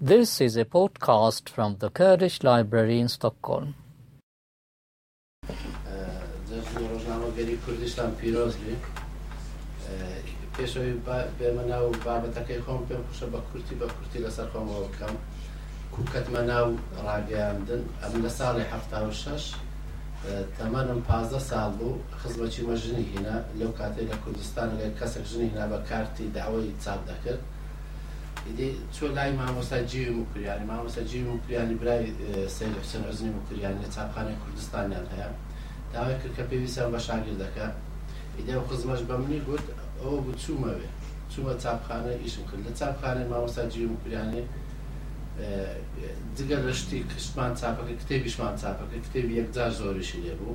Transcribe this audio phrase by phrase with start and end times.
[0.00, 3.66] This is a podcast from the Kurdish Library in Stockholm.
[6.82, 8.74] ڕۆژنامەگەری کوردستان پیرۆز لێ
[10.54, 10.94] پێشەوەی
[11.38, 15.14] بێمە ناو بابەتەکەی خۆم پێم خوشە بە کورتی بە کورتی لەسەر خۆمەوە بکەم
[15.94, 16.68] کوکەتمە ناو
[17.04, 18.74] ڕاگەیاندن ئەم لە ساڵی ه
[19.22, 19.44] شش
[20.56, 25.64] تەمەنم پازدە ساڵ بوو خزمەتی مەژنی هینا لەو کاتێک لە کوردستان لە کەسێک ژنی هینا
[25.72, 27.42] بە کارتی داوای چاپ دەکرد
[28.56, 32.06] چۆ لای مامۆستا جیوی وکریانی مامۆستا جیوی وکریانی برای
[32.48, 35.28] سید حسن عزنی وکریانی لە چاپخانە کوردستانیان هەیە
[35.94, 37.66] داوای کرد کە پێویستیان بە شاگردەکە
[38.38, 39.64] ئیدە خزمەش بە منی گوت
[40.00, 40.88] ئەوە بوو چوومەوێ
[41.32, 44.42] چوومە چاپخانە ئیشم کرد لە چاپخانە مامۆستا جیوی وکریانی
[46.36, 50.54] دیگە لە شتی کشتمان چاپەکە کتێبیشمان چاپەکە کتێبی یەکجار زۆریشی لێ بوو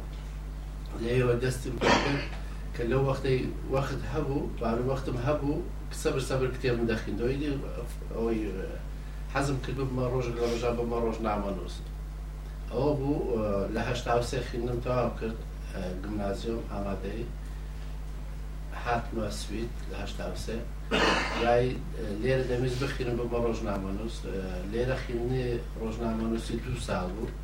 [1.04, 2.24] لێەوە دەستم کرد
[2.76, 3.40] کە لەو وەختی
[3.74, 5.58] وەخت هەبوو بارو وەختم هەبوو
[6.02, 7.44] سەبر سەبر کتێبم دەخینەوەی
[8.16, 8.42] ئەوەی
[9.34, 11.86] حەزم کرد بمە ڕۆژ لە ڕژا بمە ڕۆژ نامەنووسن
[12.72, 13.22] ئەوە بوو
[13.76, 15.38] لە هەشتا سێ خوێندم تەواو کرد
[16.04, 17.22] گمنازیۆم ئامادەی
[18.84, 20.58] هاتمە سویت لە هەشتا سێ
[21.44, 21.66] لای
[22.24, 24.16] لێرە دەمیز بخینم بمە ڕۆژنامەنووس
[24.72, 25.46] لێرە خینی
[25.82, 27.36] ڕۆژنامەنووسی دو ساڵ بوو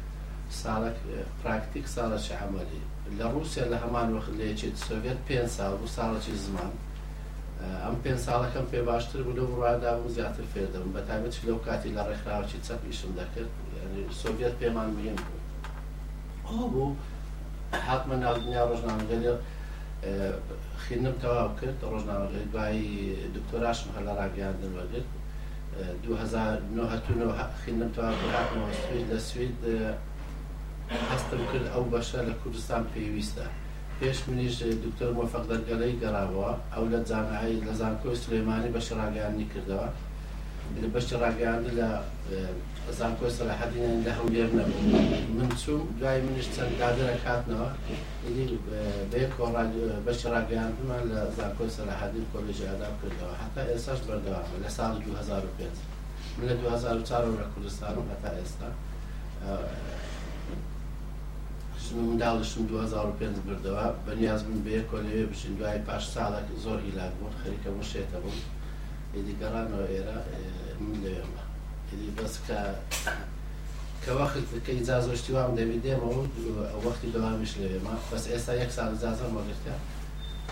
[0.61, 0.97] ساڵک
[1.41, 2.81] پراکتیک ساڵە شعمەلی
[3.17, 6.71] لە رووسیا لە هەمان وەخت لەیەکی سۆڤێت پێ ساڵ بوو ساڵەی زمان
[7.83, 11.95] ئەم پێ ساڵەکەم پێ باشتر بوو لە ڕوادا و زیاتر فێردەم بە تابێت لەو کاتی
[11.97, 13.51] لە ڕێکخراوی چەپ ئیشم دەکرد
[14.21, 15.37] سۆڤێت پێمان بین بوو
[16.49, 16.91] ئەو بوو
[17.87, 19.31] حاتمە ناودنیا ڕۆژنامەگەلێ
[20.83, 22.87] خێنم تەواو کرد ڕۆژنامەگەی دوایی
[23.35, 25.07] دکتۆراشم هەلا ڕاگەاندن وەگرت
[26.03, 29.55] 1990 خێنم تەواو هاتمەوە سوید لە سوید
[31.09, 33.47] هەستم کرد ئەو بەشە لە کوردستان پێویستە
[33.99, 34.55] پێش منیش
[34.85, 39.87] دکتۆر وەفق دەرگەلەی گەڕاوەوە ئەو لە جامعایی لە زانکۆی سلێمانی بە شراگەیانی کردەوە
[40.93, 41.89] بە شراگەیان لە
[42.99, 44.81] زانکۆی سەلاحەدین لە هەولێر نەبوو
[45.37, 47.69] من چوو دوای منیش چەند دادرە کاتنەوە
[49.11, 49.23] بێ
[50.05, 55.67] بە شراگەیانمان لە زانکۆی سەلاحەدین کۆلژی ئادام کردەوە حتا ئێساش بەردەوامە لە ساڵ 2005
[56.37, 58.69] من لە 2004 لە کوردستانم هەتا ئێستا
[61.97, 67.69] منداڵشم 2005 بردەوە بەنیاز من بێ کۆلێ بشین دوای پاش ساڵێک زۆر هیلاک بوون خەریکە
[67.79, 68.45] وشێتە بوو
[69.27, 70.17] دیگەڕانەوە ئێرە
[70.83, 71.41] من لێمە
[72.17, 72.59] بەس کە
[74.03, 76.19] کەوەخت کەی جا زۆشتی وام دەوی دێمەوە
[76.85, 79.73] وەختی دەوامیش لێمە بەس ئێستا یەک ساڵ زازە مەگرتە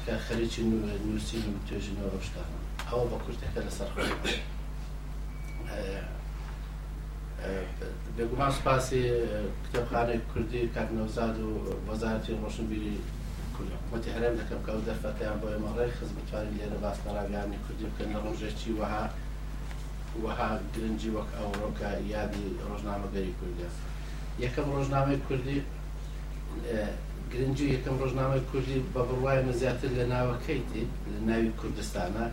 [0.06, 0.62] کە خەریکی
[1.08, 2.50] نووسی توێژینەوە شتان
[2.90, 3.90] ئەوە بە کورتەکە لەسەر
[8.18, 9.00] دەگومان سپاسی
[9.66, 11.50] کتێبخانەی کوردی کاکنەوزاد و
[11.90, 12.96] وەزارەتی ڕۆشنبیری
[13.46, 18.10] حکومەتی هەرێم دەکەم کە ئەو دەرفەتیان بۆ ئێمە ڕێی خز بتوانین لێرە باستەراویانی کوردی بکەن
[18.16, 19.04] لە ڕۆژێکی وەها
[20.24, 23.68] وەها گرنگی وەک ئەوڕۆکە یادی ڕۆژنامەگەری کوردی
[24.44, 25.60] یەکەم ڕۆژنامەی کوردی
[27.32, 32.26] گرنگی یەکەم ڕۆژنامەی کوردی بە بڕواایمە زیاتر لە ناوەکەیتی لە ناوی کوردستانە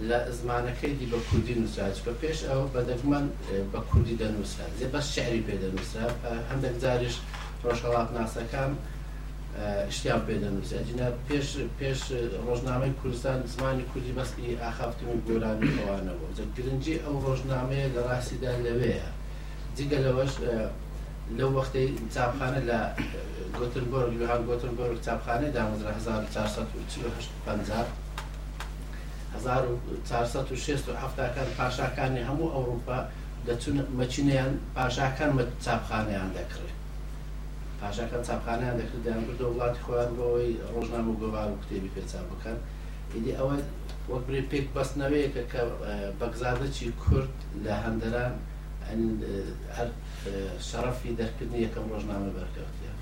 [0.00, 3.26] لە زمانەکەی دی بە کوردی نووسراج بە پێش ئەو بەدەگومان
[3.72, 6.06] بە کوردی دەنووسرا زێ بە شعری پێدەنووسرا
[6.50, 7.16] هەندێک جاریش
[7.64, 8.72] ڕۆژهڵات ناسەکان
[9.96, 11.46] شتیان پێدەنووسجینا پێش
[11.78, 12.00] پێش
[12.46, 19.08] ڕۆژنامەی کوردستان زمانی کوردی بەستی ئاخافتمی گۆرانی ئەوانەوە زە گرنگجی ئەو ڕۆژنامەیە لە ڕاستیدا لەوەیە
[19.76, 20.32] جگە لەوەش
[21.38, 22.78] لەو وەختی چاپخانە لە
[23.58, 27.86] گوتنبرگ لوهان گوتنبرگ چاپخانە دامزرا 1450
[29.42, 32.96] 1970کان پاشاکانی هەموو ئەوروپا
[33.46, 35.30] دەچون مەچینیان پاشاکان
[35.64, 36.76] چاپخانیان دەکرێت
[37.80, 42.58] پاشاکان چاپخانیان دەکردیان بردە وڵاتی خۆیان بەوەی ڕۆژنامە و گۆوار و کتێبی پێچاپ بکەن
[43.14, 43.54] ئیدی ئەوە
[44.10, 45.62] وەک بری پێک بەستنەوەیەکە کە
[46.20, 48.32] بەگزادەی کورد لە هەندەران
[50.68, 52.98] شەرەفی دەرکردنی یەکەم ڕۆژنامە بەرکەوتیان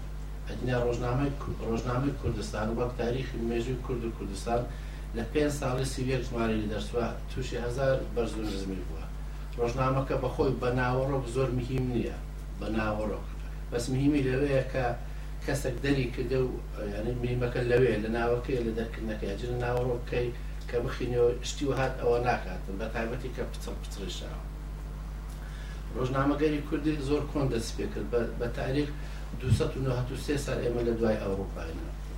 [0.49, 1.27] ئەدنیا ڕۆژنامە
[1.69, 4.63] ڕۆژنامەی کوردستان وەک تاریخی مێژوی کورد و کوردستان
[5.19, 9.05] لە پێ ساڵی سیویەک ژماری دەرسوە تووشی هزار بەرزون ژمی بووە
[9.61, 12.17] ڕۆژنامەکە بەخۆی بە ناوەڕۆک زۆر مهم نییە
[12.61, 13.27] بە ناوەڕۆک
[13.71, 14.85] بەس مهمی لەوەیە کە
[15.47, 16.49] کەسێک دەری کردە و
[16.95, 20.29] یعنی میمەکە لەوێ لە ناوەکەی لە دەرکردنەکەی جن ناوەڕۆکەی
[20.69, 24.45] کە بخینەوە شتی و هات ئەوە ناکاتن بە تایبەتی کە پچە پترشاوە
[25.97, 28.09] ڕۆژنامەگەری کوردی زۆر کۆن دەست پێ کرد
[28.41, 28.89] بە تاریخ
[29.43, 31.75] 1993 سال ئێمە لە دوای ئەوروپایە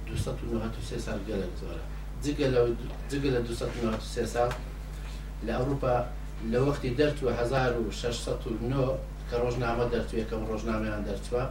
[0.08, 1.84] 1993 سال گەلک زۆرە
[2.24, 2.60] جگە لە
[3.10, 4.50] 1993 سال
[5.46, 5.96] لە ئەوروپا
[6.52, 8.96] لە وەختی دەرتووە 1609
[9.28, 11.42] کە ڕۆژنامە دەرتو یەکەم ڕۆژنامەیان دەرچوە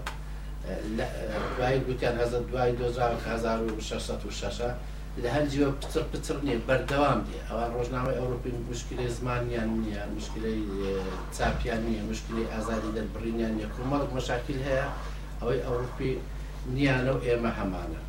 [1.57, 4.61] دوای گوتیان هەز دوای 1606
[5.23, 10.55] لە هەرجیوە پتر پتر نیە بەردەوام دێ ئەوان ڕۆژنامە ئەوروپی مشکلی زمانیان نییە مشکلی
[11.37, 14.87] چاپیان نیە مشکلی ئازادی دەربڕینیان نیە کومەڵک مەشاکیل هەیە
[15.39, 16.11] ئەوەی ئەوروپی
[16.75, 18.01] نیانە و ئێمە هەمانە.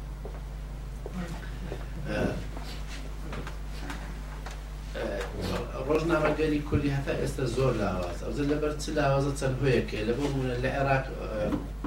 [5.88, 10.56] ڕۆژنامەگەری کوردی هەتا ئێستا زۆر لاواز ئەوزە لەبەر چ لاوازە چەند هۆیەکێ لە بۆ بوونە
[10.64, 11.04] لە عێراق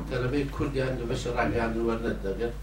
[0.10, 2.54] تەرەبەی کوردیان لە بەش ڕاگەیان وەرنەت دەگەت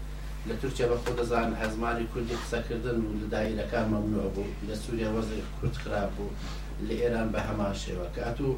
[0.47, 5.09] لە تورکیا بە خۆ دەزان هەزمانی کوردی قسەکردن و لە دایلەکان مەمنوع بوو لە سووریا
[5.15, 6.35] وەزی کورد خراپ بوو
[6.87, 8.49] لە ئێران بە هەمان شێوە کات و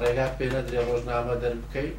[0.00, 1.96] ڕێگا پێ نەدرێ ڕۆژنامە دەربکەیت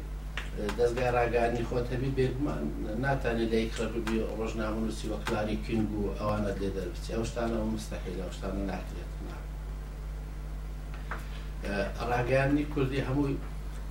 [0.78, 2.62] دەستگای ڕاگانی خۆت هەبی بێگومان
[3.04, 8.32] ناتانی لە یکڕبی ڕۆژنامە نووسی وەکلاری کنگ و ئەوانە لێ دەربچی ئەو شتانە مستەحیل ئەو
[8.36, 9.07] شتانە ناکرێت
[12.10, 13.36] ڕاگەانی کوردی هەمووی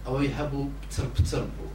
[0.05, 1.69] ئەوەی هەبوو پچر پچر بوو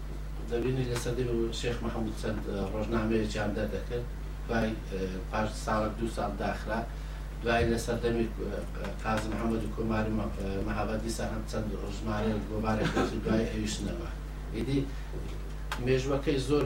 [0.50, 1.24] دەبینی لە سەدی
[1.60, 2.40] شێخ محەممود چەند
[2.72, 4.06] ڕۆژنامەیەکیان دەدەکرد
[4.48, 4.70] دوای
[5.30, 6.78] پاش ساڵک دو ساڵ داخرا
[7.42, 8.26] دوای لە سەردەمی
[9.04, 10.12] قازم حەمەد و کۆماری
[10.68, 12.88] مەهابەدی سەرم چەند ڕژمارە گۆبارێک
[13.24, 14.08] دوای ئەویشنەوە
[14.56, 14.78] ئیدی
[15.84, 16.64] مێژوەکەی زۆر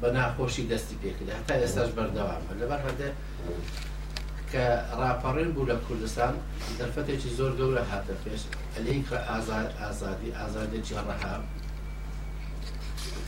[0.00, 3.14] بە ناخۆشی دەستی پێکرد هەتا ئێستاش بەردەوامە لەبەر هەندێک
[4.52, 4.64] کە
[5.00, 6.34] راپەڕێن بوو لە کوردستان
[6.78, 8.42] دەرفەتێکی زۆر گەورە هاتە پێش
[8.74, 11.34] ئەلیکە ئازاد ئازادی ئازادێکی ڕەها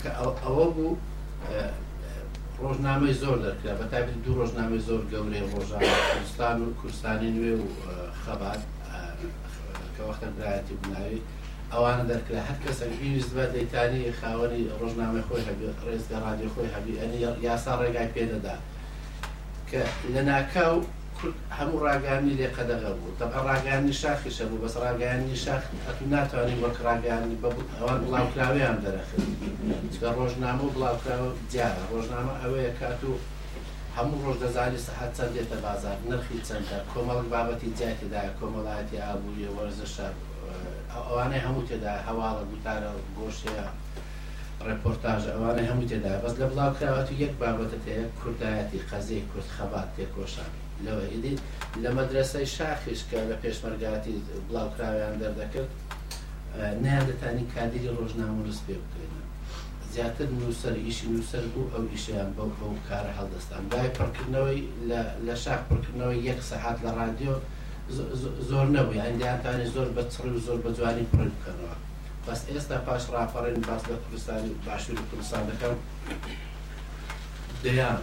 [0.03, 0.11] کە
[0.47, 0.97] ئەوە بوو
[2.63, 7.65] ڕۆژنامەی زۆر دەرکرا بە تابی دوو ڕۆژنامەی زۆر گەورەی ڕۆژان کوردستان و کوردستانی نوێ و
[8.25, 8.61] خەبات
[9.95, 11.21] کە وەختە برایەتی بناوی
[11.73, 16.99] ئەوانە دەرکرا هەر کەسە پێویست بە دەیتانی خاوەری ڕۆژنامەی خۆی هەبی ڕێزگە ڕادی خۆی هەبی
[17.01, 17.19] ئەنی
[17.49, 18.57] یاسا ڕێگای پێدەدا
[19.71, 19.83] کە
[20.15, 20.77] لە ناکاو
[21.59, 26.77] هەموو ڕاگانی لێ قەدەغە بوو دەب ڕاگانی شاخی شەبوو بەس ڕاگانی شاخ ئەتو ناتوانین وەک
[26.87, 27.39] ڕاگانی
[27.79, 29.25] ئەوان بڵاوکراویان دەرەخن
[29.93, 33.13] چکە ڕۆژنامە و بڵاوکراوە دیارە ڕۆژنامە ئەوەیە کات و
[33.97, 40.07] هەموو ڕۆژ دەزانی سەحات چەند دێتە بازار نرخی چەندە کۆمەڵک بابەتی جاتیدای کۆمەڵایەتی ئابووری وەرزشە
[41.07, 43.67] ئەوانەی هەموو تێدا هەواڵە گوتارە گۆشەیە
[44.71, 49.89] ڕپۆرتاژ ئەوانە هەموو تێدا بەس لە بڵاوکراوەت و یەک بابەتە تەیە کوردایەتی قەزیی کورد خەبات
[49.97, 50.51] تێکۆشان
[50.87, 51.35] لەوە ئیدی
[51.83, 54.15] لە مەدرسەی شاخش کە لە پێشمەرگاتی
[54.47, 55.71] بڵاوکراویان دەردەکرد
[56.85, 59.15] نیاندەتانی کادری ڕۆژنامە ڕست پێ بکەین
[59.95, 64.61] زیاتر نووسەر ئیشی نووسەر بوو ئەو ئیشیان بەو بەو کارە هەڵدەستان دای پڕکردنەوەی
[65.27, 67.35] لە شاخ پڕکردنەوەی یەک سەحات لە ڕادیۆ
[68.51, 71.77] زۆر نەبووی ئەندیانتانی زۆر بە چڕ و زۆر بە جوانی پڕ بکەنەوە
[72.27, 75.77] بەس ئێستا پاش ڕاپەڕێن باس لە کوردستانی باشووری کوردستان دەکەم
[77.65, 77.99] دەیان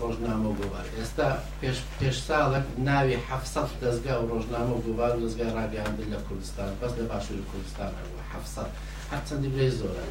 [0.00, 1.28] ڕۆژنامە بۆبار ئێستا
[1.60, 7.04] پێش پێش ساڵک ناوی حەفسەف دەستگا و ڕۆژنامە بۆبار دەستگای ڕاگەاندن لە کوردستان بەس لە
[7.12, 8.68] باشووری کوردستان هەبوو حەفسەد
[9.12, 10.04] هەرچەندی برێ زۆرە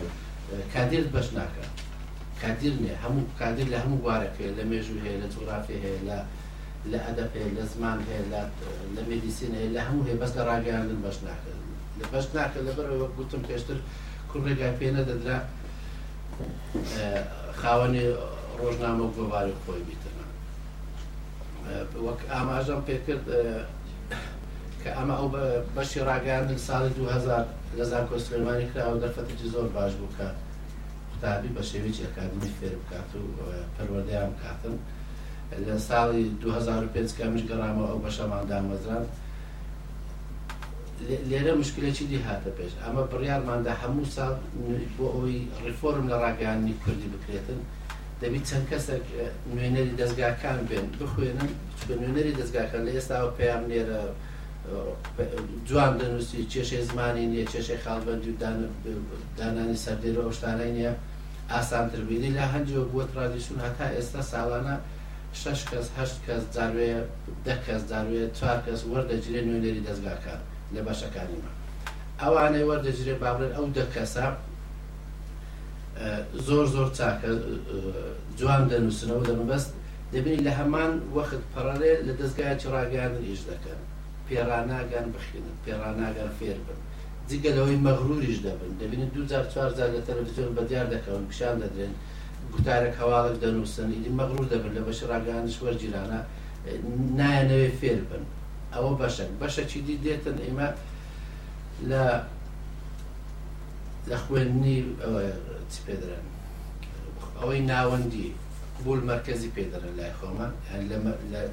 [0.74, 1.66] کادیر بەش ناکە
[2.42, 6.20] کادیر نێ هەموو کادیر لە هەموو گوارەکە لە مێژوو هەیە لە جوغرافی هەیە لە
[6.92, 8.24] لە ئەدەب هەیە لە زمان هەیە
[8.98, 11.65] لە مێدیسین هەیە لە هەموو هەیە بەس لە ڕاگەاندن بەش ناکرد
[12.12, 12.88] بەش ناکە لەبەر
[13.18, 13.78] گوتم پێشتر
[14.32, 15.38] کوڕێکای پێنە دەدرا
[17.60, 18.06] خاوەنی
[18.62, 20.26] ڕۆژنامە و گۆواری خۆی بیتەنا
[22.06, 23.26] وەک ئاماژەم پێکرد
[24.82, 25.28] کە ئەمە ئەو
[25.76, 27.46] بەشی ڕاگەاندن ساڵی 2000
[27.78, 30.28] لەزان کۆسترێمانی کرا و دەرفەتێکی زۆر باش بووکە
[31.10, 33.24] قوتابی بە شێوێکی ئەکادمی فێر بکات و
[33.76, 34.76] پەروەردەیان بکاتن
[35.68, 39.06] لە ساڵی 2005 کە مش گەڕامەوە ئەو بەشەماندان وەزران
[41.30, 44.34] لێرە مشکلە چی دی هاتە پێش ئەمە بڕیارماندا هەموو ساڵ
[44.96, 47.60] بۆ ئەوی ڕیفۆرم لە ڕاگەانی کوردی بکرێتن
[48.22, 49.06] دەبیت چەند کەسێک
[49.54, 51.52] نوێنەری دەستگاکان بێن بخوێنن
[51.88, 54.02] بە نوێنەری دەستگاکان لە ئێستاوە پێیان لێرە
[55.70, 58.38] جوان دەنووسی کێشەی زمانی نیە کێشەی خاڵبندی و
[59.40, 60.92] دانانی سەردێرە ئەوشتانە نیە
[61.52, 64.76] ئاسانتربیری لە هەنجەوە بووە ترادیشون هەتا ئێستا ساڵانە
[65.42, 66.92] شش کەس هەشت کەس داروێ
[67.46, 70.42] ده کەس داروێ چوار کەس وەردەگیرێ نوێنەری دەستگاکان
[70.74, 71.52] لە بەشەکانیمە
[72.22, 74.26] ئەوانەی وەردەجرێ باڵێن ئەو دەکەسە
[76.48, 77.30] زۆر زۆر چاکە
[78.40, 79.70] جوان دەنووسنەوە دەمەبەست
[80.14, 83.80] دەبێت لە هەمان وەخت پەڕێ لە دەستگایکی ڕاگەاندن ئیش دەکەن
[84.28, 86.80] پێراناگان بخێنن پێراناگان فێر بن
[87.30, 91.94] جگە لەوەی مەغروریش دەبن دەبینن 2004 لە تەلەڤزیۆن بەدیار دەکەون پیشان دەدرێن
[92.54, 96.20] گوتارێک هەواڵک دەنووسن ئیدی مەغرور دەبن لە بەش ڕاگەاندش وەرگیرانە
[97.20, 98.24] نایەنەوەی فێر بن
[98.76, 100.70] ئەوە بەشە بەشەکی دی دێتن ئێمە
[101.90, 102.04] لە
[104.10, 104.80] لە خوێننی
[105.86, 106.26] پێدرن
[107.40, 108.28] ئەوەی ناوەندی
[108.78, 110.48] قبول مرکزی پێدرن لای خۆمە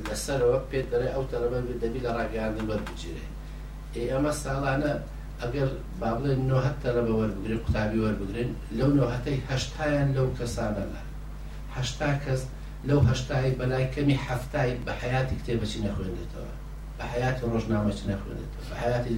[0.08, 3.26] لەسەرەوە پێدرێ ئەو تەرەبە دەبی لە ڕاگەاندن بەرگیرێ
[4.10, 4.92] ئێمە ساڵانە
[5.42, 5.68] ئەگەر
[6.00, 11.02] با بڵێن نهت تەرەبە وەربگرن قوتابی وەربگرن لەو نهەتەی هەشتایان لەو کەسانەلا
[11.76, 12.42] هەشتا کەس
[12.88, 16.52] لەو هەشتایی بەلای کەمی هەفتایی بە حیاتی کتێبەچی نەخوێندێتەوە
[17.02, 19.16] بە حیاتی ڕۆژنامەچ نەخوێنێتەوە بە حیاتی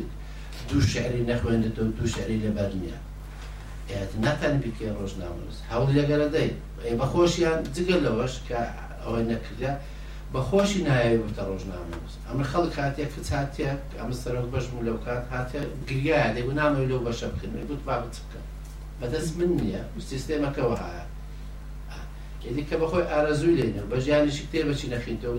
[0.68, 2.98] دوو شعری نەخوێنێتەوە دوو شعری لەبەر نییە
[4.24, 6.48] ناتان بکە ڕۆژنامەز هەوڵ لەگەرە دەی
[7.00, 8.60] بەخۆشیان جگە لەوەش کە
[9.02, 9.72] ئەوەی نەکردە
[10.34, 13.66] بەخۆشی نایەوە بتە ڕۆژنامەز ئەمە خەڵک هااتێک کە هااتێ
[14.00, 18.16] ئەمە سەر بەشم لەو کات هااتێ گریایە دەی نامەوی لەو بەشە بکردن گوت با بچ
[18.24, 18.40] بکە
[19.00, 21.03] بەدەست من نییە سیستێمەکەەوە هاە
[22.46, 25.38] یعنی کە بەخۆی ئارەزووی لێنە بەژیانیشی کتێبەچی نەخیتەوە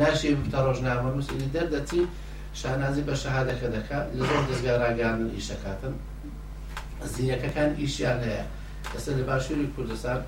[0.00, 2.00] ناشێ بتە ڕۆژنامە مسلی دەردەچی
[2.60, 5.94] شانازی بە شەهادەکە دەکا لە زۆر دەستگا ڕاگانن ئیشەکاتن
[7.14, 8.44] زیەکەکان ئیشیان هەیە
[8.94, 10.20] ئەستا لە باشووری کوردستان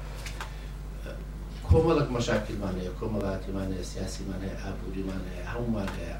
[1.68, 6.16] کۆمەڵک مەشاکلمان هەیە کۆمەڵاتیمان هەیە سیاسیمان هەیە ئابووریمان هەیە هەمومان هەیە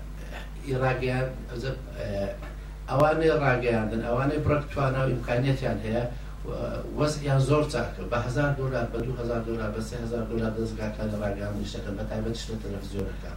[0.67, 1.29] ئیراگەیان
[2.91, 6.05] ئەوانەی ڕاگەیاندن ئەوانەی بڕکتوانە و ئیمکانیتیان هەیە
[6.99, 11.55] وەزیان زۆر چاکە بە هزار دلار بە 2000 دلار بە 3000 دلار دەستگاکە لە ڕگەان
[11.61, 13.37] نیشتەکە بە تایبەت شتە تەلەڤزیۆنەکان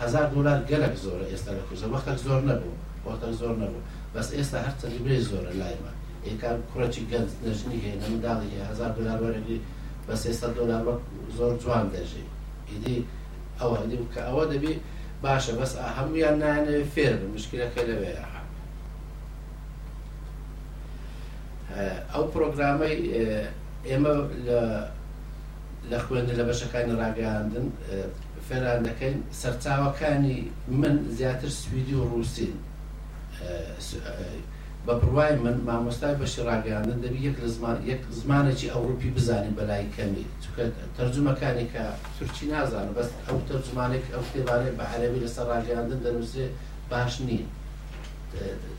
[0.00, 2.74] هزار دلار گەلک زۆرە ئێستا لە کوزە وەختە زۆر نەبوو
[3.06, 3.82] وەختە زۆر نەبوو
[4.14, 5.92] بەس ئێستا هەر تەلیبرێ زۆرە لایمە
[6.26, 9.58] ئێکار کوڕەی گەنج نەژنی هەیە نەمداڵی هەیە هزار دلار وەرەگی
[10.06, 10.82] بە 300 دلار
[11.38, 12.24] زۆر جوان دەژی
[12.70, 12.98] ئیدی
[13.58, 13.76] ئەوە
[14.14, 14.74] کە ئەوە دەبی
[15.24, 18.20] باشە بەس هەمویان نانێ فێر مشکلەکە لەوەیە
[22.14, 22.96] ئەو پرۆگرامەی
[23.88, 24.14] ئێمە
[25.90, 27.66] لە خوێندە لە بەشەکانی ڕاگەاندن
[28.46, 30.38] فێران دەکەین سەرچاوەکانی
[30.80, 32.54] من زیاتر سویدی و ڕووسین
[34.86, 37.36] بە پڕوای من مامۆستای بەشی ڕاگەاندن دەبی یەک
[37.90, 40.64] یەک زمانێکی ئەوروپی بزانین بەلای کەمی چکە
[40.96, 41.84] تەرجمەکانی کە
[42.16, 46.46] تورکی نازانم بەس ئەو تەرجمانێک ئەو کتێبانێک بە عەرەبی لەسەر ڕاگەاندن دەنووسێ
[46.90, 47.44] باش نین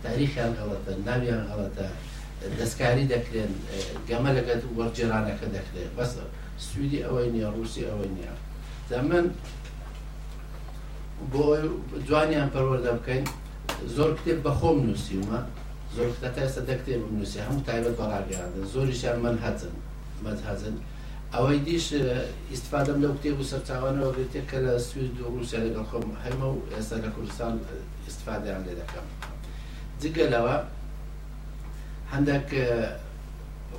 [0.04, 1.88] تاریخیان غەڵەتە ناویان غەڵەتە
[2.60, 3.52] دەستکاری دەکرێن
[4.10, 6.24] گەمە لەگەت وەرجێرانەکە دەکرێت بەسە
[6.68, 8.36] سویدی ئەوەی نیە رووسی ئەوەی نییە
[8.90, 9.26] دەمن
[11.32, 11.46] بۆ
[12.08, 13.24] جوانیان پەروەەردە بکەین
[13.96, 15.40] زۆر کتێب بەخۆم نووسیمە
[15.96, 19.74] زۆر کتەکە ئێستا دەکتێ بنووسی هەموو تایبەت بەڵاگەیاندن زۆریشیان من هەزن
[20.24, 20.76] مەهزن
[21.34, 21.88] ئەوەی دیش
[22.52, 26.58] ئیسفادەم لەو کتێب و سەرچوانەوە بێتێک کە لە سوید و رووسیا لەگەڵ خۆم هەمە و
[26.74, 27.54] ئێستا لە کوردستان
[28.06, 29.06] ئیسفادەیان لێ دەکەم
[30.02, 30.56] جگەلەوە
[32.16, 32.48] هەندێک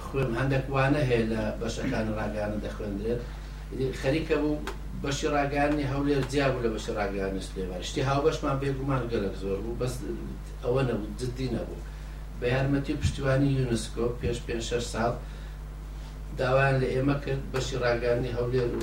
[0.05, 3.21] خوێن هەندێک وانە هەیە لە بەشەکان ڕاگانە دەخوێندرێت
[4.01, 4.63] خەریکە بوو
[5.03, 9.95] بەشی ڕاگانی هەولێر جیابوو لە بەشی ڕاگانی سلێوان شتی هاوبەشمان بێگومان گەلک زۆر بوو بەس
[10.65, 11.83] ئەوە نەبوو جددی نەبوو
[12.39, 15.13] بە یارمەتی پشتیوانی یونسکۆ پێش پێ شش ساڵ
[16.41, 18.81] داوایان لە ئێمە کرد بەشی ڕاگانی هەولێر و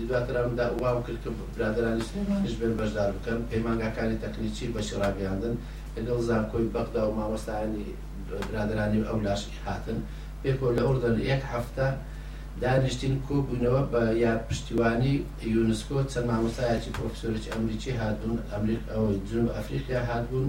[0.00, 5.54] دواترامدا وام کرد کە برادرانی سلێمانش بێن بەشدار بکەن پەیمانگاکانی تەکنیکی بەشی ڕاگەاندن
[5.96, 7.84] دڵزان کۆی بەغدا و مامۆستانی
[8.48, 9.98] برادرانی ئەو لاشی هاتن
[10.42, 11.86] پێکۆ لە ئۆردن یەک هەفتە
[12.62, 15.14] دانیشتین کۆ بوونەوە بە یا پشتیوانی
[15.54, 18.80] یونسکۆ چەند مامۆستایەکی پرۆفسۆرێکی ئەمریکی هاتبوون ئەمریک
[19.28, 20.48] جنوب ئەفریقیا هاتبوون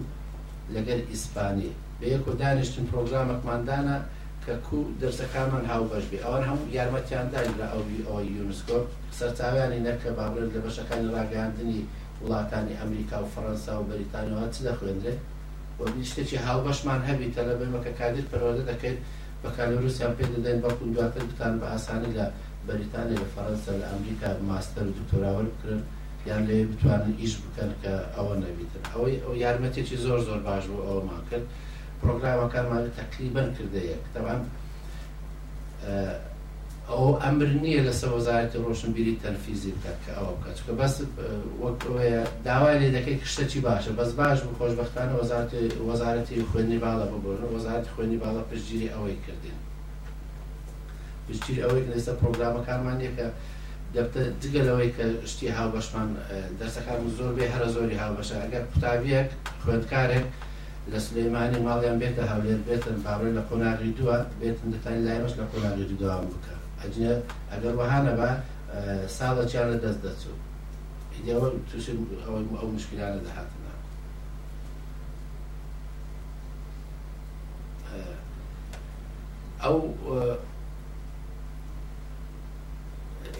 [0.75, 1.69] لەگەر ئیسپانی
[1.99, 3.97] بە یەکۆ دانیشتن پرۆگرامەکماندانە
[4.45, 8.77] کە کو دەرسەکانمان هاوبەش بێ ئەوان هەموو یارمەتیاندان لە ئەوی ئەوی یونسکۆ
[9.17, 11.79] سەرچاویانی نەکە بابرێت لە بەشەکانی ڕاگەاندنی
[12.23, 15.21] وڵاتانی ئەمریکا و فەەنسا و بەریتانەوە چ دەخوێنرێت
[16.09, 18.99] شتێکی هاوبەشمان هەبی تەلەبەمەکە کادر پەرۆدە دەکەیت
[19.41, 22.25] بە کالۆروسیان پێ دەدەین بەکو دواتر بتان بە ئاسانی لە
[22.67, 25.81] بەریتانی لە فەرەنسا لە ئەمریکا ماستەر دکتۆراوە بکرن
[26.29, 30.85] یان لێ بتوانن ئیش بکەن کە ئەوە نەبیتن ئەوەی ئەو یارمەتێکی زۆر زۆر باش بوو
[30.87, 31.45] ئەوەمان کرد
[31.99, 34.39] پرۆگرامەکانمان تەقریبەن کردەیە تەوان
[36.91, 39.73] ئەو ئەمر نییە لە سەوەزارەتی ڕۆشنبیری تەلفیزی
[40.03, 40.95] کە ئەو بکات کە بەس
[41.63, 45.13] وەکەیە داوای لێ دەکەی کشتەی باشە بەس باش بە خۆشببختانە
[45.89, 49.57] وەزارەتی خوێنی باڵە ببوورن وەزارەتی خوێنی باڵە پشتگیری ئەوەی کردین
[51.27, 53.25] پشتگیر ئەوەی لەستا پرۆگرامەکانمان یەکە
[54.43, 56.09] دگەلەوەی کە شتی هاوبەشمان
[56.59, 59.29] دەرسەکان زۆر بێ هەرە زۆری هاوبەشە ئەگەر قوتابیەک
[59.63, 60.25] خوێندکارێک
[60.91, 65.85] لە سلەیمانی ماڵیان بێتە هەولێر بێتن پاڕێ لە قۆناغی دووە بێتن دەتانی لایمەش لە قۆناغی
[66.01, 67.13] دووە بکە ئەجە
[67.51, 68.29] ئەگەر وهانە بە
[69.17, 70.35] ساڵە چیانە دەست دەچوو
[71.15, 71.85] ئیدەوە توش
[72.23, 73.71] ئەوەی ئەو مشکلانە دەهاتنا
[79.63, 79.77] ئەو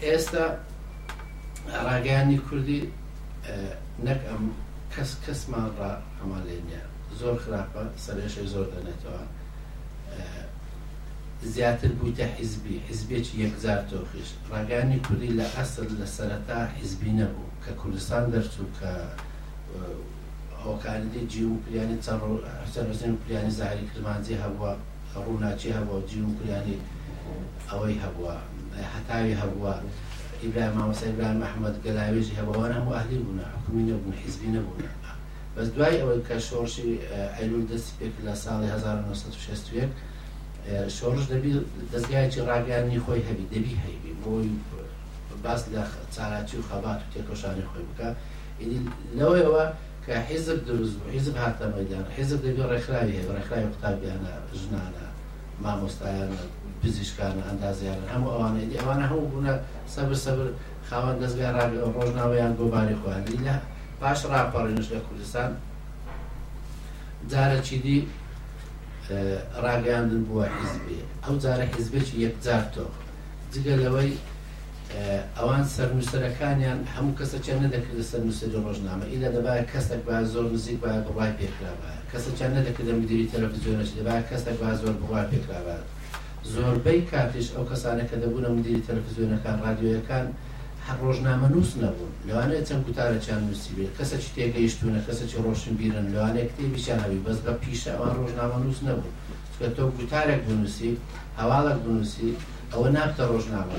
[0.06, 0.44] ئێستا
[1.86, 2.82] ڕاگەانی کوردی
[4.06, 4.44] نەک ئەم
[4.92, 5.80] کەس کەسمان ڕ
[6.18, 6.80] ئەمان لێنە
[7.20, 9.22] زۆر خراپە سەرێشی زۆر دەنێتەوە
[11.52, 17.70] زیاتر بوویتە حیزبی حیزبێکی یەکزار تۆخیش ڕگانی کوردی لە ئەسر لە سەرەتا حیزبی نەبوو کە
[17.80, 18.92] کوردستان دەرچوو کە
[20.62, 21.96] ئەوکاندی جی و پلیانی
[22.72, 24.70] چەڕزین و پلیانی زاری کرمانجی هەبووە
[25.26, 26.76] ڕووناچی هەبوو جی و پلیانی
[27.70, 28.34] ئەوەی هەبووە
[28.94, 29.72] حتاوی هەبووە
[30.42, 34.78] ئیبرای مامەسای برای مححمد گەلاویژی هەبووەوە هەموو ئەهلی بوون حکومی نەبوون حیزبی نەبوون
[35.54, 36.88] بەس دوای ئەوەی کە شۆڕشی
[37.38, 39.70] ئەلول دەستی پێک لە ساڵی 1960
[40.96, 41.52] شۆڕش دەبی
[41.92, 44.50] دەستگایکی ڕاگەانی خۆی هەبی دەبی هەیبی بۆی
[45.44, 45.82] باس لە
[46.14, 48.08] چاراتی و خەبات و تێکۆشانی خۆی بکە
[49.18, 49.64] لەوەیەوە
[50.04, 55.06] کە حیزب دروست بوو حیزب هاتە مەدان حیزب دەبی ڕێکخراوی هەیە ڕێکخراوی قوتابیانە ژنانە
[55.64, 56.40] مامۆستایانە
[56.82, 59.54] پزیشکانە ئەندازیانە هەموو ئەوانە ئەوانە هەموو بوونە
[59.94, 60.46] سەبر سەبر
[60.90, 63.56] خاوەن دەستگای ڕاگە ڕۆژناوەیان بۆباری خۆیان لە
[64.00, 65.50] پاش ڕاپەڕێنش لە کوردستان
[67.30, 67.98] جارە چیدی
[69.64, 72.86] ڕاگەاندن بووە حیزبێ ئەو جارە حیزبێک یەکجارتۆ
[73.52, 74.10] جگە لەوەی
[75.38, 80.76] ئەوان سەرنووسەرەکانیان هەموو کەسە چە نەدەکرد سەر نووسری ڕۆژنامە ئیلا دەبا کەسێک با زۆر نزیک
[80.82, 85.76] با بڕای پێکرابە کەسە چە نەدەکردم مدیری تەلەڤزیۆنەش دەبا کەسێک با زۆر بڕای پێکرابە
[86.52, 90.26] زۆربەی کاتیش ئەو کەسانە کە دەبوون مدیری تەلەڤزیۆنەکان رادیۆیەکان
[90.88, 96.48] هەر ڕۆژنامە نووس نەبوون لەوانێت چەند گوتارەیان نووسی بێت کەسەی تێگەیشتونە کەسەی ڕۆشن بیرن لەوانەیە
[96.50, 99.14] کتێبیشانەوی بەس بە پیشە ئەوان ڕۆژنامە نووس نەبوو
[99.58, 100.90] کە تۆ گوتارێک بنووسی
[101.40, 102.30] هەواڵک بنووسی
[102.72, 103.76] ئەوە نابتە ڕۆژنامە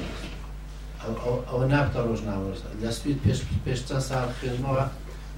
[1.50, 2.48] ئەوە نابتە ڕۆژنامە
[2.84, 4.84] لەسویت پێش پێش چەند ساڵ خێنمەوە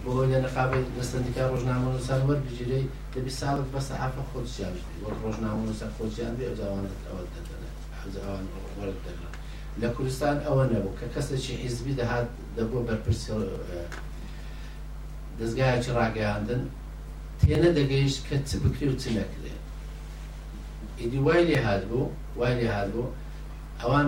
[0.04, 4.74] بۆ لە نقابێت لە سندیکا ڕۆژنامە نووسان وەربگیرەی دەبی ساڵت بە سەحافە خۆتیان
[5.22, 7.66] ڕۆژنامە نووسە خۆتیان بێ ئەوزاوانت ئەوە دەدەن
[8.00, 8.44] ئەوزاوان
[8.80, 9.27] وەرد دەگەن
[9.82, 13.30] لە کوردستان ئەوە نەبوو کە کەسێکی حیزبی دەهات دەبوو بەرپرسی
[15.40, 16.64] دەستگایکی ڕاگەاندن
[17.40, 19.54] تێنە دەگەیشت کە چ بکری و چ نەکرێ
[21.02, 22.02] ئیدی وای لێ هاات بوو
[22.40, 23.14] وای لێ هاات بوو
[23.82, 24.08] ئەوان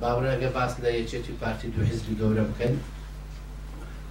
[0.00, 2.74] باورەگە باس لە یەکێتی پارتی دو حیزبی گەورە بکەن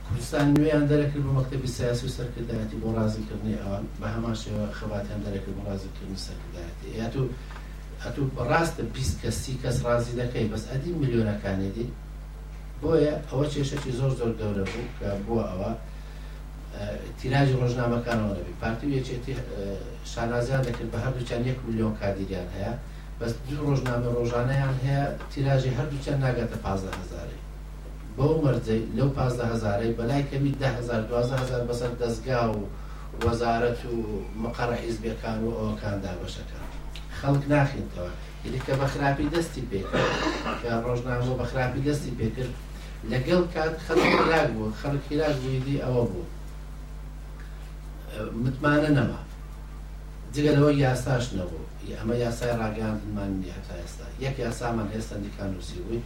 [0.06, 5.20] کوردستان نوێیان دەرەکرد بۆ مەکتتەبی سیاسی و سەرکردایەتی بۆ ڕازیکردنی ئەوان بە هەمان شێوە خەباتیان
[5.26, 7.22] دەرەکرد بۆ ڕازیکردنی سەرکردایەتی یا تو
[8.06, 11.88] ئەتو ڕاستە بیست کە سی کەس ڕازی دەکەی بەس ئەدی میلیۆنەکانێتی
[12.82, 15.72] بۆیە ئەوە کێشەکی زۆر زۆر گەورە بوو کە بووە ئەوە
[17.20, 19.34] تیراژی ڕۆژنامەکانەوە دەبی پارتی یەکێتی
[20.12, 22.74] شانازیان دەکرد بە هەردووچان یەک میلیۆن کادیریان هەیە
[23.20, 27.40] بەس دوو ڕۆژنامە ڕۆژانەیان هەیە تیراژی هەردووچان ناگاتە پازدە هزاری
[28.18, 32.62] بۆ مەرجەی لەو پازدە هزارەی بەلای کەمی ده هزار دوازە هزار بەسەر دەستگا و
[33.26, 33.96] وەزارەت و
[34.44, 36.66] مەقەڕە حیزبەکان و ئەوەکاندا بەشەکان
[37.22, 38.12] خەڵک ناخێتەوە
[38.56, 40.14] یکە بە خراپی دەستی پێکرد
[40.62, 42.54] کە ڕۆژنامە بە خراپی دەستی پێکرد
[43.12, 46.24] لەگەڵ کات خەڵکلاک بوو خەڵک هیراش بوویدی ئەوە بوو
[48.44, 49.20] متمانە نەما
[50.34, 51.64] جگەلەوە یاساش نەبوو
[51.98, 56.02] ئەمە یاسای ڕاگەاندمان هەتا ئێستا یەک یاسامان هێستا دیکانوسی بووی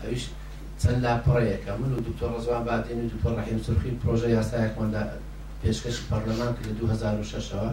[0.00, 0.24] ئەویش
[0.80, 5.02] چەند لاپەڕەیەەکە من و دکتۆر ڕزوان باتێن و دوپەر ڕحیم سرخی پرۆژە یاسایەکماندا
[5.62, 7.70] پێشکەش پەرلەمان کرد لە 2006ەوە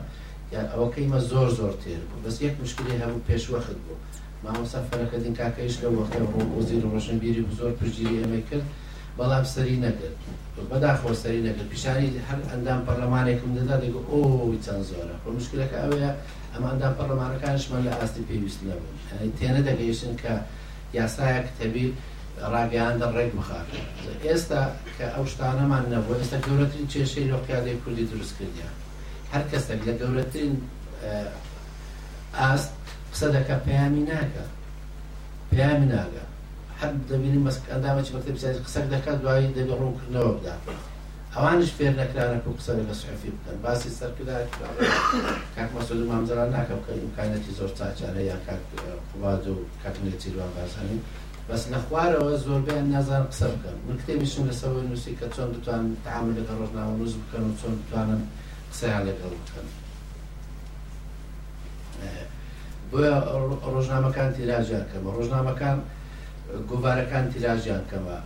[0.57, 4.01] ئەوەکەیمە زۆر زۆر تێر بوو بەس یەک مشکلی هەبوو پێشوەخت بوو
[4.43, 6.21] مامۆسا فەرەکەدین کاکەیش لە وەختی
[6.53, 8.65] ڕۆزی ڕۆژنبیری زۆر پرگیری ئەمە کرد
[9.17, 10.15] بەڵام سەری نەگرت
[10.71, 16.11] بەداخۆ سەری نەگرت پیشانی هەر ئەندام پەرلەمانێکم دەدا دەگو ئەوی چەند زۆرە خۆ مشکلەکە ئەوەیە
[16.53, 18.95] ئەماندام پەرلەمانەکانشمان لە ئاستی پێویست نەبوون
[19.37, 20.33] تێنە دەگەیشتن کە
[20.99, 21.85] یاسایەک تەبی
[22.53, 23.65] ڕاگەیاندە ڕێک بخار
[24.27, 24.61] ئێستا
[24.97, 28.73] کە ئەو شتانەمان نەبوو ئێستا گەورەترین کێشەی لۆقییادەی کوردی دروست کردیان
[29.33, 30.53] هەر کەسە لە گەورەترین
[32.39, 32.71] ئاست
[33.13, 34.43] قسە دەکە پەیامی ناکە
[35.51, 36.23] پەیامی ناگە
[36.81, 40.55] هەر دەبینی مەسکەندامەی بەتەبیسازی قسەک دەکات دوایی دەبێ ڕوونکردنەوە بدا
[41.35, 44.35] ئەوانش فێر نەکرانە و قسە لە سعفی بکەن باسی سەرکدا
[45.57, 48.61] کاک مەسود و مامزران ناکە بکە امکانەتی زۆر چاچارە یا کاک
[49.11, 50.97] قوواز و کاکنێتی روان بازانی
[51.49, 56.33] بەس لە خوارەوە زۆربیان نازان قسە بکەن من کتێبیشم لەسەوەی نووسی کە چۆن بتوان تعامل
[56.39, 58.21] لەگە ڕۆژناوە نووز بکەن و چۆن بتوانن
[58.73, 59.67] قسەیان لەگەڵ بکەن
[62.91, 63.13] بۆە
[63.73, 65.77] ڕۆژنامەکان تیراژیان کەمە ڕۆژنامەکان
[66.69, 68.17] گوبارەکان تیراژیان کەمە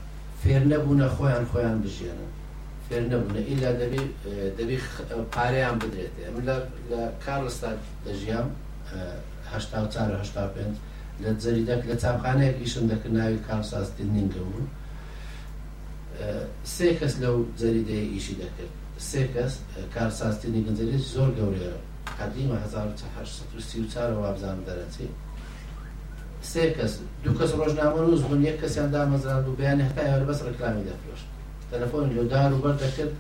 [0.41, 2.31] فێر نەبوونە خۆیان خۆیان بژێنن
[2.88, 4.03] فێر نەبوونە ئیلا دەبی
[4.57, 4.77] دەبی
[5.33, 6.38] پارەیان بدرێت ئەم
[6.89, 7.69] لە کارستا
[8.05, 8.47] دەژیام
[10.53, 10.67] پێ
[11.23, 14.67] لە جەریدەك لە چاپخانەیەکیشم دەکرد ناوی کارساستین نینگە بوون
[16.75, 18.73] سێ کەس لەو جەریدەیە ئیشی دەکرد
[19.10, 19.53] سێ کەس
[19.95, 21.73] کارساستنی گنجێت زۆر گەورەیە
[22.19, 25.07] قدیمە 1940 وابزان دەرەچی
[26.51, 30.39] سێ کەس دوو کەس ڕۆژنامە و زبوون یەک کەسیان دامەزران و بیان هەتا یار بەس
[30.49, 31.21] ڕکلامی دەفرۆش
[31.71, 33.13] تەلەفۆن لەدار و بەردەکرد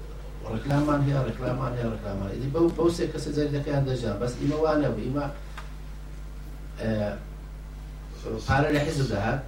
[0.53, 4.97] ڕکلامان هەیە ڕکلامان هەیە ڕکلامان دی بەو بەو سێ کەسە جەردەکەیان دەژان بەس ئیمەوانە و
[5.03, 5.25] ئیمە
[8.47, 9.41] پارە لە حیزب دەهات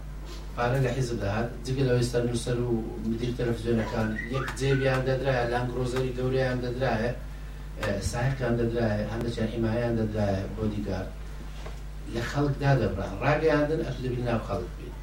[0.60, 2.72] پارە لە حیز دەهات جگە لەوەی سەر نووسەر و
[3.10, 7.12] مدیر تەلەفزیۆنەکان یەک جێبیان دەدرایە لانگرۆزەری گەوریان دەدرایە
[8.12, 11.06] ساحەکان دەدرایە هەندەچیان ئیمایان دەدرایە بۆ دیگار
[12.14, 14.94] لە خەڵکدا دەبرا ڕاگەیاندن ئەتلبی ناو خەڵک بین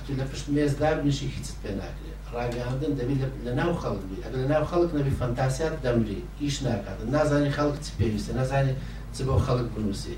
[0.00, 4.36] ئەتو لە پشت مێزدا بنیشی هیچت پێ ناکرێت ڕاگەاندن دەبی لە ناو خەڵک بی ئەگە
[4.42, 8.72] لە ناو خەڵک نەبی فەنتاسیات دەمری ئیش ناکات نازانی خەڵک چ پێویستە نازانێ
[9.14, 10.16] چ بۆ خەڵک بنووسی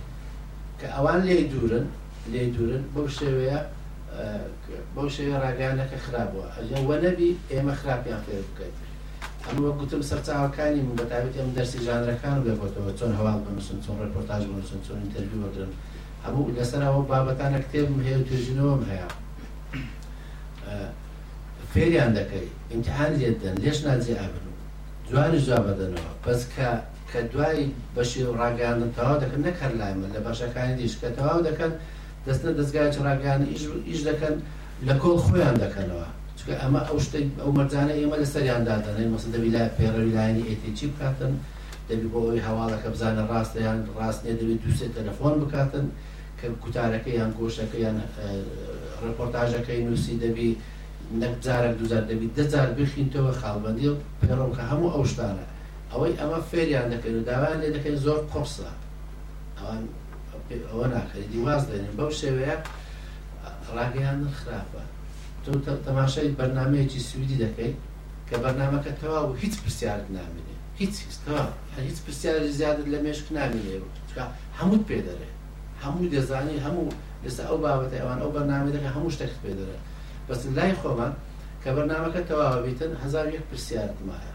[0.81, 1.87] کە ئەوان لێ دوورن
[2.33, 3.61] لێ دوورن بەو شێوەیە
[4.95, 8.77] بەو شێوە ڕاگەانەکە خراپبووە ئەجە وەنەبی ئێمە خراپیان فێر بکەیت
[9.47, 14.81] ئەمە گوتم سەرچاوەکانی من بەتابێت ئەم دەرسی ژانرەکان بێبەوە چۆن هەواڵ بنووسن چۆن ڕپۆرتاژ بنووسن
[14.87, 15.73] چۆن ئینتەروی وەگرن
[16.25, 19.09] هەموو لەسەرەوە بابەتانە کتێبم هەیە توێژینەوەم هەیە
[21.73, 24.55] فێریان دەکەی ئیمتحان لێدەن لێش نازی ئابن و
[25.09, 26.69] جوانی جوا بەدەنەوە بەس کە
[27.11, 27.61] کە دوای
[27.95, 31.73] بەشی ڕاگەاندنەوە دەکەن نەکەر لایمە لە باشەکانی دیشکەتەواو دەکەن
[32.29, 33.47] دەستە دەستگای چراگانە
[33.91, 34.35] ئیش دەکەن
[34.89, 36.07] لە کۆڵ خۆیان دەکەنەوە
[36.39, 40.71] چکە ئەمە ئەو شتێک ئەو مەرجانە ئێمە لە سەریان دادەنێن مەسن دەبی لای پێڕەویلایانی ئێتی
[40.79, 41.33] چی بکاتن
[41.89, 45.87] دەبی بۆ ئەوی هەواڵەکە بزانە ڕاستەیان ڕاستنیە دەبێت دووسێ تەلەفۆن بکاتن
[46.39, 47.97] کە کوتارەکە یان گۆشەکە یان
[49.09, 50.51] ڕپۆرتاژەکەی نووسی دەبی
[51.23, 53.89] نەک جارە دوزار دەبی دەجار بخینتەوە خاڵبندی
[54.21, 55.45] پێڕۆکە هەموو ئەو شتانە
[55.93, 58.71] ئەوەی ئەمە فێریان دەکەن و داوایان لێ دەکەین زۆر قرسە
[59.59, 59.83] ئەوان
[60.67, 62.57] ئەوە ناکردی واز دێنین بەو شێوەیە
[63.77, 64.83] ڕاگەیان خراپە
[65.45, 65.51] تۆ
[65.87, 67.77] تەماشای بەرنمەیەکی سوودی دەکەیت
[68.29, 70.95] کە بەرنمەکە تەواو هیچ پرسیارت نامێنێ هیچ
[71.89, 73.73] هیچ پرسیاری زیادت لە مێشک نامێنێ
[74.59, 75.31] هەمووت پێدەرێ
[75.85, 76.87] هەموو دەزانی هەموو
[77.25, 79.79] لەستا ئەو بابەتە ئەوان ئەو بەرنامەکە هەموو شتێکت پێدەرە
[80.29, 81.13] بەس لای خۆمان
[81.63, 84.33] کە بەرنمەکە تەواو بیتن هزار یەک پرسیارت مایە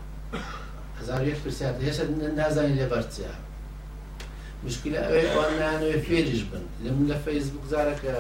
[0.99, 2.03] هزار یەک پرسیارت هێشتا
[2.39, 3.42] نازانی لێ بەرچیان
[4.65, 8.13] مشکل ئەوان نانوێ فێریش بن لە من لە فەیسبوک زارەکە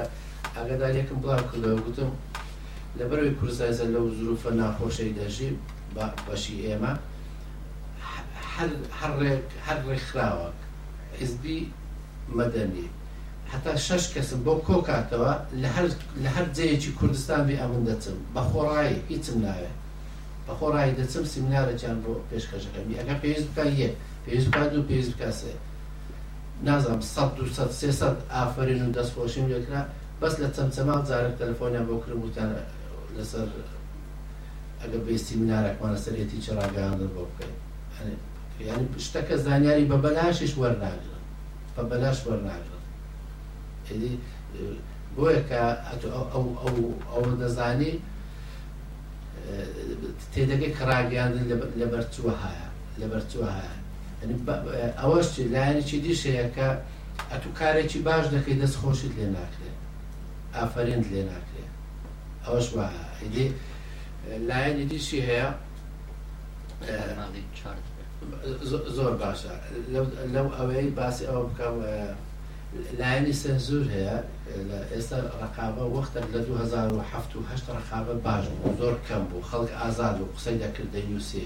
[0.55, 2.11] ئاگدارەکەم بڵاو کردەوە گوتم
[2.99, 5.49] لەبەروی کورسایزە لەو زروفە ناخۆشەی دەژی
[6.27, 6.91] بەشی ئێمە
[9.65, 10.57] هەر ڕێکخراوەک
[11.19, 11.59] حزبی
[12.37, 12.87] مەدەنی
[13.51, 15.33] حتا شش کەسم بۆ کۆکاتەوە
[16.23, 19.77] لە هەر جەیەکی کوردستان بێ ئەمن دەچم بە خۆڕایی هیچم ناوێت
[20.45, 23.89] بە خۆڕایی دەچم سیمینارەجان بۆ پێشکەشەکەمی ئەگە پێویست بکە یە
[24.25, 25.59] پێویست بکات و پێویست بکاسێت
[26.65, 29.81] نازم 100 ئافرین و دەستخۆشیم لێکرا
[30.21, 32.49] بەس لە چەمچەما جارێک تەلفۆنیان بۆ کرد وتیان
[33.17, 33.47] لەسەر
[34.81, 37.53] ئەگە بێستی منارێکمانە سەرێتی چراگەیاندر بۆ بکەین
[38.67, 41.21] ینی شتەکە زانیاری بە بەلاشش وەرناگرن
[41.75, 42.81] بە بەلاش وەرناگرن
[45.15, 45.61] بۆیە کە
[47.13, 47.93] ئەو دەزانی
[50.33, 51.45] تێدەگەی کڕاگەاندن
[51.79, 52.67] لەبەرچوە هەیە
[53.01, 53.81] لەبەرچوە هەیە
[54.25, 56.69] ئەوەش لایەنێکی دیشەیەکە
[57.31, 59.77] ئەتوکارێکی باش دەکەی دەستخۆشیت لێ ناکرێت
[60.55, 61.71] ئافرێنت لێ ناکرێت
[62.45, 63.47] ئەوەش وایدی
[64.49, 65.49] لایەنی دیشی هەیە
[68.97, 69.53] زۆر باشە
[70.35, 71.75] لەو ئەوەی باسی ئەوە بکەم
[72.99, 74.17] لایەنی سەرزور هەیە
[74.93, 80.57] ئێستا ڕقابە وەختە لە 2007 ڕقابە باش بوو زۆر کەم بوو خەڵک ئازاد و قسەی
[80.63, 81.43] دەکرد دەنیوسی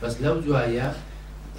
[0.00, 0.90] بەس لەو دوایە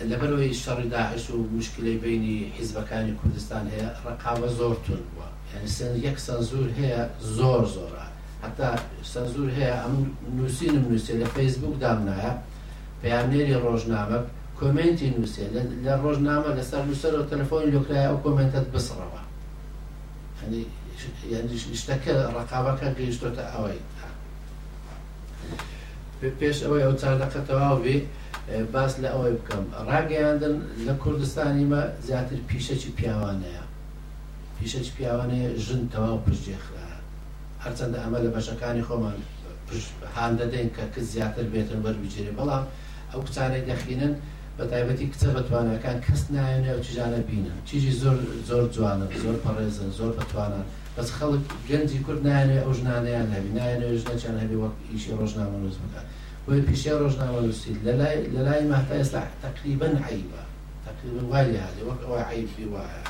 [0.07, 6.67] لەبەرەوەی شەڕی داعش و مشکلەی بینی حیزبەکانی کوردستان هەیە ڕقاوە زۆرتون بووە یعنی یەک سەنزور
[6.79, 7.01] هەیە
[7.37, 8.05] زۆر زۆرە
[8.43, 8.69] حتا
[9.13, 9.95] سەنزور هەیە ئەم
[10.37, 12.33] نووسینم نووسێ لە فەیسبوک دامنایە
[13.01, 14.19] پەیامێری ڕۆژنامە
[14.59, 15.45] کمنتی نووسێ
[15.85, 19.21] لە ڕۆژنامە لەسەر نووسەر و تەلفۆنی لۆکرایە ئەو کمنتت بسڕەوە
[21.81, 23.81] شتەکە ڕقاوەکە گەیشتۆتە ئەوەی
[26.39, 27.99] پێش ئەوەی ئەو چارەکە تەواوی
[28.73, 30.55] باس لە ئەوەی بکەم ڕاگەیاندن
[30.87, 33.63] لە کوردستانیمە زیاتر پیشەکی پیاوانەیە
[34.57, 36.87] پیشەج پیاوانەیە ژن تەواو پشتێخرا
[37.63, 39.17] هەرچەندە ئەمە لە بەشەکانی خۆمان
[40.15, 42.63] هاان دەدەین کە کە زیاتر بێتن بەربجێری بەڵام
[43.11, 44.13] ئەو کچانەی دەخینن
[44.57, 48.17] بە تایبەتی کچە بەتوانەکان کەس نایێنێ و چیژانە بینن چیژی زۆر
[48.49, 50.63] زۆر جوانە زۆر پەڕێزن زۆر بەتوانن
[50.95, 55.77] بەس خەڵک گەنجی کورد نایێنێ ئەو ژنانیان هەبی نایێنێ ژنەچیان هەبی وەک ئیشی ڕۆژنامە نووز
[55.83, 56.07] بکات
[56.47, 57.73] وەرپیشە ڕۆژناوەنووسی
[58.35, 60.43] لە لای مافتا ئێستا تقریبن عیبە
[60.87, 63.03] تقريبا وای هاێ وەک ئەوە عیبی وایە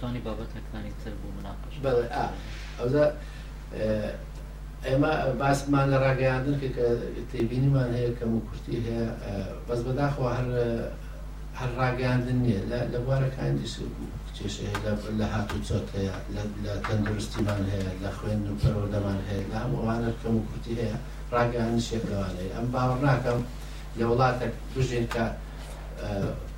[0.00, 2.06] توانی بابەتەکانی تر بوو مناقش بەڵێ
[2.78, 4.14] ئەودا آه.
[4.86, 6.66] ئێمە اه، باسمان لە ڕاگەیاندن کە
[7.32, 9.16] تێبینیمان هەیە کەم و کورتی هەیە اه،
[9.68, 10.48] بەس بەداخەوە هەر
[11.58, 14.56] هەر ڕاگەاندن نییە لە بوارەکان دیسو بوو تێش
[15.20, 16.16] لە هاتو چۆت هەیە
[16.64, 20.96] لە تەندروستیمان هەیە لە خوێن و پەرۆدەمان هەیە لە هەمووانە کەم و کورتی هەیە
[21.34, 23.40] ڕاگەانشێک لەوانەیە ئەم باوەڕ ناکەم
[23.98, 25.24] لە وڵاتێک بژێن کە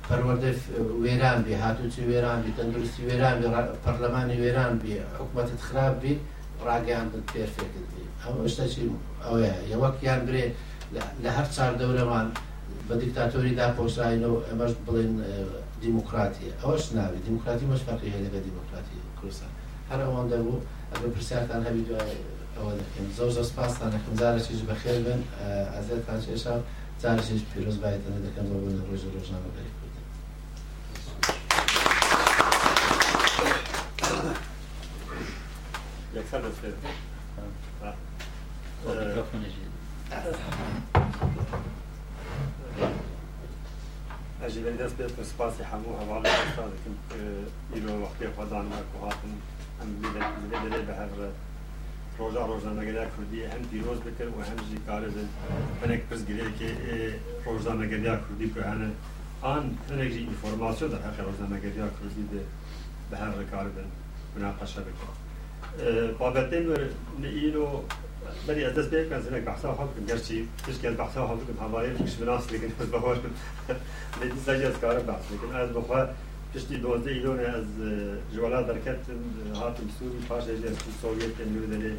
[0.07, 0.51] پەروەدە
[1.03, 3.35] وێران بێ هاتوچی وێران بی تەندروستی وێران
[3.85, 6.13] پەرلەمانی وێران بێ حکوومەتت خراپ بی
[6.67, 8.89] ڕاگەیان پێرفێکت بێ ئەو شتەی
[9.23, 10.45] ئەوەیە یەوەکیان برێ
[11.23, 12.27] لە هەر چار دەورەمان
[12.87, 15.13] بە دیکتاتۆری داپۆشاینەوە ئەمەش بڵێن
[15.83, 19.45] دیموکراتیه اوش ناوی دیموکراتی مش فرقی هلی به دیموکراتی کرسا
[19.91, 20.35] هر اون دو
[20.95, 23.87] اگر پرسیار تن هبی دو اوان دکیم زو زو سپاس تن
[24.19, 25.23] اکم چیز بخیر بن
[25.79, 26.59] از ایت تن چیشا
[27.01, 30.19] زار چیز پیروز بایتن دکم زو بند روز روز نامه بری کرده
[36.15, 36.73] یکسر بسیار
[44.45, 49.31] اجیبن دست به سپاسی حمو هوا به استاد کن وقتی خدا نمر که هاتم
[50.87, 51.05] به هر
[52.17, 55.27] روزا روزا نگیره کردی هم دیروز بکر و هم جی کاری زن
[55.81, 56.69] پنک پرس گیره که
[57.45, 58.89] روزا نگیره کردی که هنه
[59.41, 62.43] آن پنک جی اینفورماسیو در حقی روزا نگیره کردی ده
[63.11, 63.69] به هر کار کاری
[64.35, 67.81] بناقشه بکر بابتین ور نیلو
[68.47, 71.65] بری از دست بیار کن زنگ بحث ها کن گرچه تیش که بحث ها کن
[71.65, 73.15] همایی کش مناس لیکن از بخور
[74.21, 76.09] دیدی سعی از کار بحث لیکن از بخور
[76.55, 77.65] پشتی دوزده ایلون از
[78.35, 78.97] جوالات درکت
[79.55, 81.91] هاتم سوری پاش از سوویت نیودنی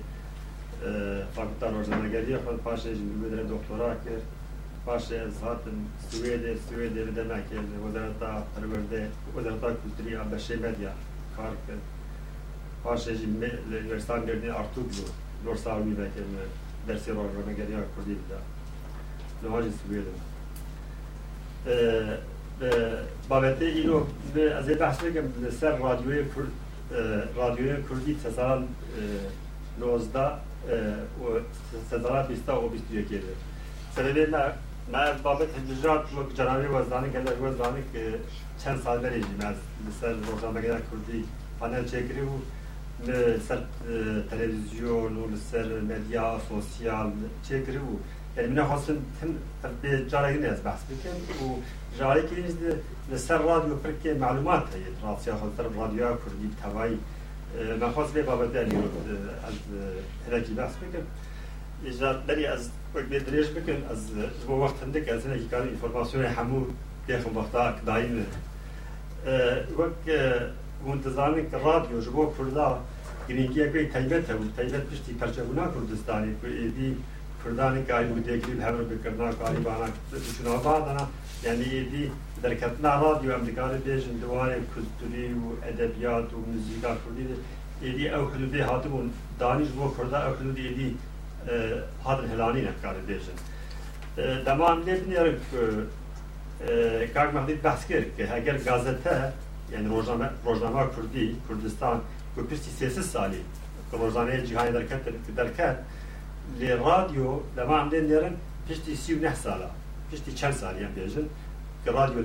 [1.35, 4.23] فاکتا روزنگری خود پاش از نیودنی دکترا کرد
[4.87, 5.77] پاش از هاتم
[6.11, 10.91] سویده سویده لده مکرد وزارتا پرورده وزارتا کلتری عبشه مدیا
[11.37, 11.79] کار کرد
[12.85, 13.17] پاش از
[13.71, 15.11] لورستان گردی ارتوب بود
[15.45, 16.43] زۆر ساڵ میراکەێنە
[16.87, 18.41] دەرسی ڕۆژڕەمەگەریا کوردی بدا
[19.43, 20.19] لەواژی سوێدن
[23.31, 23.99] بابەتەی ئیرۆ
[24.59, 26.53] ئەزێ بەحسەکەم لەسەر رادیۆی کورد
[27.41, 28.63] رادیۆی کوردی سەسەران
[29.81, 30.27] نۆزدا
[31.91, 33.35] سەدەرات بیستا و بیست یەکێدە
[33.95, 34.25] سەرێ
[34.95, 37.83] من بابەت هەجرات وەک جەنابی وەزدانی گەلەک وەزدانی
[38.61, 41.21] چەند سال بەرێژی مەز لەسەر ڕۆژانەگەریا کوردی
[41.59, 42.35] پانەل چێکری و
[43.09, 43.61] لسر
[44.31, 47.13] تلفزيون ولسر ميديا سوسيال
[47.43, 47.99] تشكرو
[48.37, 51.59] يعني من خاصن تم تربية جاري ناس بحث بكم و
[51.99, 52.57] جاري كيز
[53.13, 56.97] لسر راديو بركة معلومات هي راسيا خاطر راديو كردي بتواي
[57.81, 59.55] ما خاص لي بابا داني از
[60.29, 61.05] هلاكي بحث بكم
[61.85, 64.11] إذا داني از وقت بدريش بكم از
[64.45, 66.67] جبو وقت عندك از هناك كان انفورماسيون حمو
[67.09, 68.25] بياخد وقتها دايما
[69.77, 70.37] وقت
[70.87, 72.79] منتظرين كراديو جبو كردا
[73.29, 76.89] گرنگیە کوی تایبەتە و تایبەت پشتی پەرچەبوونا کوردستانی کوردی
[77.43, 79.87] کوردانی کاری بودێکی هەر بکردنا کاریبانا
[80.37, 81.05] چنابادنا
[81.47, 82.03] یعنی ایدی
[82.45, 87.25] دەرکەتنا رادیو ئەمریکای بێژن دووارێ کولتوری و ئەدەبیات و مزیکا کوردی
[87.85, 89.07] ایدی ئەو حدودی هاتبوون
[89.43, 90.89] دانیش بۆ کووردا ئەو حدودی ایدی
[92.05, 93.39] هاتن هەلانی نەکاری بێژن
[94.47, 95.33] دەمان لێ بنێرە
[97.15, 99.15] کاک مەحدید بەحس کرد کە هەگەر گازەتە
[99.73, 99.89] یعنی
[100.45, 101.99] ڕۆژنامە کوردی کوردستان
[102.37, 103.43] گوپشتی سێسە ساڵی
[104.01, 105.01] ڕۆژانەیە جیهانی دەکەن
[105.41, 105.79] دەکات
[106.61, 108.35] لێ رادیۆ لەمان لێن لێرن
[108.67, 109.69] پشتی سی و نه ساڵە
[110.09, 111.27] پشتی چەند سالیان بێژن
[111.85, 112.21] کە رادیۆ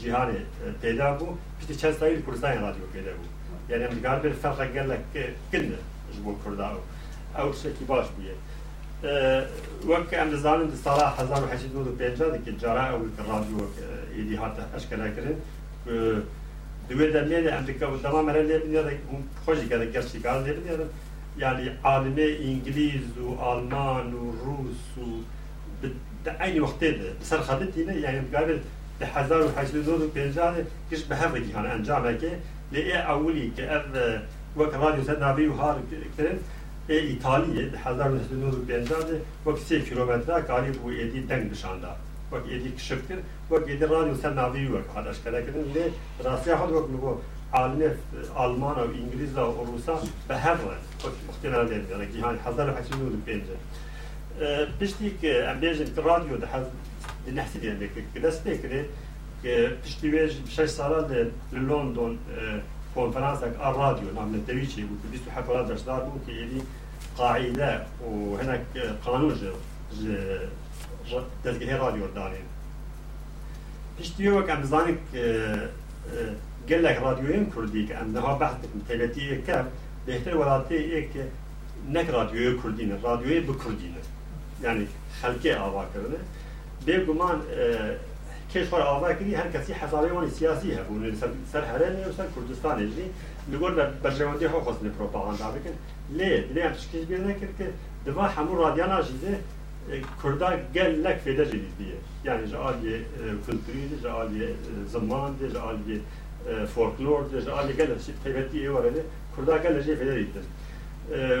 [0.00, 0.40] جیهانێ
[0.82, 3.28] پیدا بوو پشتی چەند سالی کوردستانی رادیۆ پیدا بوو
[3.70, 5.82] یعنی ئەمریکار بێت فەرق گەلەکردن
[6.14, 6.80] ji bo Kurda ew
[7.40, 8.34] ew tiştekî baş bûye
[9.90, 12.98] wek em dizanin di sala hezar û heşî dû du pênca dike cara ew
[13.32, 13.58] radyo
[14.18, 15.36] êdî hate eşkelekirin
[16.90, 18.94] دوێ دەمێنێ ئەمریکا دەمامەرە لێ بنێڕێ
[19.44, 19.86] خۆشی geldi.
[19.94, 20.86] گەشتی کار لێ بنێرە
[21.44, 25.06] yani alime İngiliz u Alman u Rus u
[26.24, 28.58] de aynı vaxtede ser xadit yine yani gabil
[29.00, 32.32] de hazar u hajri zor u penjare kiş behave ki hani encam eke
[32.94, 34.06] e avuli ki ev er, e,
[34.58, 36.40] ve kadar yüse nabi u har ekterin
[36.88, 41.28] e İtalya de hazar u hajri zor u penjare ve kisi kilometre kalib bu edi
[41.28, 41.90] deng dışanda.
[42.32, 43.18] وەک ئێدی کشفتر
[43.52, 45.86] وەک ئێدیڕانی سەر ناوی وەک هەدەشکەرەکردن لێ
[46.24, 47.10] ڕاستیا هەڵ وەک بۆ
[47.56, 47.88] عالمێ
[48.38, 49.94] ئالمانە و ئینگلیزا و ڕوسا
[50.28, 50.58] بە هەر
[51.28, 53.46] وەختێنان لێنگەرەگیهان حەزار حەچین و پێنج
[54.78, 56.66] پشتی کە ئەمبێژن رادیو دەحەز
[57.38, 58.80] نحسی دێنێککە دەست پێکرێ
[59.82, 61.20] پشتی وێژ شش ساڵان لە
[61.68, 62.14] لۆندۆن
[62.96, 66.60] کنفرانسك الراديو نعم الدويتشي بيستو حفلات داشدار ممكن يعني
[67.18, 67.70] قاعدة
[68.06, 68.64] وهناك
[69.04, 69.32] قانون
[71.44, 72.42] دەستگەهێ که
[73.98, 75.00] پشتی وەک ئەم بزانێت
[76.68, 76.98] گەلێک
[77.54, 79.56] کردی که کە ئەم بحث بەحتم تەبەتی یەکە
[80.08, 81.22] بهتر ای که
[81.94, 84.00] نک ئێک کردی نه کوردینە بکردی نه
[84.64, 84.84] یعنی
[85.20, 86.20] خلقی آوا خەلکێ ئاواکردنە
[86.86, 87.38] بێ گومان
[88.94, 91.02] آوا کردی هر کسی حەزاڵی وانی سیاسی هەبوون
[91.52, 93.06] سر هەرێنێ و سر کردستانی کوردستانی ژی
[94.04, 95.74] در لە ها هەخۆستنی پرۆپاغاندا بکەن
[96.18, 97.66] لێ لێ ئەم شکش بێ نەکرد کە
[98.06, 99.32] دوا هەموو رادیاناژیدە
[100.22, 101.94] Kurda gelek fedeciliz diye.
[102.24, 102.98] Yani aliye
[103.46, 104.48] kültürüydü, aliye
[104.92, 105.98] zamandı, aliye
[106.74, 109.02] folklordu, aliye gelek tebeti var aradı.
[109.36, 110.46] Kurda gelek şey fedeciliz.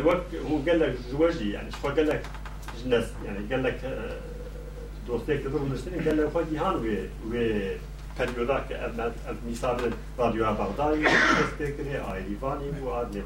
[0.04, 2.20] Vak hu gelek zuvaji yani şfa gelek
[2.84, 3.74] jnes yani gelek
[5.08, 6.96] dostluk da durmuşsun gelek fa cihan ve
[7.32, 7.74] ve
[8.18, 9.78] periyoda ki ev misal
[10.18, 11.06] radyo bağdayı
[11.58, 13.18] destekleri ayrı vani bu adlı.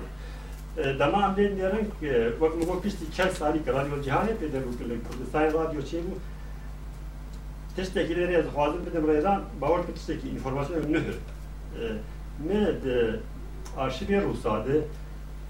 [0.78, 4.48] Ee, dama andën derën që e, vak më pishti 40 sali që radio Cihane pe
[4.54, 6.14] deru që Kurdistan radio çevu.
[6.16, 6.20] Şey
[7.76, 11.18] Testekileri az hazım bedem reydan bavur ki testeki informasyon nöhür.
[11.76, 11.92] Ee,
[12.48, 13.16] ne de
[13.78, 14.78] arşivi Rusade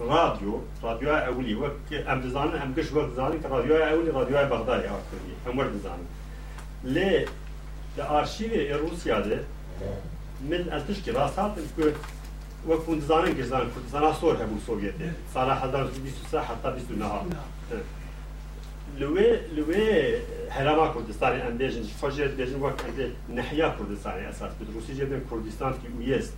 [0.01, 4.89] radyo, radyoya evli vak em dizanın hem kış vak dizanın ki radyoya evli radyoya Bagdadi
[4.97, 5.31] artırdı.
[5.45, 6.09] Hem var dizanın.
[6.95, 7.27] Le
[7.97, 9.37] de arşivi Rusya'da
[10.51, 11.67] من التشكي راس هاتن
[12.69, 17.23] وەک کوردزانان گەزان کوردستانا سۆر هەبوو سۆڤێتێ ساڵا 1920 حتا 29
[19.01, 19.87] لوێ لوێ
[20.57, 22.79] هەراما کوردستانی ئەندێژن خۆژێ دێژن وەک
[23.37, 26.35] نەحیا کوردستانی ئەساس بێت روسی جێ بێن کوردستانکی ویست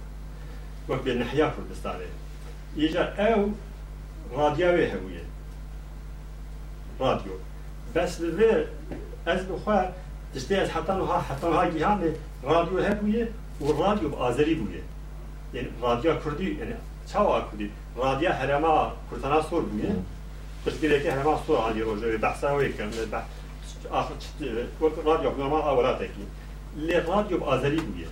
[0.88, 2.08] وەک بێ نەحیا کوردستانێ
[2.78, 3.40] ئێجا ئەو
[4.38, 5.24] رادیاوێ هەبووە
[7.02, 7.36] رادیۆ
[7.94, 8.52] بەس لوێ
[9.26, 9.78] ئەس بخوا
[10.34, 12.10] تشتێ حتان و ها حتان ها گیهانێ
[12.50, 13.24] رادیۆ هەبووە
[13.64, 14.82] و رادیۆ بە ئازەری بووە
[15.54, 16.74] yani radya Kürdi yani
[17.12, 17.70] çava Kürdi
[18.04, 20.02] radya herema kurtana sor bu yani mu?
[20.64, 23.22] Kürtgireki herema sor hani hoca ve bahsa o yıkan ve bah
[23.92, 24.64] ahir çıktı ve
[25.12, 26.12] radya normal avrat teki
[26.88, 28.08] Le radyo Azeri bu ya.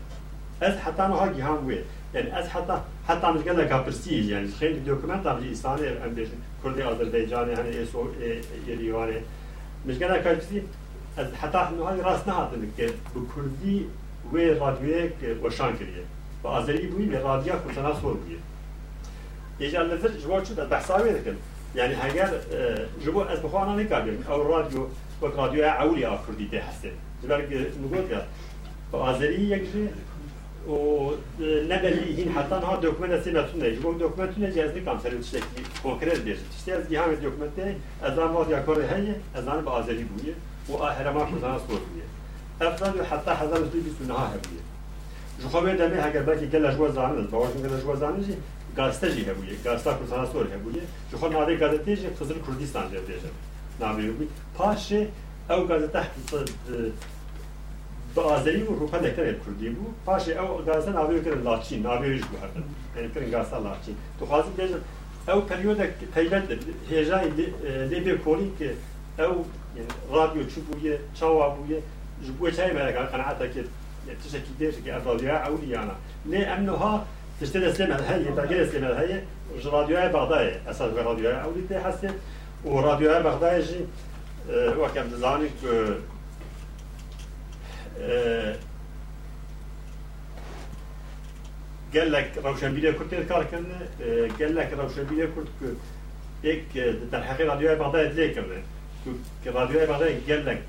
[0.71, 1.79] Ez hatta noha gihan bu ya.
[2.15, 4.49] Yani ez hatta hatta biz gene kapırsiyiz yani.
[4.49, 6.29] Xeyli doküment abi İslam'ı hem bir
[6.63, 8.07] Kürdi Azerbaycan'ı yani eso
[8.69, 9.11] yeri var.
[9.85, 10.65] Biz gene kapırsiyiz.
[11.19, 13.87] Ez hatta noha rast ne hatırlık ki bu Kürdi
[14.35, 15.07] ve radyoya
[15.43, 16.05] koşan kiriye
[16.43, 18.41] بە ئازەری بووی نێڕادیا کوچەنا سۆر بووە
[19.65, 21.37] یەجار لەتر ji bo çi de behsa wê dikin
[21.75, 22.31] yani heger
[23.05, 24.81] ji bo ez bixwana nekarin ew radyo
[25.23, 27.41] wek radyoya ewliya a Kurdî tê hestê ji ber
[27.93, 28.23] got ya
[28.93, 29.85] bi azerî yek jî
[30.73, 30.77] û
[31.73, 35.47] nebelî hîn heta niha dokumenta sê metunê ji bo dokumentûnê cê ez nikam ser tiştekî
[35.85, 37.63] konkrê dibêjim tiştê ez gîhamê dokumentê
[38.07, 40.35] ez zanim vadiya korê heye ez zanim bi azerî bûye
[40.71, 42.07] û a herema kurdana sor bûye
[42.67, 44.63] ev radyo heta hezar û bîst û niha hebûye
[45.41, 48.37] جو خوبه دمی ها که کل اجوار زانوز با وقتی کل اجوار زانوزی
[48.77, 49.93] گازتا جی بوده گازتا
[50.65, 52.99] بوده جو خزر کردستان جی
[53.81, 54.93] نامی بود پس
[55.51, 56.03] او گازتا
[58.15, 61.83] با آذیلی و روبه دکتر هم کردی بود پس او گازتا نامی بود که لاتین
[61.83, 62.41] نامی ریش بود
[63.17, 65.77] هردن لاتین تو خواستی بیشتر او پریود
[66.15, 66.43] تایبت
[66.91, 67.23] هیجان
[67.91, 68.75] لیبی کولی که
[69.23, 69.45] او
[70.13, 71.83] رادیو چوبیه چاو آبیه
[72.25, 73.63] جبوی تایبت
[74.09, 77.07] يعني تشكي ديش كأفراديا أوليانا ليه أمنها
[77.41, 79.23] تشتري اسلام هي تاجر اسلام هي
[79.65, 82.15] راديو بغداد أساس راديو أولي تحسن
[82.65, 83.81] وراديو بغداد جي
[84.53, 85.67] وكم تزاني ك
[91.99, 93.65] قال لك روشنبيلية كنت تذكر كان
[94.03, 95.77] آه، قال لك روشنبيلية كنت
[96.45, 96.65] هيك
[97.13, 98.63] تلحقي راديو بغداد ليه كمان
[99.47, 100.63] راديو بغداد قال لك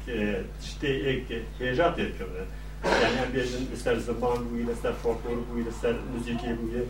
[0.61, 2.45] تشتي هيك هيجات كمان
[2.85, 6.81] یعنی هم بیشن بستر زبان بوی بستر فولکلور بوی بستر موزیکی بوی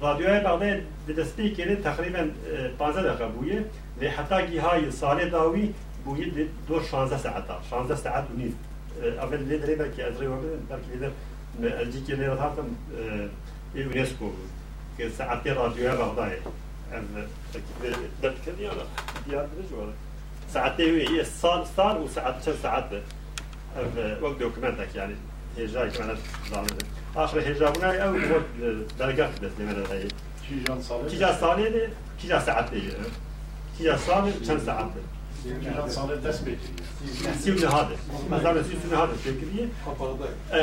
[0.00, 0.80] رادیوهای بغداد
[1.18, 2.22] دست پی کرد تقریبا
[2.78, 3.56] 15 دقیقه بوی
[4.00, 8.56] و حتی گی های سال داوی بوی دو 16 ساعت 16 ساعت و نیم
[9.20, 10.36] اول لیدری بلکی از ریو
[10.70, 11.10] بلکی لیدر
[11.80, 12.66] الجی که لیدر هاتم
[13.74, 14.28] یونسکو
[14.98, 16.32] که ساعتی رادیوهای بغداد
[20.52, 22.84] ساعتين هي صار صار وساعات شن ساعات
[24.22, 25.16] وەک دۆکمنتێک یانی
[25.58, 26.14] هێژایمانە
[27.24, 28.12] آخر هێژابوونا ئەو
[29.00, 30.10] دەرگات بێت لێمەدەدەیە
[31.10, 31.84] کیجا ساڵێ دێ
[32.20, 32.78] کیجا سەعات دێ
[33.76, 35.02] کیجا ساڵێ چەند سەعات دێ
[37.42, 37.96] سی و نهادێ
[38.32, 39.66] مەزار سی و نهادێ فێکریە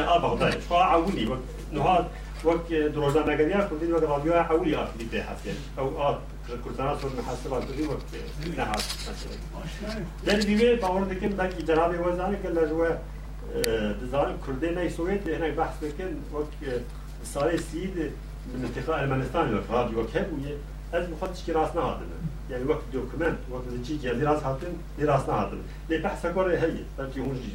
[0.10, 1.41] ئا بەغدای خوا عونی وەک
[1.76, 2.06] نهاد
[2.45, 6.19] وك دروزان نقديا كردين وك راديو حولي آت دي بحثين أو آت
[6.65, 7.99] كردنا صور محاسبة كردين وك
[8.60, 9.10] نحاس
[10.25, 12.89] دل بيوي باور دكين بلكي جنابي وزاني كلا جوا
[14.01, 16.47] دزان كردين أي سويت هناك بحث لكن وك
[17.25, 18.12] صار سيد
[18.53, 20.56] من اتقاء المنستان وك راديو وك هبوية
[20.93, 22.06] از بخوادش که راست نهادن
[22.51, 26.60] یعنی وقت دوکمنت وقت چی که دی راست هاتن دی راست نهادن لی بحث کاره
[26.60, 27.53] هیه بلکه هونجی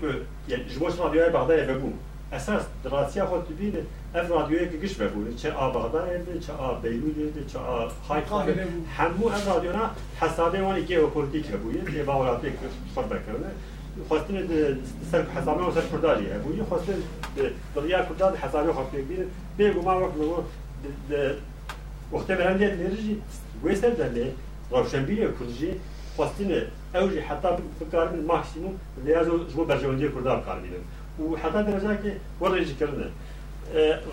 [0.49, 1.99] يعني جوش راديو بغداد بقوم
[2.31, 3.79] esas rasiya xo dibîne
[4.19, 8.47] ev radyoyekî giş vebûne çe a Bagdayê de çe a Beyrûdê de çe a Hayfa
[8.47, 8.67] de
[8.97, 13.49] hemû ev radyona hesabê wan êkê kurdî hebûye tê bawelatê xwe vekirine
[14.09, 14.41] xwestinê
[15.11, 16.97] ser hesabê wan ser kurdarî hebûye xwestin
[17.75, 19.25] diriya kurdar di hesabê xwe pêk bîne
[19.59, 21.33] bêguman wek li
[22.15, 23.13] وقتی برندیت نرژی
[23.63, 24.25] ویسر دلی
[24.73, 25.69] روشنبیری کردجی
[26.15, 26.59] خواستینه
[26.97, 28.73] او hatta bu بکارن maksimum,
[29.05, 30.83] لیازو جمو برجواندی کردار کار بیدن
[31.19, 33.05] u hata derecaki vere jikirne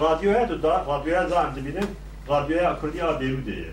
[0.01, 1.87] radyoya da radyoya da antibinin
[2.29, 3.65] radyoya kurdiya berudeye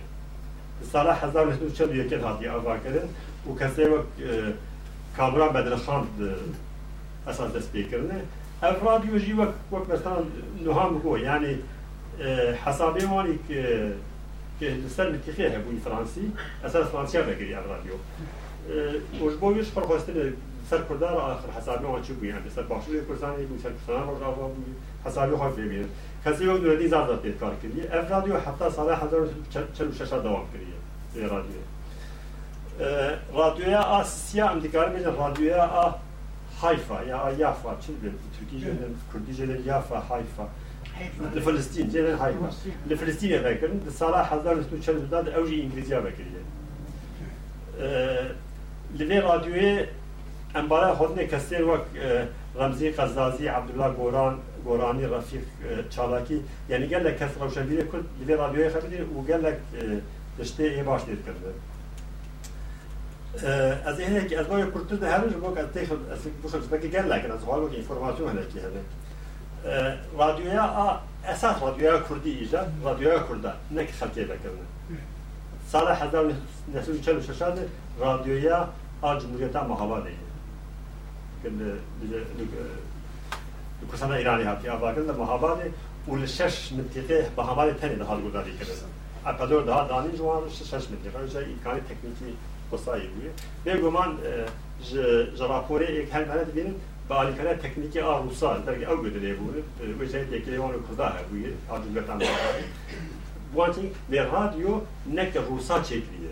[0.93, 3.07] سالا 1941 هاتی آواکردن
[3.47, 4.05] و کسی وک
[5.17, 6.03] کابرا بدرخان
[7.27, 8.11] اساس دست بیکردن
[8.63, 10.15] اف رادیو جی وک وک مثلا
[10.65, 11.51] نهام بگو یعنی
[12.65, 13.61] حسابی وانی که
[14.59, 16.23] که سر متخیه بودی فرانسی
[16.67, 17.93] اساس فرانسیا بگیری اف رادیو
[19.23, 20.17] وش بویش پرخواستن
[20.69, 24.35] سر کردار آخر حسابی ها چی بودن سر باشوی کردستان یک سر کردستان رو راه
[24.35, 25.85] بود حسابی ها فهمید
[26.25, 31.55] کسی اون دولتی زاد داد کار کردی اف رادیو حتی سال 1946 دوام کردی رادیو
[33.33, 35.91] رادیویا آ سیا امدیکار میگن رادیویا آ
[36.61, 38.77] حیفا یا یافا چی بود ترکی جن
[39.13, 40.47] کردی جن یافا حیفا
[41.35, 42.49] لفلسطین جن حیفا
[42.89, 47.89] لفلسطین بکن سال 1944 اوجی انگلیسی بکریه
[48.99, 49.85] لوی رادیوی
[50.55, 52.27] em bara hodinê kesên wek e,
[52.59, 55.45] Remzî Qezazî, Abdullah Goran, Goranî, Refîk
[55.91, 56.39] Çalakî
[56.69, 59.57] yani gelek kes rewşenbîrê Kurd li vê radyoyê xebitî û gelek
[60.39, 61.51] tiştê e, ê baş dê dikirde.
[63.89, 65.87] Ez ê hinek ez boyê Kurtir de her ji bo ez tê
[66.43, 68.81] bu xebitbekê gelek ez hal wek informasyon hinekî hebe.
[69.71, 71.01] E, radyoya a
[71.33, 74.63] esas radyoya Kurdî îja, radyoya Kurda nek xelkê vekirine.
[75.67, 76.07] Sala
[76.73, 77.59] 1946
[78.01, 78.67] radyoya
[79.03, 80.19] a Cumhuriyeta Mahava deyir
[81.43, 81.61] când
[83.91, 85.59] کسان ایرانی هاتی آبا کردن مهابان
[86.07, 88.89] اول شش منطقه مهابان تنی ده حال گذاری کردن
[89.25, 92.29] اپدور ده دانی جوان شش منطقه جا امکان تکنیکی
[92.71, 93.31] قصایی بوده
[93.65, 94.17] به گمان
[95.37, 96.75] جراپوره ایک هر مرد بین
[97.09, 99.63] با امکان تکنیکی آر روسان درگی او گدره بوده
[99.99, 102.21] و جای دیکی دیوان کزا ها بوده آر جملتان
[103.55, 104.81] bu açık ve radyo
[105.13, 106.31] ne ki Rus'a çekiliyor.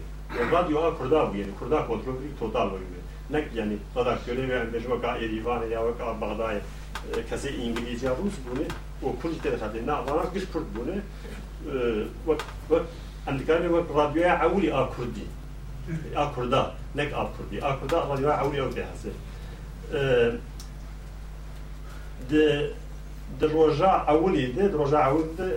[0.52, 1.52] Radyo Kurda bu yani.
[1.60, 2.82] Kurda kontrolü total oluyor.
[3.32, 6.60] يعني redaktörü ve mecmuka erivan ya ve Bağday'a e,
[7.30, 8.64] kese İngilizce buz bunu
[9.10, 10.96] o kurd tarafından avana kış kurd bunu
[11.74, 12.36] ve
[12.72, 12.80] ve
[13.28, 15.24] Amerikanı ve radyoya avuli a kurdi
[16.16, 19.12] a kurda nek a kurdi a kurda radyoya avuli avde hazır
[19.94, 20.32] e,
[22.32, 22.70] de
[23.42, 25.50] de roja avuli de roja avuli de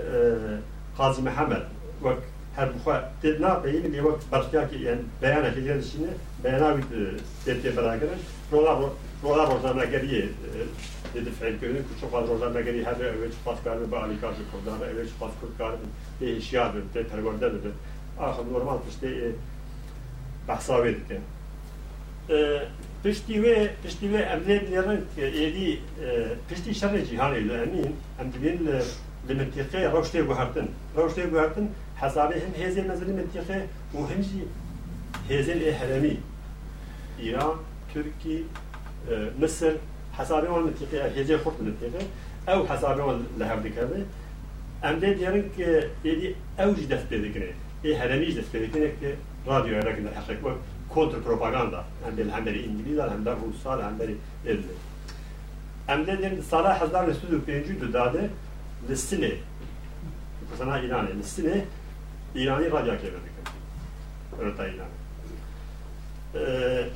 [0.96, 1.60] kazım e, Muhammed
[2.04, 2.08] ve
[2.56, 3.04] her bu kadar
[3.62, 5.82] ne beyin diye vakit başka ki yani beyan edildiğini
[6.44, 6.80] بناوي
[7.46, 8.18] تبتي براكرن
[8.52, 8.88] رولا
[9.24, 10.28] رولا روزنامه‌گری
[11.14, 15.30] dedi Frank Gölü'nün çok fazla rozameleri her eve çıpat kardı, bağlı kardı kurdu, eve çıpat
[15.40, 15.76] kurdu kardı,
[16.20, 17.68] de işyadır, şey, e, de perverde dedi.
[18.20, 19.24] Ahir normal işte e,
[20.48, 21.20] bahsav etti.
[22.30, 22.58] E,
[23.04, 25.78] pişti ve pişti ve emniyetlerinden eri
[26.50, 28.70] pişti şerre cihan eyle emin, emdilerin
[29.28, 30.70] le mentiqe roşte guhartın.
[30.96, 34.22] Roşte guhartın hesabı hem heze mezeli mentiqe ve hem
[35.28, 36.16] heze e heremi.
[37.22, 37.56] إيران
[37.94, 38.44] تركي
[39.40, 39.72] مصر
[40.12, 42.06] حسابي وان منطقة هجي خط منطقة
[42.48, 44.04] أو حسابي وان لهردك هذا
[44.84, 45.44] أم دي ديارن
[46.04, 47.52] يدي أوج دفت ذكره
[47.84, 49.16] إيه هرميج دفت ذكره
[49.46, 50.52] راديو عراقي الحقيقة كو
[50.94, 54.16] كونتر بروباغاندا هم دي الهمري إنجليزا هم دي روسا هم دي
[54.46, 54.76] إدلي
[55.90, 58.28] أم دي ديارن صلاة حزار نسودو بينجو دوداده
[58.88, 59.32] لسنة
[60.52, 61.64] مثلا إيراني لسنة
[62.34, 64.40] İran'ı radyo hakem edildi.
[64.40, 64.88] Örta İran'ı.
[66.34, 66.88] Ee,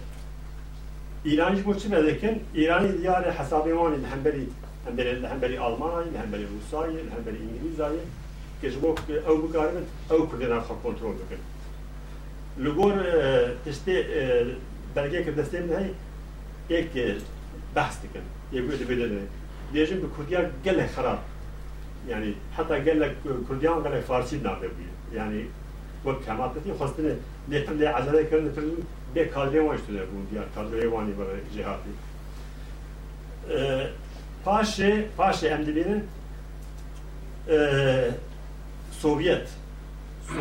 [1.24, 2.42] İran'ı bu çi bedekin?
[2.54, 4.46] İran'ı diyarı hesabımanı hembeli
[4.86, 7.98] hembeli hembeli Almanya'yı, hembeli Rusya'yı, hembeli hemberi
[8.60, 11.40] ki ji bo ew bikarin ew Kurdiran xwe kontrol bikin.
[12.64, 12.92] Li gor
[13.64, 13.96] tiştê
[14.96, 15.90] belgeyek destê min heye
[16.70, 16.94] yek
[17.76, 18.22] behs dikin.
[18.52, 19.18] Yek gotu bidin.
[19.74, 21.18] Dêjin bi Kurdiyan gelek xerab.
[22.08, 24.92] Yani heta gelek e, Kurdiyan gelek Farsî nabe bûye.
[25.18, 25.44] Yani
[26.04, 27.14] wek kematetî xwestinê
[27.50, 28.68] lêpir lê ezerê kirin, lêpir
[29.14, 31.78] de kaldemo üstüne bu yani Tardevani böyle cihadi.
[33.50, 33.90] E, ee,
[34.44, 36.04] Paşe, Paşe MDB'nin
[37.48, 37.58] e,
[38.92, 39.48] Sovyet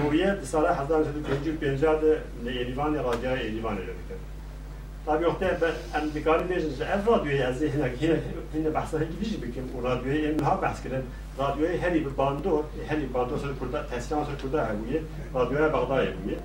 [0.03, 3.91] Sovyet sara hazdan şedu pencik pencade ne Erivan ya radya Erivan öyle
[5.05, 6.81] Tabi yokta ben emdikari diyeceğiz.
[6.81, 7.71] Ev radyoyu ez hine
[8.01, 8.19] hine
[8.53, 9.63] hine bahsede gidici bikim.
[9.81, 11.01] O radyoyu emniha bahs kiren.
[11.39, 15.01] Radyoyu her bir bando, her bir bando sonra kurda teslim sonra kurda hebuye.
[15.35, 16.37] Radyoya Bağdad hebuye.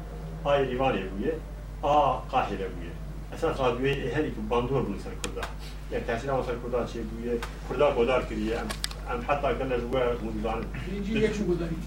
[0.45, 1.35] Ay Erivan hebuye.
[1.83, 2.91] آ قاهره بوده
[3.35, 5.49] اصلا خادوی اهلی که باندور بودن سر کرده
[5.93, 7.39] یعنی تحصیل آن سر کرده چیه بوده
[7.71, 8.59] کرده بودار کرده
[9.11, 10.65] ام حتی کل از وای مودیزان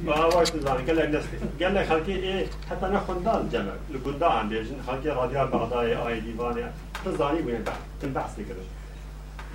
[0.06, 1.28] با وای مودیزان کل از نسل
[1.60, 3.64] کل از خالقی ای حتی نخوندال جمع
[3.94, 6.64] لکودا هم بیشتر خالقی رادیا ای دیوانه
[7.06, 8.62] تزاری بودن بحث تن بحث نکرده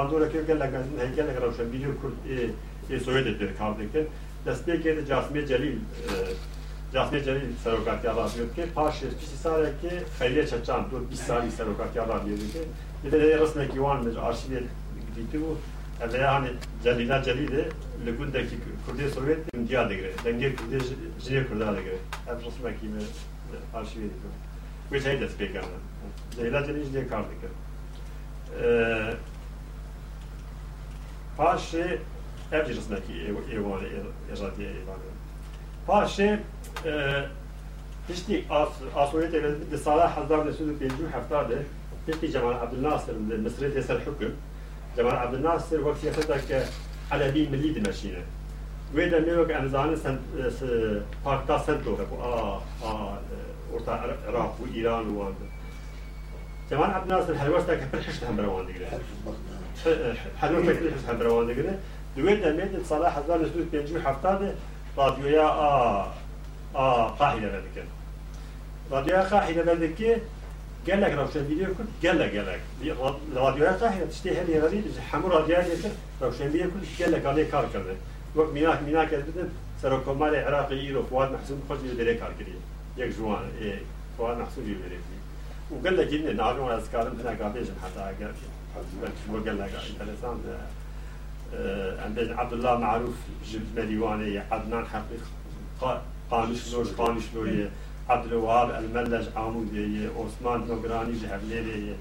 [2.25, 2.53] که
[2.99, 4.03] سوئد کار دکتر
[4.47, 5.79] دسته که جاسمی جلیل
[6.93, 11.51] جاسمی جلیل سروکاتی آباد میاد که پاش پیشی ساله که خیلی چچان دو بیست سالی
[11.51, 12.59] سروکاتی آباد میاد که
[13.03, 14.59] یه دیگه رسم کیوان میشه آرشیو
[15.15, 15.43] دیتی و
[16.03, 16.43] اولی آن
[16.83, 17.65] جلیلا جلیله
[18.05, 20.77] لگون دکی کردی سوئد امتیاز دگره دنگی کردی
[21.23, 22.93] جنیو کرده دگره اب رسم کیم
[23.77, 24.25] آرشیو دیتی
[24.91, 25.61] و چه دست بیکنه
[26.37, 27.47] جلیلا جلیل جنیو کار دکره
[31.37, 31.87] پاشه
[32.51, 33.87] evdje neki evole
[34.29, 35.09] eradi evane.
[35.87, 36.35] Pa şey
[38.07, 38.45] tişti
[38.95, 41.55] asoyet elinde salah hazdar ne sözü bencu haftade
[42.05, 44.33] tişti Cemal Abdülnasır Mısır'ı tesel hüküm
[44.95, 46.55] Cemal Abdülnasır vakti yasadaki
[47.11, 48.19] Alevi milli dimeşine.
[48.95, 50.17] Ve de mevk emzanı sen,
[51.23, 52.23] parkta sent doğru bu.
[52.23, 52.55] Aa,
[52.91, 53.17] aa,
[53.75, 53.97] orta
[54.29, 55.45] Irak bu İran bu anda.
[56.69, 58.85] Cemal Abdülnasır her vakti kapır hıştı hem beravan digre.
[60.37, 61.77] Her vakti kapır hıştı hem beravan digre.
[62.15, 64.55] دوێن دەمێنێت ساڵا 1970
[64.97, 65.47] رادیۆیا
[67.19, 67.87] قاهی لەبەر بکەن
[68.91, 70.13] رادیۆیا قاهی لەبەر دەکێ
[70.89, 72.61] gelek rewşenbîrê kur gelek gelek
[73.37, 74.79] radyoya tahiye tiştê her yerî
[75.11, 77.95] hemû radyoya yetir rewşenbîrê kur gelek alê kar kirdi
[78.35, 79.49] wek mînak mînak ez bidin
[79.81, 82.61] serokkomarê Iraqê îro Fuad Mehsûn xwe jî derê kar kiriye
[82.97, 83.71] yek jiwan ê e,
[84.17, 85.21] Fuad Mehsûn jî derê kiriye
[85.71, 90.80] û gelekî ne navê wan ez dikarim hinek avêjin heta gelek interesan e.
[92.05, 93.13] عند عبد الله معروف
[93.51, 95.19] جبد مليواني عدنان حقيق
[96.31, 97.69] قانش لوج قانش لوي
[98.09, 101.95] عبد الوهاب الملج عمودي عثمان نوغراني جهبليري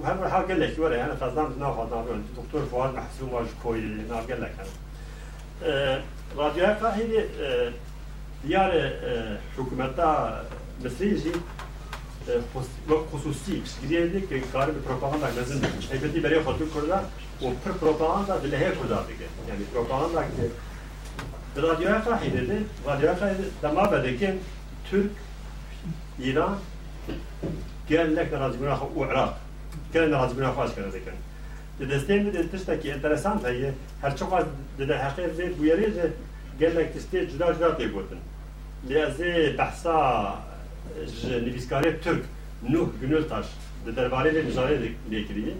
[0.00, 4.16] وهم راح قال لك ولا انا فازان ناو خاطر دكتور فؤاد محسوم واج كوي انا
[4.16, 6.02] قال لك انا
[6.36, 7.24] راديو هاي
[8.44, 8.90] ديار
[9.58, 10.44] حكومتا
[10.84, 11.32] مسيجي
[13.12, 14.20] خصوصي بس كريدي
[14.52, 15.60] كارب بروباغندا لازم
[15.92, 17.06] هيبتي بري خاطر كردها
[17.44, 20.50] و پر پروپاگاندا دلهه کدا دیگه یعنی پروپاگاندا که
[21.60, 24.34] رادیو فاهیده ده رادیو فاهیده دما بده که
[24.90, 25.02] ترک
[26.18, 26.58] ایران
[27.88, 29.28] gel lek razmına u Irak.
[29.92, 31.14] Gel razmına faş kere zekan.
[31.78, 35.34] De destem de tista ki enteresan da ye her çok az şey de de hakir
[35.34, 36.10] ze bu yeri ze
[36.60, 38.18] gel lek tiste cüda cüda te gotin.
[38.90, 40.36] Le ze bahsa
[41.30, 42.24] e, niviskare Türk
[42.68, 43.46] Nuh Gönül Taş
[43.86, 44.86] de derbare de müzare de
[45.26, 45.54] kiriye.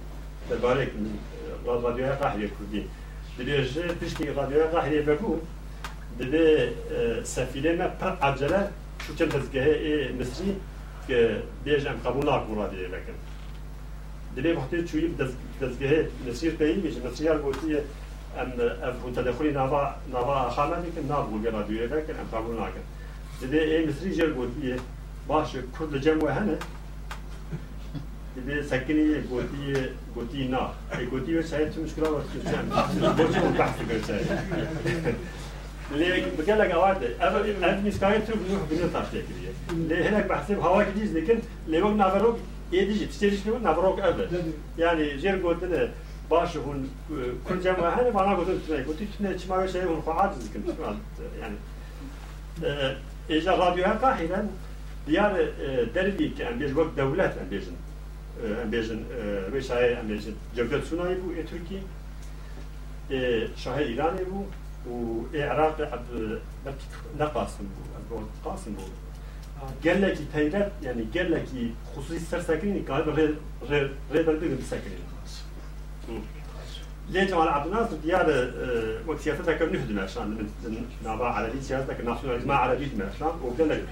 [0.50, 0.88] Derbare
[1.66, 2.80] رادیوی قهری کردی
[3.38, 5.34] دبیج پشتی رادیوی قهری بگو
[6.18, 6.44] دبی
[7.24, 8.60] سفیر ما پر عجله
[9.06, 10.56] شو چند تزگه ای مصری
[11.08, 13.16] که بیج ام قبول نکو رادیوی بکن
[14.36, 15.14] دبی وقتی چویی
[15.60, 17.76] دزگه مصری پی میشه مصری هر بودی
[18.38, 18.50] ام
[18.86, 22.84] اف تدخلی نوا نوا میکن نه نابو رادیوی بکن ام قبول نکن
[23.42, 24.74] دبی ای مصری جر بودی
[25.26, 26.56] باشه کرد جمع هنه
[28.36, 29.72] دبی سکنی بودی
[30.14, 30.60] godina.
[30.98, 32.80] E godina sa jetë më shkrova të qenë.
[33.18, 35.14] Po çu ka të kërcej.
[36.00, 40.88] ليه بقول لك اوعد انا مسكاي تروح بنروح بنروح تحت كده ليه هناك بحسب هواك
[40.94, 41.38] ديز لكن
[41.68, 42.36] ليه وقت نافروك
[42.72, 45.88] يديجي بتشتريش نقول نافروك قبل يعني جير قلت لنا
[46.30, 46.88] باش هون
[47.48, 50.62] كل جماعة هنا معنا قلت لنا قلت لنا شو ما شيء هون خواعد لكن
[51.40, 51.56] يعني
[53.30, 54.46] إذا راديو هكا حيلا
[55.06, 55.46] ديار
[55.94, 57.76] دربي كان بيج وقت دولات عم بيجن
[58.44, 59.04] امبيجن
[59.54, 61.82] مشاهي امبيجن جبهة سوناي بو إيه تركي
[63.10, 64.44] إيه شاهي بو
[64.90, 66.38] و إيه عبد
[67.18, 67.68] نقاسم
[68.10, 68.82] بو عبد قاسم بو
[69.88, 71.44] قال تيرات يعني قال لك
[71.96, 73.34] خصوصي سر ساكنين قال
[77.14, 79.28] ساكنين على عبد الناصر ديار أه، وقت
[79.72, 80.48] نهدم عشان
[81.06, 83.86] على سياستك على عشان وقال لك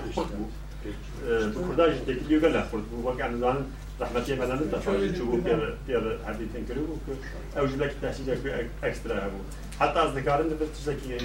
[1.55, 3.59] کورداش دەگیلی گەلە خورد بوو وەکان زان
[4.03, 7.13] رحمەتی مەدان تەفاجی چوو بوو پێوە پێوە هەردی تنکرد بوو کە
[7.57, 8.35] ئەو ژلەکی تەسیجە
[8.83, 9.43] ئەکسترا هەبوو
[9.81, 11.17] حتا از دەکارن دەبێت تشتێکی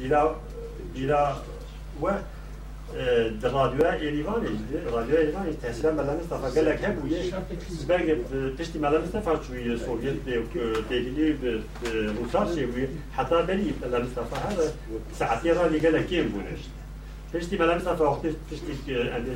[0.00, 0.24] دیرا
[0.94, 1.22] دیرا
[2.02, 2.14] وە
[3.42, 4.52] در رادیو ایرانی
[4.96, 7.20] رادیو ایرانی تحصیل مدنی صفا گلک هم بوده
[7.82, 8.08] سبگ
[8.58, 10.18] پشتی مدنی صفا چوی سوویت
[10.90, 11.26] دیگلی
[12.18, 14.56] روسار چی بوده حتی بری مدنی صفا هر
[15.20, 16.70] ساعتی را لگلک هم بودشت
[17.28, 19.32] Tešti me nëse të oftis tishti që ende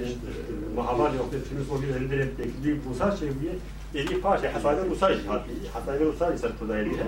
[0.76, 3.54] mahallar jo oftis kimi soru elinde beklediği Musa Çevriye
[3.92, 7.04] dedi paşa hasayda Musa hadi hasayda Musa ise burada elinde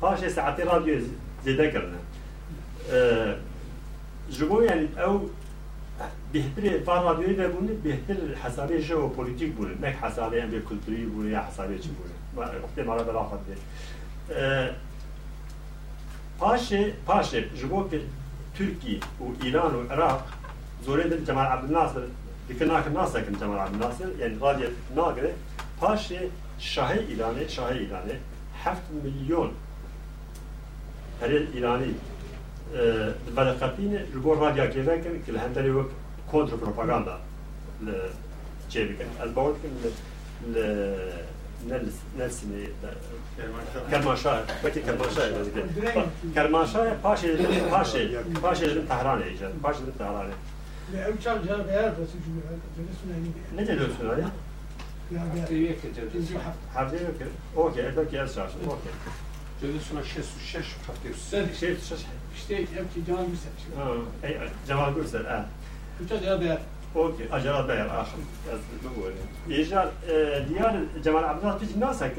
[0.00, 0.96] paşa saati radyo
[1.44, 1.98] zede kırdı.
[4.30, 5.14] Jubo yani ev
[6.34, 11.28] بهتر فارادیوی ده بونه بهتر حسابی جو پولیتیک بونه نه حسابی هم به کلتوری بونه
[11.36, 12.14] یا حسابی چی بونه
[12.64, 13.54] وقتی مرا بلا خود ده
[16.40, 17.78] پاشه پاشه جبو
[18.58, 20.26] تركي وايران والعراق
[20.86, 22.02] زورين جمال عبد الناصر
[22.50, 25.32] دكناك ناصر كن جمال عبد الناصر يعني غادية ناقرة
[25.82, 26.18] باشي
[26.58, 28.12] شاهي ايراني شاهي ايراني
[28.64, 29.52] 7 مليون
[31.22, 31.92] هريل ايراني
[33.36, 35.86] بالقبين ربور راديا كيفاكن كل هندري وك
[36.30, 37.18] كونتر بروباغاندا
[38.70, 39.70] جيبكن البورد كن
[42.18, 42.66] نلسني
[43.90, 45.64] Kermanşah, belki Kermanşah dedi.
[46.34, 50.32] Kermanşah paş edildi, paş edildi, paş edildi Tahran'a icat, paş edildi Tahran'a.
[51.10, 53.12] Ev çarşıya beyaz da suçlu.
[53.56, 54.24] Ne diyorsun öyle?
[56.76, 57.26] هفته که
[57.58, 58.90] اوکی ادا که از شش اوکی
[59.60, 62.04] جلسون 66 هفته سن 66
[62.36, 63.72] işte yapacağım bir seçim.
[64.22, 64.36] Şey.
[64.36, 65.24] Ha, cevap göster.
[65.24, 65.46] Ha.
[66.00, 66.40] Bütün ya
[66.98, 68.16] او اجرات به اخر
[69.48, 69.90] ایجار
[70.48, 72.18] دیار جمال عبدالله پیش ناسا کرد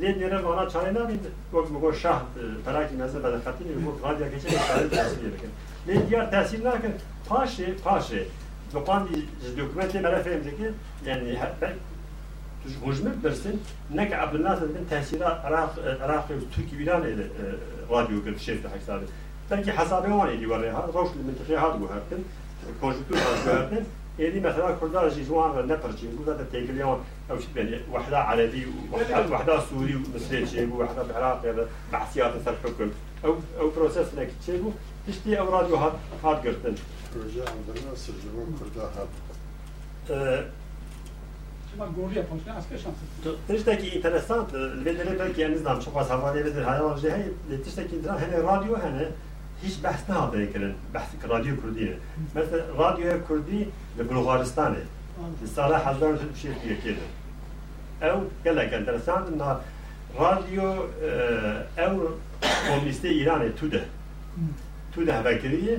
[0.00, 2.22] لید نیره وانا چانه نبید وقت مگو شاه
[2.64, 5.46] پراکی نزده بده خطی نیره وقت غادیا کچه بساری تحصیل بکن
[5.86, 6.92] لید دیار تحصیل نکن
[7.28, 8.20] پاشه پاشه
[8.74, 9.08] بقان
[9.58, 10.66] دکومنتی مرا فهم دکی
[11.06, 11.38] یعنی
[12.84, 13.62] hücum versin
[13.94, 15.70] ne ki Abdullah Sedat'ın tesiri Irak,
[16.06, 17.22] Irak ve Türkiye İran ile
[17.90, 19.04] radyo gibi şeyde hesabı.
[19.50, 20.82] Belki hesabı olan ediyorlar ya.
[20.88, 22.24] Roşlu mintiki had bu hakkın.
[22.76, 23.86] الكونجكتور زادت
[24.18, 30.44] يعني مثلا كرداج جوان نترجي وزاد تيجليون او يعني وحده عربي وحده وحده سوري ومصري
[30.44, 32.90] تشيبو وحده بعراقي بحثيات سر حكم
[33.24, 34.70] او او بروسيس لك تشيبو
[35.06, 35.92] تشتي او راديو هاد
[36.24, 36.74] هاد قرتن
[37.16, 40.50] رجع عندنا سجلون كردا هاد
[43.48, 47.24] تشتكي انتريسانت الفيديو اللي بالك يعني نظام شو قاس هذا اللي بدل هذا الجهه
[47.66, 49.10] تشتكي هنا راديو هنا
[49.64, 50.74] hiç bahs ne hatiye kirin.
[50.94, 51.98] Bahs radyo Kurdiye.
[52.34, 53.58] Mesela radyo Kurdi
[53.98, 54.76] li Bulgaristan'e.
[55.42, 56.98] Li sala hazar tut bir şey diye kirin.
[58.00, 59.60] Ev gelek enteresan da
[60.20, 60.74] radyo
[61.76, 61.92] ev
[62.68, 63.84] komüniste İran'e tude.
[64.92, 65.78] Tude hevekiriye.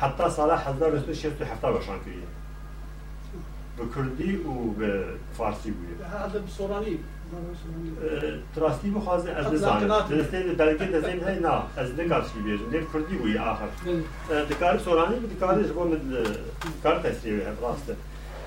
[0.00, 2.24] Hatta sala hazar tut şey tu hafta başan kiriye.
[3.78, 4.90] Bi Kurdi u bi
[5.38, 5.98] Farsi buyur.
[6.18, 7.00] Hadi bir soranayım.
[8.54, 13.38] تراستی بخوازه از نزانم دستین بلکه دستین های نه از نکارش بیبیجم دیو کردی وی
[13.38, 13.66] آخر
[14.50, 16.00] دکاری سورانی و دکاری جبو مد
[16.82, 17.96] کار تسریوی هم راسته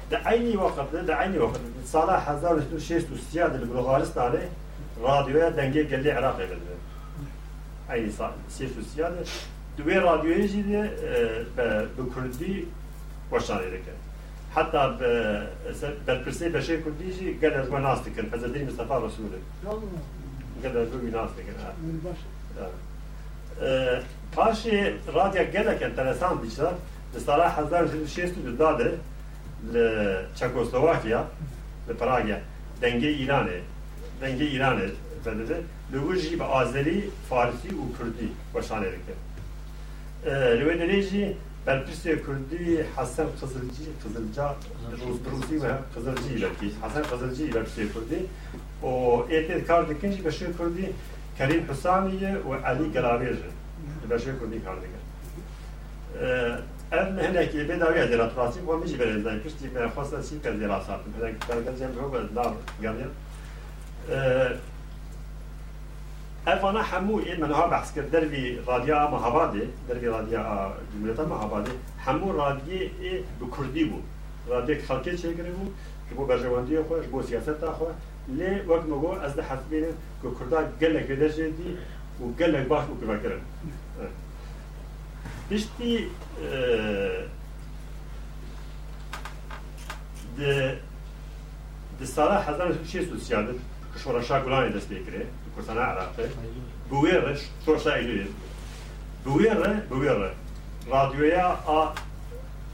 [0.10, 4.50] ده عینی وقت ده عینی وقت سال هزار و شیست و سیاد لبلوغارستانه
[5.02, 6.56] رادیویا دنگه گلی عراقی بده
[7.90, 9.28] عینی سال شیست و سیاد
[9.78, 10.92] دوی رادیویی جیده
[11.56, 12.66] به کردی
[13.32, 13.96] وشانه دکه
[14.56, 14.96] حتى
[16.08, 19.26] بالبرسي باش كل بيجي قال لازم ناصتي كان فزدي مصطفى رسول
[19.66, 19.82] الله
[20.64, 22.00] قال لازم ناصتي كان
[24.38, 24.78] باشي
[25.14, 26.74] راديا قال لك انترسان بيشتر
[27.16, 28.92] لصلاح حزار شيستو داده
[29.72, 31.28] لتشيكوسلوفاكيا
[31.90, 32.44] لبراغيا
[32.82, 33.60] دنجي ايراني
[34.22, 34.90] دنجي ايراني
[35.26, 35.58] فدده
[35.94, 38.86] لوجي بازري فارسي وكردي وشانه
[40.26, 41.32] آه، لك لوين نيجي
[41.68, 44.56] Belpiste Kürdi Hasan Kızılcı Kızılca
[45.32, 48.26] Rusi ve Kızılcı ile ki Hasan Kızılcı ile Belpiste Kürdi
[48.84, 50.92] o etet kardekinci Belpiste Kürdi
[51.38, 53.34] Kerim Hüsamiye ve Ali Gelaviyer
[54.10, 54.96] Belpiste Kürdi kardekin.
[56.22, 56.52] Ee,
[56.96, 61.14] Ev mehleki bedaviye dirat rasi bu mici berezden kürdi ben fazla sipel dirat satım.
[61.22, 63.10] Mehleki belgezel ve ben dar geliyor.
[64.12, 64.58] Ee,
[66.46, 71.70] Evana hemû ilmen ha behs kir dervî radiya Mahabadê, dervê radiya Cumhuriyeta Mahabadê,
[72.06, 73.96] hemû radiyê ê bi Kurdî bû.
[74.50, 75.66] Radiyek xelkê çêkirî bû,
[76.10, 77.90] ji bo berjewendiya xwe, ji bo siyaseta xwe.
[78.38, 79.92] Lê wek me got ez de hesbênim
[80.22, 81.68] ku Kurda gelek vêderjê dî
[82.24, 83.40] û gelek baş bû kivekirin.
[85.50, 85.94] Piştî
[90.38, 90.80] di
[92.00, 93.52] di sala hezar şî sosyalî,
[94.04, 95.24] şoreşa Gulanê dest pêkirê.
[95.56, 96.30] bu kurtarna arattı.
[96.92, 97.36] Buere,
[97.66, 98.32] Bu eylülün.
[99.26, 99.34] bu
[100.00, 100.30] buere.
[100.92, 101.94] Radyoya a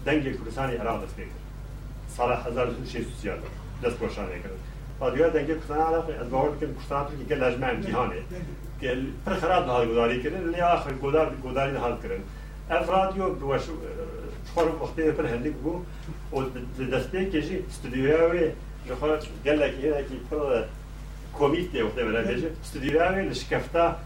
[0.05, 1.07] denge kurtarna arattı.
[2.17, 3.45] Sara hazar şey süsüyordu.
[3.83, 4.43] Dest proşan eylülün.
[5.01, 6.13] Radyoya denge kurtarna arattı.
[6.21, 8.13] Az bahar dikin kurtarna Türkiye gel lejme imtihane.
[8.81, 10.53] Gel per xarab daha gudari kirin.
[10.53, 12.21] Le ahir gudar gudari daha kirin.
[12.69, 13.63] Ev radyo buvaş
[14.55, 15.85] çor vakti per hendik bu.
[16.33, 16.43] O
[16.91, 18.51] desteği keşi stüdyoya ve
[18.87, 19.07] Jokha
[19.43, 20.63] gelek yine ki pırla
[21.37, 24.03] κομμίτευονται μελανιές στο διαρρέονες και αυτά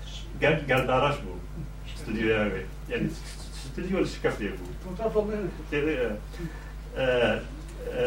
[0.68, 1.36] γαλδαράσμου
[1.96, 3.12] στο διαρρέονες, δηλαδή
[3.74, 4.54] στο διάολο συκαφτείμου.
[4.84, 5.96] Που τα φορμένες; Δηλαδή,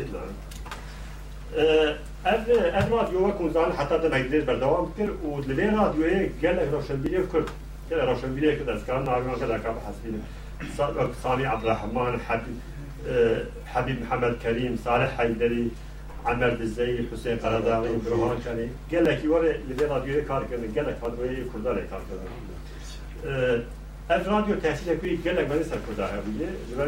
[0.06, 0.10] το
[1.58, 7.30] ev ev radyoya kunzan heta de Beyblêd berdewam kir û li vê radyoyê gelek rewşenbîrê
[7.32, 7.48] Kurd
[7.90, 10.22] gelek rewşenbîrê Kurd ez karin naviyan gelek ev hesbînin
[11.24, 12.58] Sami Abdurrahman, Habib
[13.74, 15.64] Habib Muhammed Kerim, Salih Hayderi,
[16.26, 18.68] Amer Bizzey, Hüseyin Karadağlı, Burhan Kani.
[18.90, 23.64] Gelek ki var li vê radyoyê kar kirin, gelek radyoyê Kurdarê kar kirin.
[24.10, 26.88] Ev radyo tehsilekûyî gelek benê ser Kurda hebûye, li ber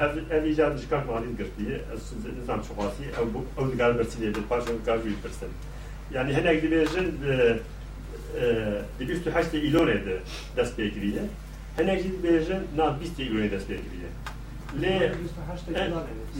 [0.00, 4.64] ev ev icat jikar malin girtiye ev nizam şuhasi ev ev digar bersiye de paşa
[4.72, 5.48] e, digar e, e, bir bersin
[6.14, 7.18] yani henek dibejin
[9.00, 10.16] dibüstü haşte ilore de
[10.56, 11.22] dest bekiriye
[11.76, 13.50] henek dibejin na bisti ilore
[14.82, 15.12] le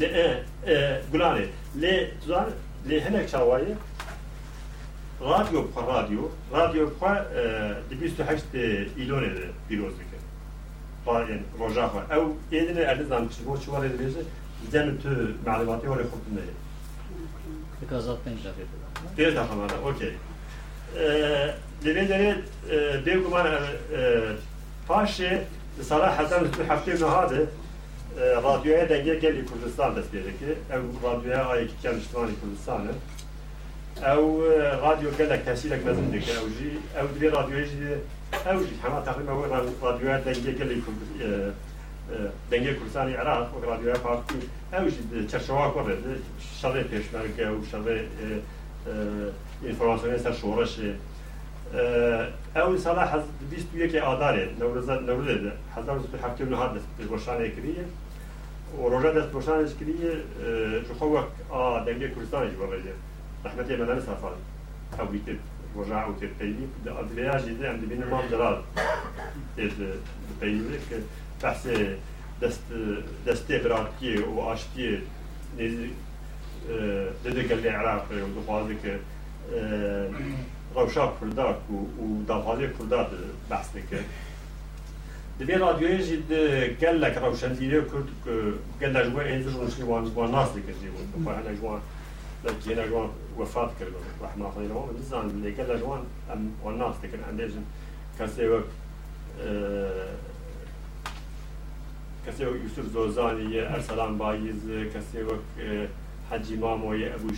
[0.00, 1.44] le e gulane
[1.82, 2.46] le tuzar
[2.90, 3.76] le henek çavayı,
[5.20, 6.20] radyo pa radyo
[6.56, 7.26] radyo pa
[7.90, 10.07] dibüstü haşte ilore de bir ozdik
[11.08, 14.14] yedine طائر رجاخة أو إذن أعلم شو شو ولا ليش
[14.72, 15.10] زين تو
[15.46, 16.50] معلوماتي ولا خبط مني
[17.82, 18.66] تكازات بين جافيت
[19.16, 20.12] بيت أخمانة أوكي
[21.82, 22.36] لبيدري
[23.04, 23.60] بيقول أنا
[24.88, 25.42] paşe
[25.82, 27.46] sana Hasan Hüsnü Hafti Nuhad'ı
[28.20, 32.90] e, radyoya denge geli Kurdistan destiyedeki ev radyoya ayık iken Müslüman Kurdistan'ı
[34.02, 36.48] ev e, radyo gele kesilek mezindik ev,
[37.04, 37.98] ev bir radyoya jidi
[38.48, 39.44] او هەما تقریبەوە
[39.84, 40.78] رادیوە دەنگێکلی
[42.50, 44.18] دەنگێ کوردستانی عراق و رادیوە او
[44.72, 45.66] ئەوژی چەشەوا
[45.96, 46.12] شده
[46.60, 46.82] شەڵێ
[47.56, 47.96] و شەڵێ
[49.68, 50.90] ئینفۆرماسیۆنی سر شۆڕەشێ
[52.64, 53.04] او ساڵا
[53.50, 55.42] بیست یەکی ئادارێ نەورێت
[55.76, 55.86] هزار
[56.20, 57.84] هات دەست پێشبۆشانێک کریە
[58.80, 60.12] و ڕۆژە دەست بۆشانش کریە
[63.48, 64.32] دنگه او
[65.74, 68.62] Goja ou tes pays, dans le village, il y a un minimum de rade.
[69.56, 69.68] Tes
[70.40, 70.94] pays, que
[71.40, 71.96] passer
[73.24, 75.04] d'astebratier ou acheter
[75.56, 75.90] des
[77.24, 79.00] ددك العراق ودخوازك
[80.76, 81.56] روشا كرداك
[82.00, 83.06] ودافازي كرداد
[83.50, 83.88] بحثك
[85.40, 86.16] دبي راديو يجي
[86.86, 91.54] قال لك روشان تيري كردك قال لك جوا انزل ونشني وان ناس لك جوا انا
[91.60, 91.78] جوا
[92.46, 97.64] جينا جوان وفات كردو رحمة الله يرحمه نزان اللي قال جوان أم والناس لكن عندهم
[98.20, 98.64] كسي وقت
[102.26, 105.88] كسي وقت يوسف زوزاني أرسلان بايز كسي وقت آه،
[106.30, 107.28] حجي مامو أبو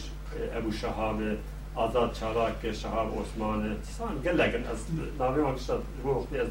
[0.41, 1.39] آه، أبو شهاب
[1.77, 4.85] آزاد شهاب شهاب عثمان تسان قال لك أز
[5.19, 6.49] نابي ما كشت هو وقت أز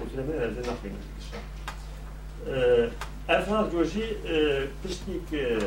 [0.00, 0.88] قلت له ما أز نحكي
[2.48, 2.88] آه،
[3.30, 4.04] أرسلان جوجي
[4.84, 5.58] بشتيك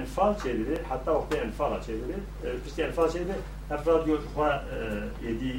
[0.00, 2.16] enfal çeviri, hatta vakti enfala çeviri,
[2.64, 3.28] pişti enfal çeviri,
[3.70, 4.64] ee, efrad yok ha
[5.24, 5.52] e, yedi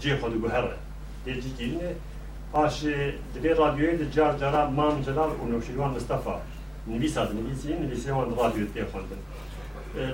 [0.00, 0.64] cihodu bu her
[1.26, 1.90] yedi gilini,
[2.54, 6.40] aşı dibe radyoyu da car cara mam celal unu şirvan Mustafa,
[6.88, 9.04] nibis adı nibisi, nibisi on radyo diye ee, kondu.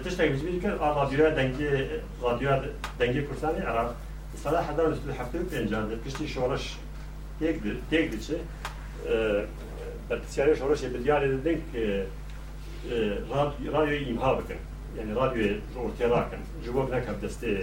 [0.05, 1.87] Tiştek biz bir kere radyoya dengi,
[2.25, 2.63] radyoya
[3.01, 3.95] dengi kursani Arap,
[4.35, 6.79] İsa'da hadar üstü haftalık dencandı, pişti şoraş
[7.39, 8.35] tekdir, tekdir ki,
[9.13, 9.45] e,
[10.11, 12.05] bertisiyari şoraş yedir, yar edildik ki,
[13.31, 14.55] راديو ایمها بکن
[14.97, 17.63] یعنی راديو روتی را کن جواب نکه دسته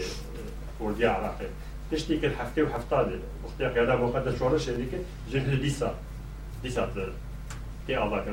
[0.79, 1.45] کردی عراقی
[1.91, 4.99] تشتی که هفته و هفته ده وقتی که آدم وقت داشت شورش شدی که
[5.31, 5.91] جنبه دیسا
[6.63, 6.87] دیسا
[7.87, 8.31] تی آلا کن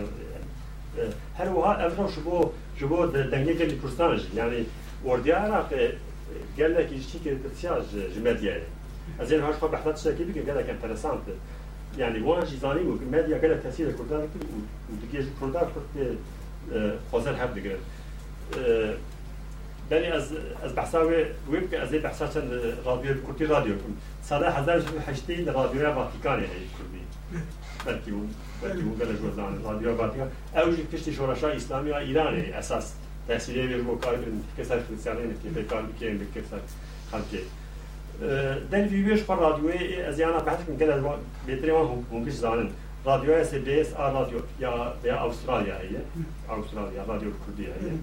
[1.38, 4.66] هر وها اول رو شبو شبو دنگی که لیکرستانش یعنی
[5.04, 5.70] وردی عراق
[6.58, 7.82] گله کی چی که تصیاج
[8.16, 8.56] جمادیه
[9.18, 11.24] از این هاش خب احتمالش که بگم گله کن ترسانت
[11.98, 14.38] یعنی وانش ایزانی و مادیا گله تصیاج کردند که
[14.90, 16.04] و دیگه کردند که
[17.10, 17.82] خۆزەر هەردەگرن
[19.90, 20.10] بەنی
[20.64, 22.50] ئەس بەحساوێ وێ بکە ئەزێ بەحسا چەند
[22.88, 23.92] رادیۆ کورتی رادیۆکم
[24.28, 27.02] سادا رادیو هەشتی لە رادیۆیا ڤاتیکانێ هەیە کوردی
[27.86, 28.22] بەلکی و
[28.62, 32.86] بەلکی و گەلە جۆزان رادیۆ باتیکان ئەوژی کشتی شۆڕەشا اسلامی و ایرانی اساس ئیرانێ ئەساس
[33.28, 36.62] تەسیرێ وێ بۆ کارکردن کەسەر فرسیانێ نکێ کار بکەین بکەسەر
[37.10, 37.42] خەڵکێ
[38.24, 40.96] آه، دەنوی وێش خۆ رادیۆی ئەزیانە بەحتکن گەلە
[41.46, 42.68] بێترێوان هەمکش زانن
[43.06, 46.00] radyo SBS a radyo ya veya Avustralya heye.
[46.50, 47.94] Avustralya radyo Kurdiya heye.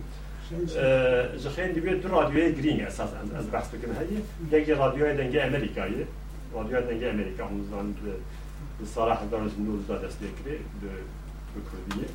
[1.40, 4.20] Jixên dibe du radyoya girîn esasen az behs dikim heye.
[4.52, 6.04] Yekî radyoya dengê Amerîkayê.
[6.58, 7.88] Radyoya dengê Amerîka hûzdan
[8.82, 10.90] li sala hezar jî nû da destek kirê bi
[11.70, 12.10] Kurdiyê.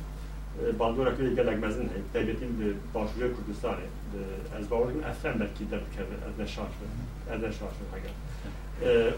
[0.79, 2.03] Bandora kurê gelek mezin heye.
[2.13, 3.85] Devletîn li başûrê Kurdistanê.
[4.59, 6.73] Ez bawer dikim FM belkî derkeve ez de şarj
[7.33, 8.11] ez de şarj heger.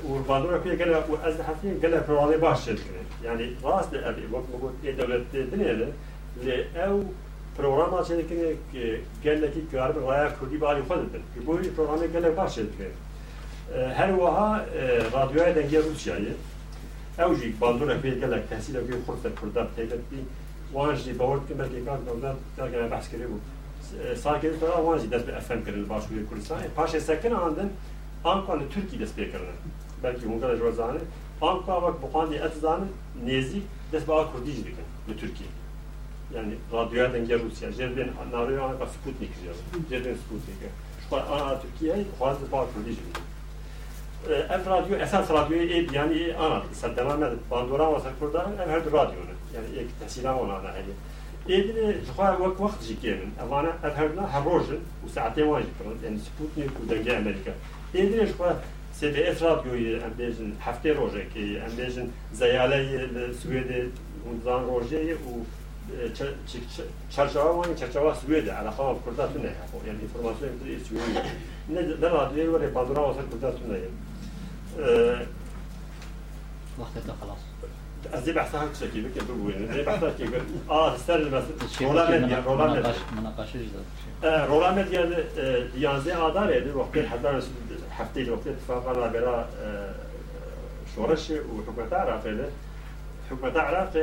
[0.06, 2.60] وبادرك قال وأز حسين قال في الوضع باش
[3.24, 5.92] يعني راس لأبي وقت ما قلت إيه دولة دنيا
[6.46, 7.04] لأو
[7.60, 8.48] برنامج كنا
[9.26, 12.88] قال كي كارب رايا كودي بالي خالد كبوري برنامج قال باش كنا
[13.74, 14.66] هر وها
[15.14, 16.26] راديو دنجي روسيا
[17.20, 19.96] أو جي بادرك في قال لك تحصيل في خلطة كردة تيجي
[20.74, 23.38] وانجي بورت كما كي كان دولة تاعنا بحث كريمو
[24.16, 25.88] ساكن ترى وانجي دات بأفهم كريم
[26.30, 27.70] كل ساعة باش يسكن عندنا
[28.24, 29.48] Anka në hani Tyrki des pekën.
[30.02, 31.00] Belki unë kanë jua zane.
[31.46, 32.90] Anka bak bu hani et zane
[33.28, 33.64] nezi
[33.94, 35.48] des bak kurdiz dikën në Tyrki.
[36.36, 37.72] Yani radyoya denge Rusya.
[37.80, 39.56] Jerben narıyor ana Sputnik diyor.
[39.90, 40.70] Jerben Sputnik.
[41.10, 43.28] Şu ana Türkiye Kuaz bak kurdiz dikën.
[44.30, 48.70] Ev ee, radyo, esas radyoyu ev yani ana, sen devam edin, bandora varsa kurda, ev
[48.70, 51.60] her radyonu, yani ek tesilam ona ana hediye.
[51.60, 55.64] Evine jihar vak vakt jikemin, evana ev her na her rojin, u saatiyem var
[56.06, 57.52] yani Sputnik u denge Amerika.
[57.96, 58.46] هندرش خو
[58.96, 62.76] سي دي اس راديو امبيجن هفته روزه كي امبيجن زياله
[63.06, 63.92] السويد
[64.28, 65.42] ونزان روزه و
[67.16, 69.50] çerçeve var çerçeve Suudi alakalı kurda tünne
[69.88, 71.02] yani informasyon kurda Suudi
[71.70, 73.78] ne ne radyo var bazıları olsa kurda tünne
[76.78, 77.40] vakti de kalas
[78.12, 80.30] از یه بحث هر شکلی که بگو یعنی بحث که
[80.68, 81.42] آ سر مثلا
[81.88, 83.60] رولامد yani رولامد مناقشه
[85.82, 87.42] yani yani وقتی حضر
[87.98, 89.46] هفته ile وقتی اتفاقا رابرا
[90.96, 92.50] شورش و حکومت عراق ile
[93.30, 93.94] حکومت عراق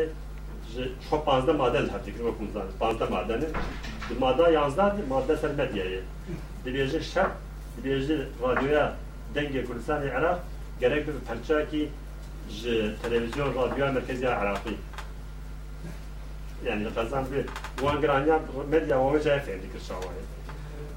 [1.11, 3.07] çok fazla maden tabii ki okumuzdan fazla
[4.21, 6.01] madde yazdan madde sermet yeri
[6.65, 7.31] dibiyeci şart
[7.79, 8.93] dibiyeci radyoya
[9.35, 10.39] denge Kürdistan-ı Irak
[10.81, 11.89] gerek bir parça ki
[12.51, 14.71] جي تلفزيون راديو مركزي عراقي
[16.65, 17.47] يعني غزان بي
[17.85, 18.41] وان قرانيا
[18.71, 20.27] ميديا وما جاي في عندك الشواهد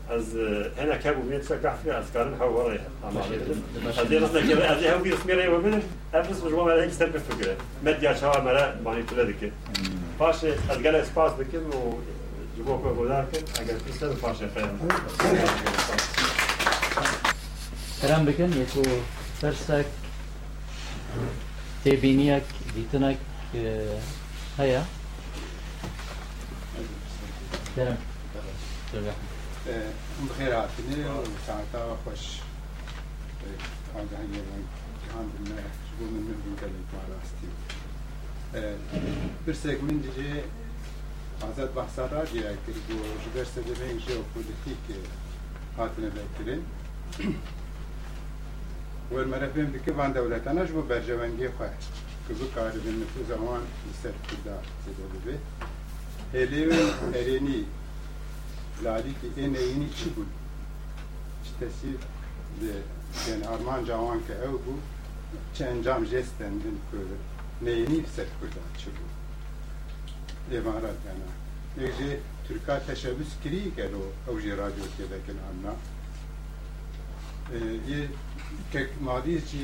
[0.10, 0.36] از
[0.80, 3.50] انا كابو بيت سكع في اسكارن حوري هذه
[4.24, 5.84] رزنا كده ازي هو بيس ميري ومن
[6.14, 9.54] افس مجموعة ما هيك سبب فكره مديا شوا مرا ماني كل ذيك
[10.20, 11.94] باش ازقال اسباس بكم و
[12.66, 14.78] كو وغدارك اگر في سبب باش فهم
[18.02, 18.82] سلام بكم يكو
[19.42, 19.86] سرسك
[21.84, 22.44] te beniyek
[22.76, 23.18] dîtinek
[24.58, 24.82] heye
[27.76, 27.98] Derem.
[30.30, 30.96] بخيراتني
[31.34, 32.24] وساعتها خوش
[33.96, 34.40] هذا هي
[35.18, 35.58] عندنا
[35.90, 37.50] شغل من نتكلم مع راستي
[39.48, 40.34] برسك من دجي
[41.42, 41.74] Azad
[42.34, 44.86] diye, radyo bu jiber sebebe jeopolitik
[45.78, 46.64] hatine bektirin.
[49.14, 51.70] ول مرفین بکی وان دولتانش بو برجوانگی خواه
[52.28, 54.56] که بو کاربین نفوز اوان لسر کدا
[54.86, 55.36] زده ببه
[56.34, 57.66] هلیون ارینی
[58.84, 60.28] لالی که این اینی چی بود
[61.44, 61.98] چی تسیر
[62.62, 62.76] ده
[63.30, 64.80] yani Armanca olan ki ev bu
[65.56, 67.16] çencam jestendin kurdu.
[67.62, 69.10] Neyini hisset kurdu açı bu.
[70.56, 71.86] Emarat yani.
[71.88, 75.76] Yekce Türk'a teşebbüs kiri gel o avcı radyo tebekin anla.
[77.54, 77.58] Ee,
[78.72, 79.58] kek madi çi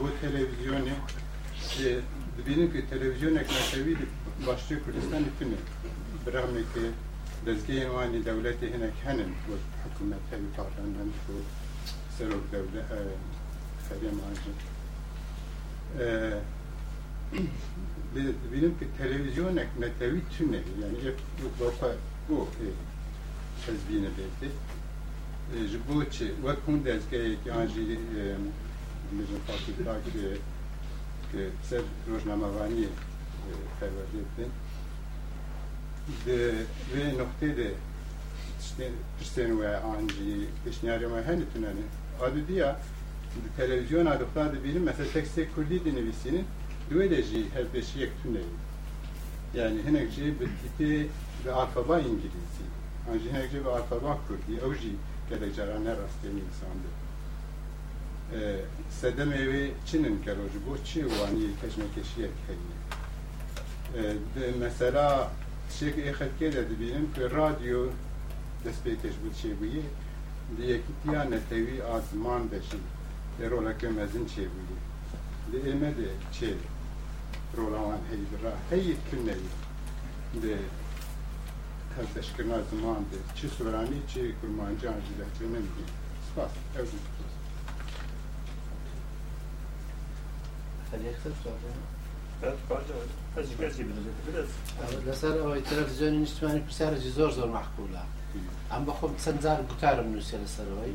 [0.00, 0.88] bu televizyonu
[1.68, 3.96] ki e, dibinim ki televizyonu ekmesevi
[4.46, 5.54] başlıyor Kürdistan'ı tünü.
[6.26, 6.90] Brahmi ki
[7.46, 9.52] dezgeyi mani devleti hinek henin bu
[9.88, 11.32] hükümet hevi tarihenden bu
[12.18, 12.98] serok devlet e,
[13.88, 14.52] Feryem Ağacı.
[18.14, 21.70] Dibinim e, ki televizyon ekmesevi tüne, Yani bu bu
[22.28, 22.48] bu
[23.66, 24.50] tezbini dedi
[25.52, 28.22] ji ee, bo çi wek hûn dezgehekî an jî e,
[29.08, 30.12] dibêjin fakultakê
[31.32, 31.82] ki e, ser
[32.12, 32.88] rojnamevaniyê
[33.80, 34.50] perwerdê bikin
[36.26, 36.38] di
[36.94, 37.68] vê noktê de
[39.20, 40.34] piştên we an jî
[40.66, 41.84] pêşniyarê we hene tunene
[42.26, 42.70] adû diya
[43.44, 46.44] di televizyon dixtar dibînin mesela tekstê kurdî dinivîsînin
[46.90, 48.40] di wê de jî hevpêşiyek tune
[49.58, 51.06] yani hinek jî bi tîtê
[51.46, 52.64] bi alfaba îngilîzî
[53.12, 54.68] an jî hinek jî bi alfaba kurdî ew
[55.28, 56.90] kereçara ne rast rastgele insandı.
[58.34, 58.60] E,
[59.00, 62.74] sedem evi çinin keroj bu çi vani keşmekeşiyek heyni.
[64.06, 64.14] E,
[64.60, 65.30] mesela
[65.78, 67.86] şey ehet kere dibinim ki radyo
[68.64, 69.82] despeykeş bu çi buyi
[70.56, 72.80] diyekitiya netevi azman deşin.
[73.42, 74.74] E, rolake mezin çi buyi.
[75.52, 76.54] De emede çi.
[77.56, 78.52] Rolavan heydi ra.
[78.70, 79.50] Heyit künneyi.
[80.42, 80.56] De
[81.96, 82.64] تازشکردن از
[83.10, 85.44] ده چی سورانی چی کرمانجی آنجیده چی
[95.08, 98.04] لەسەر ئەوەی تەلەڤزیۆنی نیشتمانی پرسیارێکی زۆر زۆر مەحکوولە
[98.72, 100.94] ئەم چەند چەندجار گوتارم نووسێ لەسەرەوەی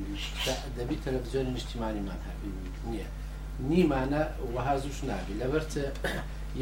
[0.77, 2.49] دەبی تەلەڤزیۆنی نیشتیمانیمان هەبی
[2.91, 3.07] نییە
[3.69, 4.23] نیمانە
[4.55, 5.75] وەها زوش نابی یک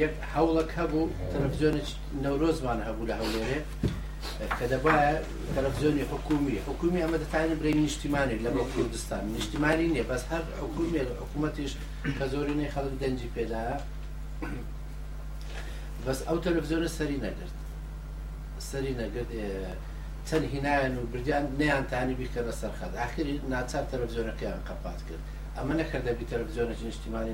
[0.01, 1.75] یەک کب هەبوو تلویزیون
[2.23, 3.59] نەورۆزمان هەبوو لە هەولێرێ
[4.57, 5.07] کە دەبایە
[5.55, 11.01] تەلەڤزیۆنی حکومی حکومی ئەمە دەتوانێت برێ نیشتیمانی لە بۆ کوردستان نیشتیمانی نیە بەس هەر حکومی
[11.07, 11.73] لە حکوومەتیش
[12.17, 13.63] کە زۆرینەی خەڵک دەنجی پێدا
[16.05, 17.55] بەس ئەو تەلەڤزیۆنە سەری نەگرت
[18.69, 19.29] سەری نەگرت
[20.27, 25.23] چەند هینایەن و بردیان نەیانتانی بیکەنە سەرخەت ئاخری ناچار تەلەڤزیۆنەکەیان قەپات کرد
[25.57, 27.33] ئەمە نەکردەبی تەلەڤزیۆنە نیشتیمانی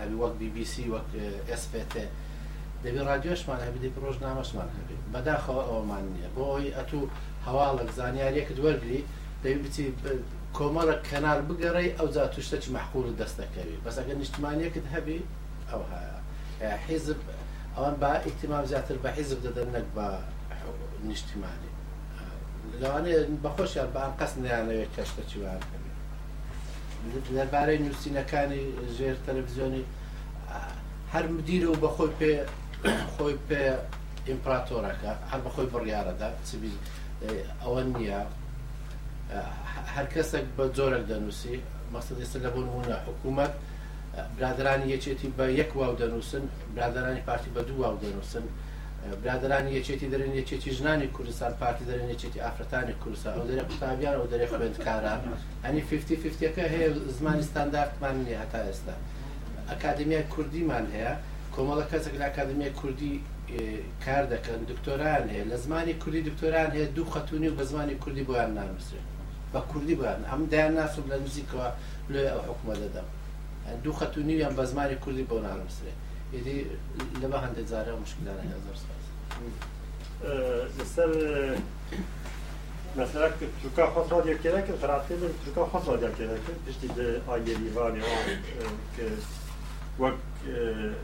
[0.00, 1.08] هەوی وەک BBC وەک
[1.62, 1.94] SPT
[2.84, 7.04] دەبێت رادیۆشمان هەبیێت ڕۆژنامەشمان هەبێت بەداخەوە ئەومان نییە بۆ ئەوی ئەتوو
[7.46, 9.00] هەواڵک زانیاریەکە دووەرگری
[9.44, 9.84] دەبی بچی
[10.58, 15.18] کۆمەڵە کەنار بگەڕی ئەو جا توشتەی مەحقول دەستەکەوی بەسەکە نیشتمانیەکت هەبی
[15.70, 17.20] ئەو هەیە حیزب
[17.76, 20.06] ئەوان با ئیتیمام زیاتر بە حیزب دەدەن نەک بە
[21.10, 21.70] نیشتیمانی
[22.82, 23.12] لەوانێ
[23.44, 25.60] بەخۆشیان بەان قەس نیانەوێت کەشتە چیوان
[27.36, 28.64] دەربارەی نووسینەکانی
[28.96, 29.82] ژێر تەلەڤزیۆنی
[31.12, 32.34] هەر مدیرە و بەخۆی پێ
[33.14, 33.62] خۆی پێ
[34.28, 36.72] ئیمپراتۆرەکە هەر بە خۆی بڕیارەدا چبی
[37.62, 38.20] ئەوە نییە
[39.94, 41.56] هەر کەسێک بە جۆرەک دەنووسی
[41.94, 43.52] مەسە ئێستا لە بۆ نمونە حکوومەت
[44.36, 46.44] برادرانی یەکێتی بە یەک واو دەنووسن
[46.76, 48.44] برادرانی پارتی بە دوو واو دەنووسن
[49.22, 54.26] برادرانی یەکێتی دەرێن یەکێتی ژنانی کوردستان پارتی دەرێن یەکێتی ئافرەتانی کوردستان ئەو دەرێ قوتابیان ئەو
[54.32, 55.20] دەرێ خوێندکاران
[55.64, 58.94] ئەنی 50 50ەکە هەیە زمانی ستانداردمان نیە هەتا ئێستا
[59.70, 61.12] ئەکادمیای کوردیمان هەیە
[61.56, 61.62] که
[62.18, 63.12] لە ئەکادمی کوردی
[64.06, 68.22] کار دەکەن دکتۆران هەیە لە زمانی کوردی دکتۆران هەیە دوو خەتونی و بە زمانی کوردی
[68.30, 69.06] بۆیان نامزرێت
[69.54, 71.68] بە کوردی بۆیان ئەم دایان ناسم لە نزیکەوە
[72.12, 73.06] لێ ئەو حکومە دەدەم
[73.84, 73.94] دوو
[75.06, 75.98] کوردی بۆ نامسرێت
[76.34, 76.56] یعنی
[77.22, 77.90] لەبە هەندێک جارە
[90.26, 90.96] که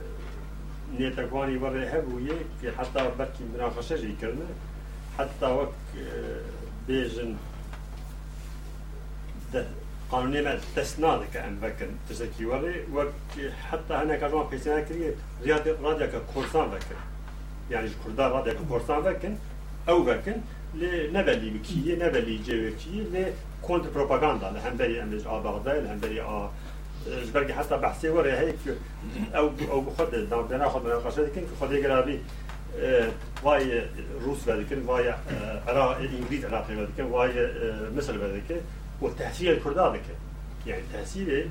[0.99, 4.51] نێتەکوانی بەڕێهەب و یەک حتا بەرکی مناخەشەژی کردن
[5.18, 6.01] حتا وەک آه،
[6.87, 7.32] بێژن
[10.12, 13.12] قانونێمە دەست نادەکە ئەم بکەن تزەکی وەڵێ وەک
[13.70, 15.16] حتا هەنەکەڵوان پێچنا کردێت
[15.47, 17.01] ریادی ڕادەکە کورسان بکەن
[17.72, 19.34] یعنی يعني کووردا ڕادێک کورسان بکەن
[19.89, 20.39] ئەو بکەن
[20.80, 23.24] لێ نەبەلی بکیە نەبەلی جێوێکیە لێ
[23.66, 26.41] کۆنتر پرۆپاگاندا لە هەمبەری ئەمێژ ئاباغدای لە هەمبەری ئا
[27.34, 28.54] برگی حتى بحثی ورا هيك
[29.34, 32.20] او او خود دام بنا خود مناقشه لكن خد يقرا بي
[32.78, 33.09] آه،
[33.42, 33.82] واي
[34.24, 35.14] روس ودیکن وای آه،
[35.68, 38.61] عراق انگلیس عراقی ودیکن واي آه، مصر ودیکن
[39.02, 39.96] و تحصیل کردا دکن
[40.66, 41.48] یعنی يعني تحصیل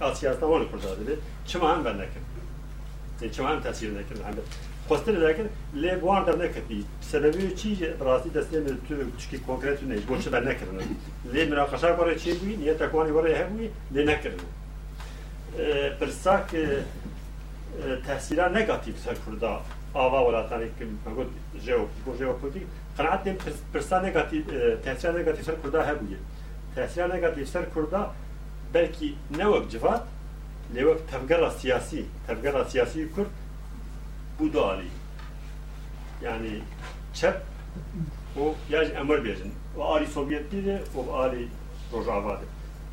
[0.00, 1.18] آسیاست وان کردا دید
[1.48, 2.10] چما هم بند يعني
[3.22, 4.34] یعنی چما هم تحصیل نکن هم
[4.88, 10.00] خواستن لكن لي بوان دم نكتي سببي شيء براسي دستي من تو تشكي كونكريت نه
[10.08, 10.82] بوش بنكرنا
[11.24, 14.42] لي مناقشه بره شيء بي نيتا كوني بره هبوي لي نكرنا
[15.98, 16.52] prsak
[18.06, 19.62] تحصیلا نگاتیو سر کردا
[19.94, 21.26] آوا ولاتانی که مگود
[21.64, 22.66] جیو بو جیو پولی
[22.98, 23.36] قناعت نیم
[23.74, 24.42] پرسا نگاتیو
[24.84, 26.16] تحصیلا نگاتیو سر کردا ها بویه
[26.76, 28.10] تحصیلا نگاتیو سر کردا
[28.72, 30.02] بلکی نوک جواد
[30.74, 33.28] لیوک تفگر سیاسی تفگر سیاسی کرد
[34.40, 34.86] bu da Ali.
[36.22, 36.58] Yani
[37.14, 37.36] çep
[38.40, 39.54] o yaj emir verin.
[39.78, 41.48] O Ali Sovyetli de o Ali
[41.92, 42.44] Rojava'dı.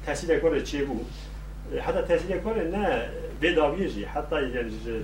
[0.05, 0.93] Tesile göre çebu.
[0.93, 1.26] Şey
[1.85, 3.09] حتی تجلیه کنه نه
[3.41, 4.95] به داویه جی حتی یعنی جی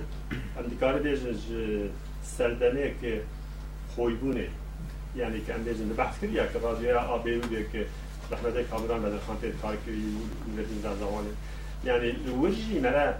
[0.58, 1.90] امدیکاره بیجن جی
[2.22, 3.20] سردنه که
[3.94, 4.46] خویبونه
[5.16, 7.86] یعنی که ام بیجن بحث کریه که راجعه آبیو بیه که
[8.30, 11.28] رحمت کامران بدن خان تیر تاکی و نتین در زمانه
[11.84, 13.12] یعنی وجی مرا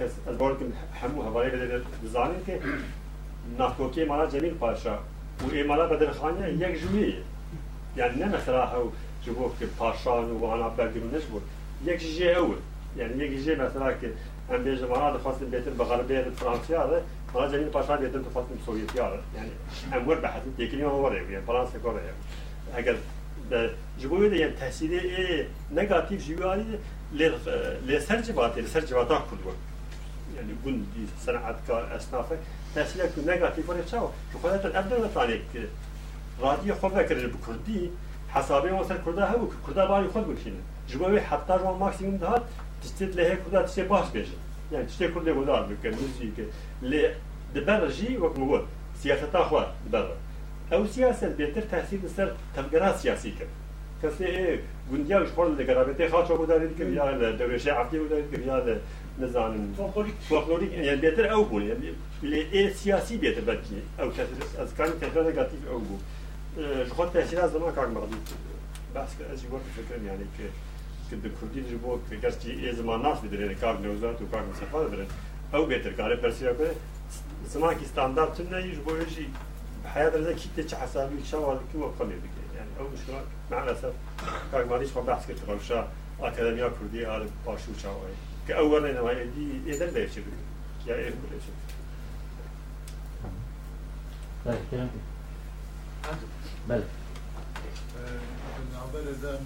[0.00, 2.60] کس از بار کم همو هوایی بده بزانه که
[3.58, 4.94] ناکوکی مالا جمیل پاشا
[5.48, 7.14] و ای مالا بدن خانه یک جمعیه
[7.96, 8.92] یعنی نه مثلا هاو
[9.24, 11.42] جبو که پاشان و آنها برگیرونش بود
[11.84, 12.56] یک جه اول
[12.96, 14.12] یعنی یک جه مثلا که
[14.50, 17.02] ام بیجه مرا دخواستم بیتن بغربی فرانسیا ده
[17.34, 19.50] مرا جنین پاشان بیتن دخواستم سوویتیا ده یعنی
[19.92, 22.00] ام ور بحث تکریم هم وره یعنی فرانسه کوره
[22.74, 22.94] اگر
[23.98, 26.66] جبوی ده یعنی تحصیل ای نگاتیو جیواری
[27.86, 29.54] لسر جباتی لسر جباتا کدوه
[30.36, 31.56] يعني قلنا دي صناعة
[31.96, 32.38] أصنافك
[32.74, 35.44] تأثيرك نيجاتيف ولا تشاو كفاية الأبدان تانيك
[36.40, 37.90] راديو خذ ذكر الكردي
[38.28, 40.54] حسابي وصل كردا هم كردا باري خذ بكشين
[40.90, 42.42] جبوي حتى جو ماكسيموم ده
[42.82, 44.26] تشتت له كذا تشت باش بيج
[44.72, 46.40] يعني تشت كل ده ودار ممكن نزي ك
[46.82, 47.08] ل
[47.54, 48.64] دبرجي وقت مقول
[49.02, 50.16] سياسة تاخوا دبر
[50.72, 54.60] أو سياسة بيتر تحسين سر تفجرات سياسية كم كسي إيه
[54.92, 58.26] جنديا وش فرد اللي قرابة تي خاطر كذا ريد كم جاه الدورشة عفية كذا ريد
[58.36, 58.80] كم جاه ال
[59.20, 60.14] نزان فولكلوريك
[61.18, 64.24] أو بول يعني ل إيه سياسي بيتر بكي أو كسر
[64.62, 65.98] أذكر تفجر نيجاتيف أو بول
[66.88, 68.16] جو خد تحسين هذا ما كان مرضي
[68.96, 70.44] بس كأزيوار بفكر يعني كه
[71.20, 74.26] که در کردی جی بو کرکس چی ای زمان ناس بیدره نه کار نوزات و
[74.26, 75.06] کار مصفا بیدره
[75.54, 76.70] او بیتر کاره پرسیا که
[77.48, 78.90] زمان که استاندارد تن نه جی بو
[79.94, 83.12] حیات رزا کی ته چه حسابی شوال کی و قلی بگه یعنی او مشکل
[83.50, 83.92] مع الاسف
[84.52, 85.84] کار مالیش خو خب بحث کرد روشا
[86.18, 88.12] خب اکادمیا کردی آل پاشو چاوی
[88.46, 90.42] که اول نه وای دی ایدن لیفچ بگه
[90.86, 91.46] یا بله، ایف لیفچ
[94.44, 94.90] بله
[96.68, 96.82] بله
[98.92, 99.38] بالنسبه لزام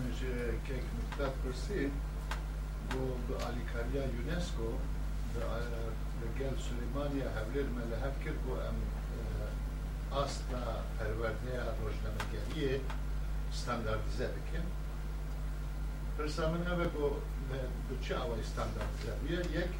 [0.66, 0.82] كيك
[1.18, 1.92] that proceed
[2.92, 4.66] گو به آلیکاریا یونسکو
[6.22, 8.76] به گل سلیمانیا هفلیر ملحب کرد و ام
[10.22, 10.60] اصلا
[10.98, 12.80] پرورده روشنامگریه
[13.52, 14.64] استانداردیزه بکن
[16.18, 17.10] پرسا من اوه گو
[17.88, 19.70] به چه اوه استانداردیزه بیه یک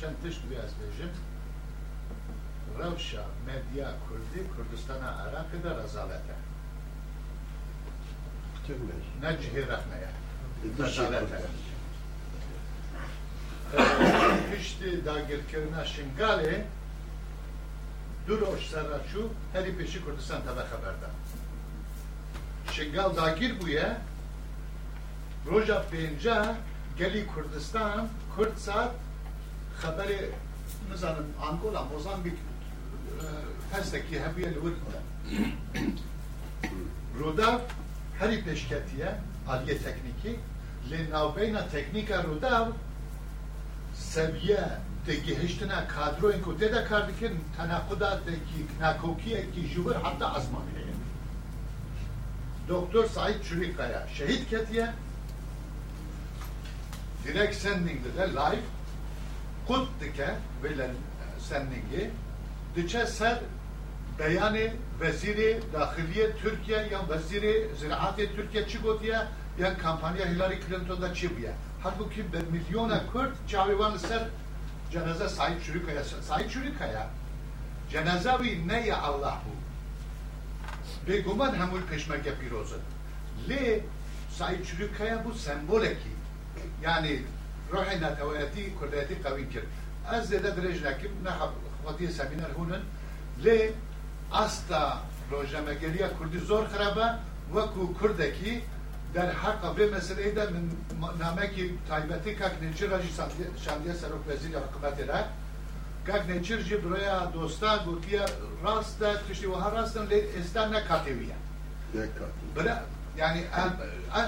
[0.00, 1.08] چند تشت بی از بیجم
[2.78, 6.34] روشا مدیا کردی کردستان عراق در رزالته
[9.22, 10.27] نجهی رحمه یعنی
[10.78, 11.30] دەژێت
[14.50, 16.54] پشتی داگیرکردنا شنگالێ
[18.26, 21.10] دو ڕۆژ سەرچوو هەری پێشی کوردستان تەبە خەبەردا
[22.74, 23.88] شنگال داگیر بووە
[25.50, 26.38] ڕۆژە پێنجە
[27.00, 28.00] گەلی کوردستان
[28.34, 28.92] کورد سات
[29.80, 30.18] خەبەرێ
[30.90, 32.38] نزانم ئانگۆلا مۆزانبیک
[33.72, 34.74] هەستێکی هەبیە لەور
[37.18, 37.52] ڕوودا
[38.20, 39.10] هەری پێشکەتیە
[39.50, 40.36] adliye tekniki
[40.90, 42.64] لناوبین تکنیک روداو
[44.14, 44.64] سویه
[45.06, 47.28] دگهشتنا کادروین کو دیده کردی که
[47.58, 50.66] تناقضات کی ناکوکی کی جوور حتی ازمان
[52.72, 54.88] دکتر سعید Çürükkaya şehit ketiye
[57.24, 58.60] direkt sendingde de live
[59.66, 60.86] kut dike ve
[61.48, 62.10] sendingi
[62.76, 63.38] diçe ser
[64.18, 64.56] بیان
[65.00, 65.36] وزیر
[65.76, 67.44] داخلی Türkiye ya وزیر
[67.80, 69.20] زراعت Türkiye چی گوتیه
[69.62, 71.52] یا کمپانیا هیلاری کلینتون دا چی بیه
[71.82, 74.28] halbuki milyon Kürt cavivan ser
[74.92, 77.06] cenaze sahip çürükaya sahip çürükaya
[77.90, 79.60] cenazevi ne ya Allah bu
[81.10, 82.76] beguman hemul peşmerge pirozu
[83.48, 83.80] le
[84.38, 86.10] sahip çürükaya bu semboleki
[86.84, 87.22] yani
[87.72, 89.62] ruhina tevayeti kurdayeti kavinkir
[90.10, 91.50] az zede derecelekim ne hab
[91.84, 92.84] vadiye seminer hunun
[93.44, 93.70] le
[94.32, 97.06] asla rojamegeriya Kurdi zor xrabe
[97.56, 98.52] وەکو کوردێکی
[99.14, 100.64] دەرحەقا بێ مەسلەیدا من
[101.22, 103.10] نامێکی تایبەتی کاک نێچیڕژی
[103.64, 105.20] شاندیە سەرۆک وەزیری حکوومەتێرە
[106.08, 108.24] کاک نێچیر جی برۆیا دۆستا گوتیە
[108.64, 111.36] ڕاستە تشتی وها ڕاستن لێ ئێستا نەکاتێویە
[112.56, 112.76] برە
[113.22, 113.40] yani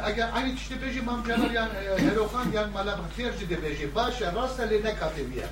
[0.06, 5.46] eğer aynı kişi beji mamcalar yani Herokan yani Malabakir de beji başa rastla ne katıbiye.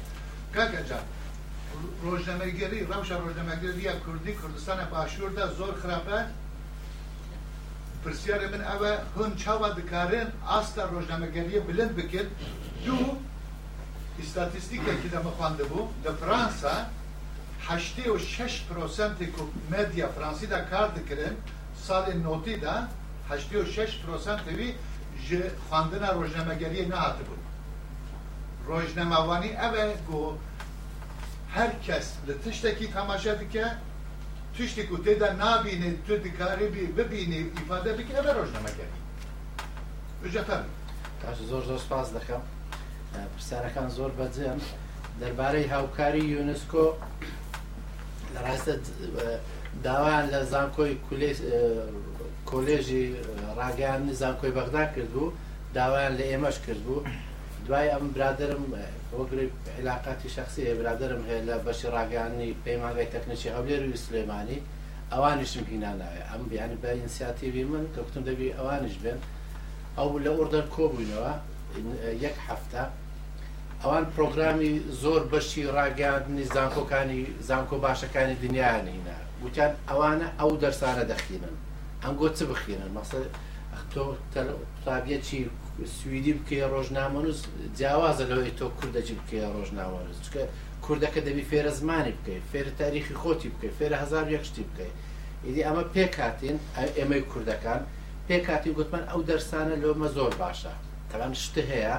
[0.56, 1.04] Kanka canım.
[2.04, 6.18] ڕۆژنەمەگەری ڕەوشە ڕۆژنەمەگەریە کوردی کوردستانە باشووردا زۆر خراپە
[8.02, 12.30] پرسیارە من ئەوە هەن چاوا دکارێن ئاستا ڕۆژنامەگەریە بلند بکرد
[12.84, 13.06] دوو
[14.20, 16.76] ئیستاتیستیکێکی دەمەخواند بوو لە فرانسا
[17.68, 19.42] هەشتێ و شش پرۆسنتی کو
[19.72, 21.34] مدیا فرانسیدا کار دکرن
[21.86, 22.76] ساڵی نۆتیدا
[23.30, 24.70] هەشتێ و شش پرۆسنتوی
[25.28, 25.38] ji
[25.68, 27.40] xwandina rojnamegeriye nehati bûn.
[28.68, 30.38] Rojnemavanî ev e got
[31.58, 32.08] herkes
[32.44, 33.64] tıştaki tamaşa dike
[34.56, 38.96] tüştiku dede nabini tüdikari bi bebini ifade bik ever ojnama geli.
[40.28, 40.60] Ücretar.
[41.26, 42.42] Kaşı zor zor spaz dakam.
[43.34, 44.60] پرسیارەکان زۆر بەجێم
[45.20, 46.86] دەربارەی هاوکاری یونسکۆ
[48.34, 48.74] لە ڕاستە
[49.86, 50.94] داوایان لە زانکۆی
[52.50, 53.04] کۆلێژی
[53.60, 55.34] ڕاگەیان زانکۆی بەغدا کردبوو
[55.78, 57.00] داوایان لە ئێمەش کردبوو
[57.66, 58.62] دوای ئەم برادرم
[59.12, 64.58] وەگری علااقاتی شخصی برادرم هەیە لە بەشی ڕاگەانی پەیماگای تەکنیکی هەولێر و سلێمانی
[65.12, 69.18] ئەوانیشم هینانایە ئەم بیانی بە ئینسیاتیوی من کە وتم دەبی ئەوانش بێن
[69.98, 71.34] ئەو لە ئوردەر کۆبووینەوە
[72.24, 72.82] یەک هەفتە
[73.82, 74.72] ئەوان پرۆگرامی
[75.02, 81.56] زۆر بەشی ڕاگەاندنی زانکۆکانی زانکۆ باشەکانی دنیایان هینا گوتیان ئەوانە ئەو دەرسانە دەخینن
[82.02, 83.18] ئەم گۆ چ بخینن مەسە
[83.92, 84.00] تۆ
[84.84, 85.42] تابیەکی
[85.96, 87.40] سویدی بکە ڕۆژنامەنووس
[87.78, 90.42] جیاوازە لەوەی تۆ کوردەجی بکە ڕۆژناوەنووس چکە
[90.84, 94.94] کوردەکە دەبی فێرە زمانی بکەیت فێرە تاریخی خۆتی بکەیت فێرە هزار یەکشتی بکەیت
[95.46, 96.56] ئیدی ئەمە پێکاتین
[96.98, 97.80] ئێمەی کوردەکان
[98.28, 100.74] پێکاتی گوتمان ئەو دەرسانە لەمە زۆر باشە
[101.10, 101.96] تەوان شتە هەیە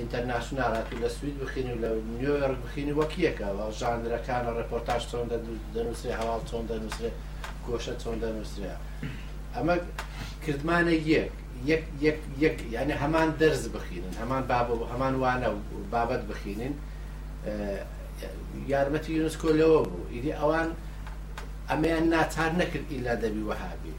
[0.00, 1.90] ئینتەرناشنالات لە سوید بخین و لە
[2.20, 5.24] نیویۆرک بخینی وەکیەکەەوە ژانرەکانە ڕپۆرتاژ چۆن
[5.74, 7.08] دەنووسێ هەواڵ چۆن دەنووسێ
[7.66, 8.70] گۆشە چۆن دەنووسێ
[9.56, 9.74] ئەمە
[10.46, 10.94] کردمانە
[12.42, 14.42] یەک ینی هەمان دەرز بخینن هەمان
[14.92, 15.48] هەمان وانە
[15.92, 16.74] بابەت بخینن
[18.72, 20.68] یارمەتی یونسکۆ لەوە بوو ئیدی ئەوان
[21.70, 23.94] ئەمەیان ناچار نەکرد ئیلا دەبی وهابی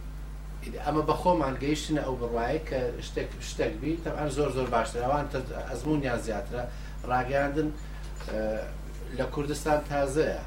[0.86, 5.26] ئەمە بە خۆمان گەیشتنە ئەو بڕایە کە شتێک شتێک بی تەعاان زۆر زۆر باشتر ئەوان
[5.70, 6.64] ئەزمونیان زیاترە
[7.12, 7.70] ڕاگەاندن
[9.18, 10.42] لە کوردستان تازەیە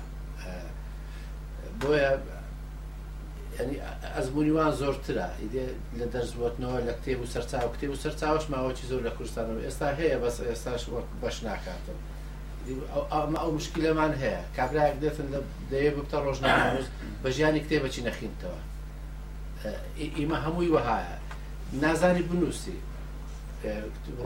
[1.80, 2.12] بۆیە
[4.16, 5.66] ئەزمونی وان زۆرترە ئیدێ
[5.98, 10.16] لە دەرزبووتنەوە لە کتێب و سەرچاو کتێب و سەرچاوش ماوەی زۆر لە کوردستانەوە ئێستا هەیە
[10.22, 11.98] بەس ئێستاش وەک بەش ناکاتم
[13.40, 15.28] ئەو مشکلەمان هەیە کابراایك دێتن
[15.70, 16.86] دەیە بتە ڕۆژنامەوز
[17.22, 18.58] بە ژیانی کتێبەچی نەخینتەوە
[20.18, 21.16] ئیمە هەمووی وەهایە
[21.82, 22.78] نازانی بنووسی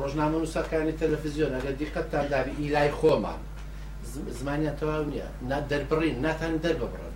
[0.01, 3.41] ڕۆژنامە نووسەکانی تەلەفزیۆن ئەگە دیقەتتان دابی ئیلای خۆمان
[4.41, 7.13] زمانیان تەواو نییە نا دەربڕین ناتان دەرببڕن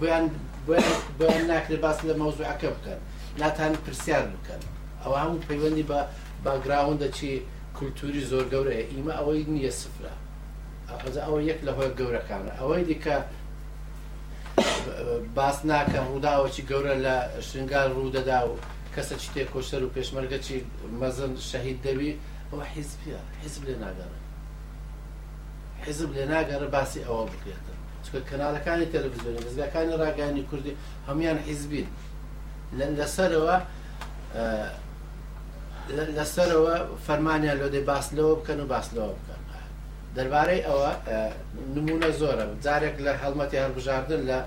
[0.00, 0.24] بۆیان
[0.68, 3.00] بۆ ناکرێت باس لە مەوزوعەکە بکەن
[3.40, 4.60] ناتان پرسیار بکەن
[5.02, 6.00] ئەوە هەموو پەیوەندی بە
[6.44, 7.30] باگراوندە چی
[7.76, 10.14] کولتوری زۆر گەورەیە ئیمە ئەوەی نییە سفرە
[11.26, 13.16] ئەوە یەک لە هۆی گەورەکانە ئەوەی دیکە
[15.38, 17.16] باس ناکە ڕووداوەکی گەورە لە
[17.48, 18.52] شنگال ڕوودەدا و
[18.94, 20.56] کەسە چ تێکۆشەر و پێشمەرگەچی
[21.00, 22.10] مەزن شەهید دەوی
[22.50, 24.20] ئەوە حیزبە حیزب لێ ناگەڕە
[25.84, 27.73] حیزب لێ ناگەڕە باسی ئەوە بکرێتە
[28.20, 30.72] کەناالەکانی تەلەڤزیۆن دەستگاکانی ڕاگانی کوردی
[31.08, 31.86] هەمویان حیزبین
[32.98, 33.56] لەسەرەوە
[36.18, 36.74] لەسەرەوە
[37.06, 39.40] فەرمانیان لۆدەی باسلەوە بکەن و باسلەوە بکەن
[40.16, 40.90] دەربارەی ئەوە
[41.74, 44.38] نمونە زۆرە جارێک لە هەڵمەتی هەربژاردن لە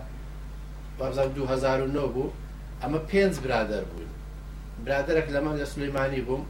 [0.99, 2.31] 2009 بوو
[2.81, 4.11] ئەمە پێنج برادر بووین
[4.85, 6.45] برادرێک لەمە لە سلەیمانی بووم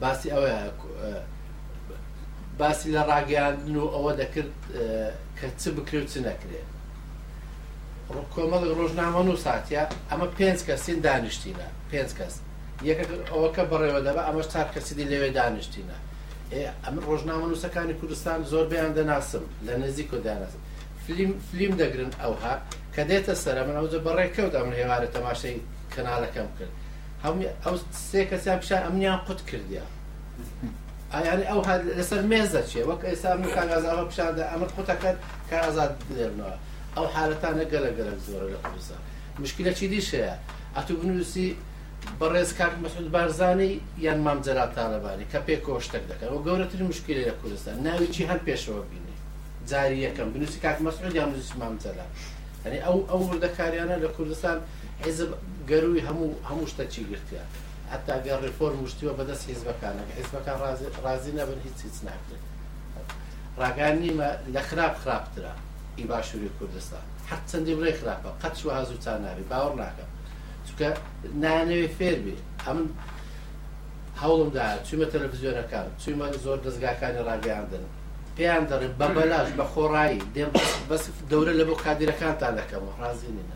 [0.00, 0.60] باسی ئەوەیە
[2.60, 4.50] باسی لە ڕاگەاندن و ئەوە دەکرد
[5.38, 6.68] کە چ بکرێت چ نەکرێت
[8.34, 12.34] کۆمەڵ ڕۆژنامە و ساتیا ئەمە پێنج کەسین دانیشتینە پێنج کەس
[12.88, 15.98] یەکە ئەوەکە بەڕێوە دەبە ئەمەش چار کەسیدی لەوێ دانیشتینە
[16.84, 20.60] ئەم ڕۆژنامە نووسەکانی کوردستان زۆر بیان دەناسم لە نزیک و داناسم
[21.04, 22.54] فلیم فلیم دەگرن ئەوها
[22.94, 25.58] کە دێتە سەر من ئەوجە بەڕێکەوت ئەم هێوارە تەماشەی
[25.94, 26.72] کەناڵەکەم کرد
[27.24, 27.74] هەم ئەو
[28.10, 29.84] سێ کەسیان پیشان ئەمنیان قوت کردیا
[31.16, 31.60] ئایانی ئەو
[31.98, 35.16] لەسەر مێزە چێ وەک ئێستا من کاگازانەوە پیششاندا ئەمە قوتەکەن
[35.50, 36.54] کارازاد دێنەوە
[36.96, 38.96] ئەو حالەتانە گەلە گەرم زۆرە لە قوزە
[39.42, 40.32] مشکلە چی دیشەیە
[40.76, 41.48] ئەتو بنووسی
[42.20, 43.70] بەڕێز کاک مەسود بارزانانی
[44.06, 48.22] یان مام جەرا تالەبانی کە پێ کۆشتێک دەکەن و گەورەتر مشکلی لە کوردستان ناوی چی
[48.30, 49.14] هەر پێشەوە بینی
[49.70, 52.06] جاری یەکەم بنووسی کاک مەسود یان نووسی مام جەلا
[52.64, 54.58] ئەنی ئەو ئەو وردەکاریانە لە کوردستان
[55.04, 55.30] حێزب
[55.70, 57.48] گەروی هەموو هەموو شتە چی گرتیان.
[57.94, 60.56] حتاگە ڕێفۆرم وشتیوە بەدەست حیزبەکانەکە حیزبەکان
[61.04, 62.44] ڕازی نەبن هیچ هیچ ناکرێت
[63.60, 65.54] ڕاگان نیمە لە خراپ خراپترا
[65.98, 70.10] ئی باشووری کوردستان حەت چەندی بڕێ خراپە قەت شو هازووتان ناوی باوەڕ ناکەم
[70.68, 70.88] چکە
[71.42, 72.80] نانەوێت فێربی ئەم
[74.22, 77.84] هەوڵمدا چومە تەلەڤزیۆنەکان چومە زۆر دەستگاکانی ڕاگەاندن
[78.36, 80.50] پێیان دەڕێ بە بەلاش بە خۆڕایی دێم
[80.90, 83.53] بەس دەورە لە بۆ کادیرەکانتان دەکەم ڕازی نینە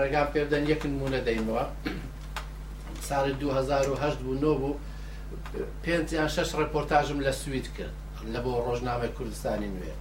[0.00, 1.64] ڕێگام پێدەن یەک نمونە دەینەوە
[3.08, 4.72] ساڵی 2010 بوو نۆ بوو
[5.84, 7.94] پێیان شش ڕپۆرتاژم لە سویت کرد
[8.32, 9.92] لە بۆ ڕۆژنامەی کوردستانی نوێ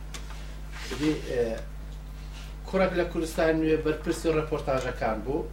[2.67, 5.47] کوڕک لە کوردستان نوێ بەرپرسی ڕپۆرتاژەکان بوو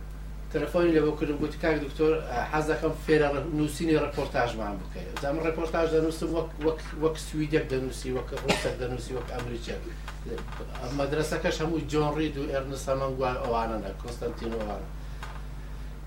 [0.55, 2.13] تەلفۆنی لە بۆ کردم گوت کاک دکتۆر
[2.53, 3.29] حەزەکەم فێرە
[3.59, 6.29] نووسینی ڕپۆرتاژمان بکەیت دام ڕپۆرتاژ دەنووسم
[7.03, 9.75] وەک سویدێک دەنووسی وەک ڕۆسەر دەنووسی وەک ئەمریکا
[10.99, 14.89] مەدرسەکەش هەموو جۆن ڕید و ئێرنسەمەنگ وای ئەوانە کۆستنتینەوانە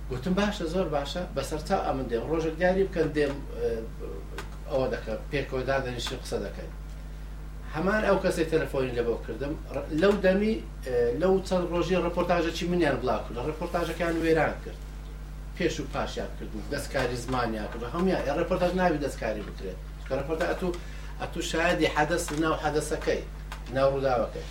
[0.09, 3.33] گوتم باشە زۆر باشە بەسەر تا ئەمن دێم ڕۆژە دیاری بکەن دێم
[4.71, 6.71] ئەوە دەکە پێکۆدا دەنیشی قسە دەکەین
[7.75, 9.53] هەمان ئەو کەسی تەلەفۆنی لەبەوە کردم
[10.01, 10.55] لەو دەمی
[11.21, 14.79] لەو چەند ڕۆژی ڕپۆرتاژەکی منیان بڵاو کرد ڕپۆرتاژەکان وێران کرد
[15.57, 19.79] پێش و پاشیان کرد دەستکاری زمانیا کرد هەموان ڕپۆرتاژ ناوی دەستکاری بکرێت
[20.21, 20.67] ڕپۆرتا ئەتو
[21.21, 23.21] ئەتو شایدی حەدەست ناو حەدەسەکەی
[23.73, 24.45] ناو ڕووداوەکەی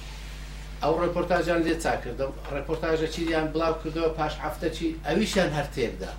[0.83, 6.13] ئەو ڕپۆرتاژیان لێ چاکردم ڕپۆرتاژە چیریان بڵاو کردەوە پاش هەفتە چی ئەویشان هەر تێکدا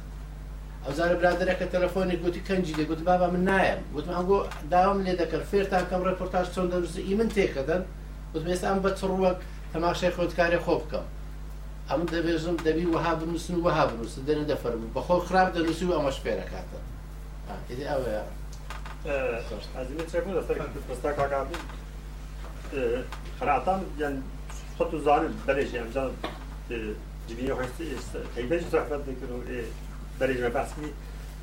[0.86, 4.40] ئەوزارە برادەکە تەلەفۆنی گوتی کەنجی لێ گوت بابا من نایم گوتم هەنگۆ
[4.74, 7.84] داوام لێ دەکەن فێرتان کەم ڕپۆرتاژ چۆن دەنووسی ئی من تێکەدەن
[8.34, 9.38] گوتم ئێستا ئەم بە چڕوەک
[9.74, 11.06] تەماشای خۆتکاری خۆ بکەم
[11.90, 16.78] ئەم دەبێژم دەبی وها بنووسن وها بنووسن دەنە دەفەرم بەخۆ خراپ دەنووسی و ئەمەش پێرەکاتە
[17.92, 18.24] ئەوەیە
[19.78, 20.56] ئەزیمە چێ بوو دەسەر
[20.90, 21.66] پستا کاکابوو
[23.42, 24.22] قرأتان يعني
[24.78, 26.12] خود زانم بلش یعنی جان
[27.30, 27.86] جبینی خواستی
[28.36, 29.38] خیبش صحبت بکنو
[30.20, 30.72] بلش و بحث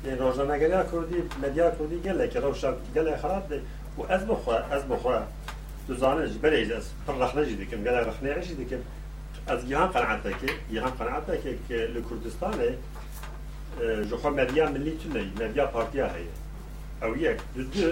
[0.05, 3.61] یعنی روشنانه روزانه گله کردی مدیا کردی گله که روشن گله خراب ده
[3.97, 5.23] و از بخواه، از بخواه
[5.87, 8.81] تو زانش بلش از پر رخنه جی کم گله رخنه عشی دکم
[9.47, 12.77] از گیهان قناعت که گیهان قناعت که که لکردستانه
[14.09, 16.35] جو خواه مدیا ملی تونه مدیا پارتیا هیه
[17.07, 17.91] او یک دو دو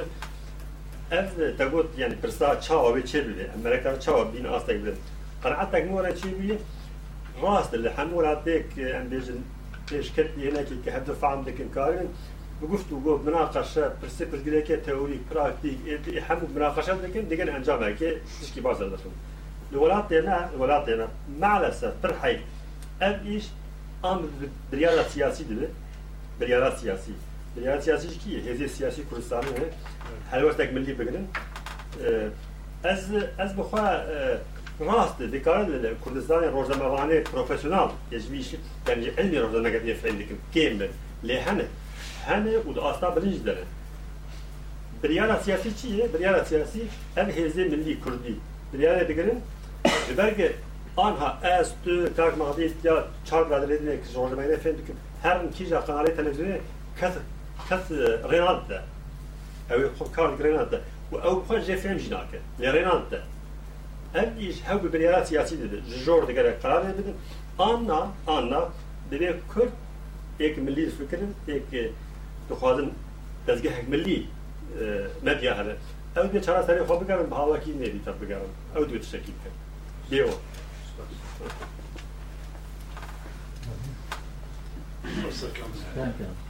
[1.12, 4.94] ev te got yani pirsa çawa ve çebibe Amerika çawa bin astek bile
[5.44, 6.58] قناعتك مورا çebiye
[7.44, 9.40] راست اللي حمول عديك ام بيجن
[9.94, 12.10] ايش كتلي هناك كهدف فهم ديك الكارين
[12.62, 18.02] وقفت وقف مناقشة برسيبر ديك تئوري براكتيك يحمو مناقشة ديك ديك انجام هيك
[18.42, 19.12] تشكي باز دخل
[19.72, 21.08] الولات هنا الولات هنا
[21.42, 22.36] مع الاسف فرحي
[23.08, 23.46] ام ايش
[24.06, 24.20] ام
[24.72, 25.56] بريالة سياسي دي
[26.40, 27.14] بريالة سياسي
[27.58, 29.46] التيار السياسي كي هذه السياسي كردستاني
[30.30, 31.28] هل وقتك ملي بقرن
[32.86, 33.90] از از بخوا
[34.82, 38.48] راست ديكار الكردستان روزنامه بروفيسيونال يجميش
[38.88, 40.90] يعني علمي روزنامه قد يفعل لك كامل
[41.24, 41.64] لهنا
[42.24, 43.66] هنا ود استا بليج دره
[45.04, 46.82] بريالا سياسي چیه؟ بريالا سياسي
[47.18, 48.36] هر هزه ملي كردي
[48.74, 49.40] بريالا بگرن
[50.18, 50.50] برگه
[50.98, 54.94] آنها از تو کارک مغدی یا چار برادر دیدن که جورج مینه فهمید که
[55.24, 56.60] هر کی جا قناری تلویزیونی
[57.02, 57.14] کس
[57.70, 57.92] كات
[58.26, 58.84] رينالدا
[59.72, 60.80] او كارل
[61.12, 62.28] و او بخوا جا فيلم جناك
[63.12, 63.24] ده
[64.16, 67.14] ام يج هاو ببنيرات ده جور دقرا قرار بدن
[67.60, 68.70] آنا آنا
[69.12, 69.72] دبي كرد
[70.40, 71.92] یک ملی فکرن یک
[72.50, 72.92] دخوازن
[73.48, 74.26] دزگه ملی
[75.24, 75.78] مدیا هره
[76.18, 78.42] او دو چرا سری خواب بگرم بحالا کی نیدی تب بگرم
[78.76, 79.58] او دو تشکیل کرد
[80.10, 80.28] دیو
[85.96, 86.47] Thank you.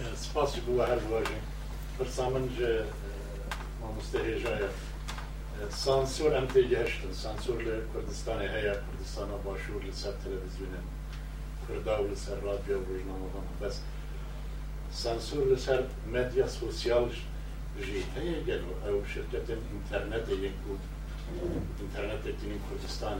[0.00, 1.36] هر بواجه
[1.98, 2.84] Herr جه
[3.80, 4.70] ما måste erkänna
[5.70, 10.72] سانسور هم تیگه هشتن سانسور لی کردستان هیا کردستان باشور لی سر تلویزیون
[11.68, 13.76] کردا و لی سر رادیو و روزنامه هم بس
[15.02, 15.80] سانسور لی سر
[16.14, 17.10] مدیا سوسیال
[17.86, 20.82] جی هیا گل او شرکت انترنت یک بود
[21.82, 23.18] انترنت دین کردستان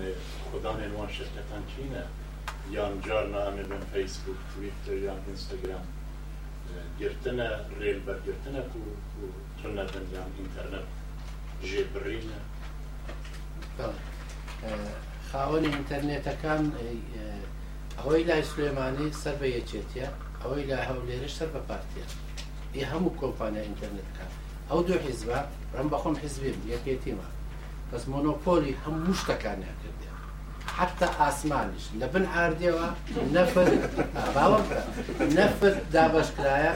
[0.51, 2.02] خودان انوان شرکتان چینه
[2.77, 5.85] یان جارنا همه بین فیسبوک تویتر یان اینستاگرام
[7.01, 7.49] گرتنە
[7.81, 8.85] ڕێل بەرگرتنە و
[9.63, 10.87] ڕە دەنجام ئینتەرنەت
[11.69, 12.41] ژێ بڕینە
[15.31, 16.63] خاوەنی ئینتەرنێتەکان
[17.99, 20.07] ئەوەی لای سلێمانی سەر بە یەکێتە
[20.43, 22.05] ئەوەی لا هەولێرش سەر بە پارتێ
[22.79, 24.31] ی هەموو کۆمپانیا ئینتەرنێتەکان
[24.71, 25.39] ئەو دوو حیزبە
[25.77, 27.29] ڕم بەخۆم حیزبیم یەکێتیمە
[27.91, 29.80] بەس مۆنۆپۆلی هەموو شتەکانیان
[30.66, 32.89] حتى ئاسمانیش لە بن ئاردەوە
[33.37, 33.69] نەفر
[34.35, 34.65] باوەم
[35.39, 36.73] نەفر دابشکرایە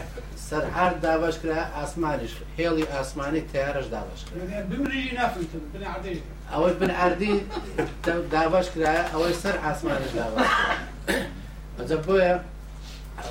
[0.48, 4.34] سەر هەر دابشکرایە ئاسمانیش هێڵی ئاسمانی تیارش دابشکرا
[6.52, 7.34] ئەوەی بن ئاردی
[8.34, 12.34] دابشکرایە ئەوەی سەر ئاسمانش دابشکرا بۆیە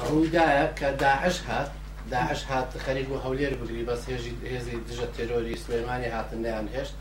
[0.07, 1.69] ڕوودایە کە داعش هات
[2.15, 6.95] داعش هات خەریک و هەولێر بگری بەس هێژی هێزی دژە تێرۆری سلێمانی هاتن نیان هێشت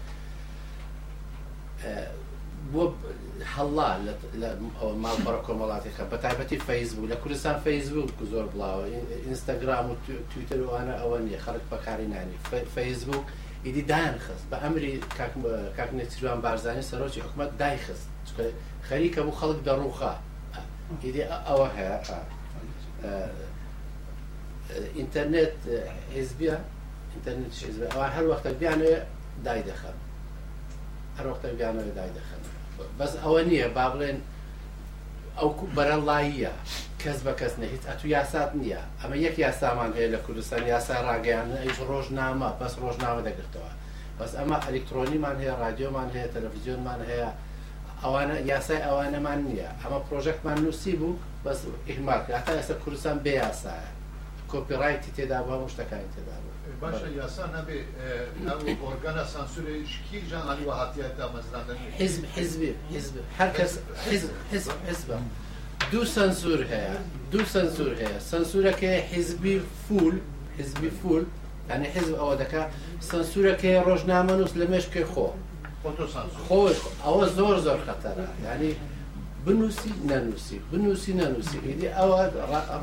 [2.73, 2.83] بۆ
[3.55, 3.89] هەڵا
[5.05, 8.85] ماڵپەڕ کۆمەڵاتێکە بە تایبەتی فەیسبوو لە کوردستان فەیسبوو زۆر بڵاوە
[9.27, 9.97] ئینستاگرام و
[10.31, 12.37] تویتر وانە ئەوە نیە خەڵک بەکاری نانی
[12.77, 13.21] فەیسبوو
[13.65, 14.95] ئیدی دایان خست بە ئەمری
[15.79, 18.07] کاکنە چیروان بارزانانی سەرۆکی حکوومەت دای خست
[18.89, 20.13] خەریکە بوو خەڵک دەڕوخا
[21.05, 21.95] ئیدی ئەوە هەیە
[24.99, 25.57] ئینتەرنێت
[26.15, 26.57] حێزبیە
[27.15, 27.53] ئینتەرنێت
[28.17, 28.93] هەر وەختە بیانێ
[29.47, 29.99] دای دەخەم
[31.19, 32.43] هەر وەختە بیانەوە دای دەخەم
[32.99, 34.19] بەس ئەوە نییە با بڵێن
[35.39, 36.53] ئەو بەرەڵاییە
[37.03, 40.95] کەس بە کەس نە هیچ ئەتو یاسات نییە ئەمە یەک یاسامان هەیە لە کوردستان یاسا
[41.09, 43.73] ڕاگەیانە ئەیش ڕۆژنامە بەس ڕۆژنامە دەگرتەوە
[44.19, 47.31] بەس ئەمە ئەلکترۆنیمان هەیە رادیۆمان هەیە تەلەڤزیۆنمان هەیە
[48.03, 51.59] ئەوانە یاسای ئەوانەمان نییە ئەمە پرۆژێکمان نووسی بوو بەس
[51.91, 53.91] ئیمارکە هەتا ئێستا کوردستان بێ یاسایە
[54.51, 56.52] کۆپیڕایتی تێدا بۆ هەموو شتەکانی تێدا بوو
[56.83, 57.79] باشه یاسان نبی
[58.81, 59.65] او ارگان سانسور
[60.07, 60.19] کی
[65.93, 66.95] دو سنسور هيا
[67.33, 69.03] دو سنسور هيا
[69.89, 70.15] فول
[70.59, 71.25] حزبي فول
[71.69, 72.63] يعني یعنی حزب او دكا
[73.55, 73.83] که
[74.27, 75.27] منوس لمش که خو
[76.49, 76.69] خو
[77.05, 78.77] او زور زور خطره یعنی
[79.47, 82.21] بنووسی نەنووسی بنووسی نەنووسی ئیدی ئەوە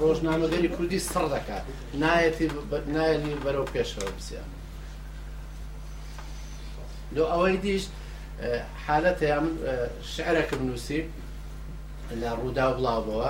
[0.01, 1.63] ڕۆژنامەگەری کوردی سڕ دەکات
[2.03, 2.45] نایەتی
[2.95, 4.49] نایەلی بەرەو پێشەوە بسییان
[7.15, 7.83] لۆ ئەوەی دیش
[8.85, 9.53] حالەت یا من
[10.13, 11.01] شعرەکە بنووسی
[12.21, 13.29] لە ڕوودا بڵاوەوە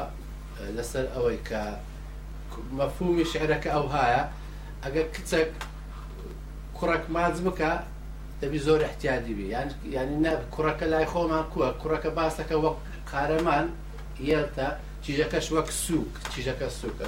[0.78, 1.62] لەسەر ئەوەی کە
[2.80, 4.24] مەفهومی شعرەکە ئەو هایە
[4.84, 5.50] ئەگەر کچەک
[6.78, 7.72] کوڕک ماز بکە
[8.42, 12.78] دەبی زۆر احتیادی بی یان ینی نە کوڕەکە لای خۆمان کووە کوڕەکە باسەکە وەک
[13.11, 13.65] قارەمان
[14.30, 14.68] یێتا
[15.06, 17.06] چیژەکەش وەک سووک چیژەکە سووکە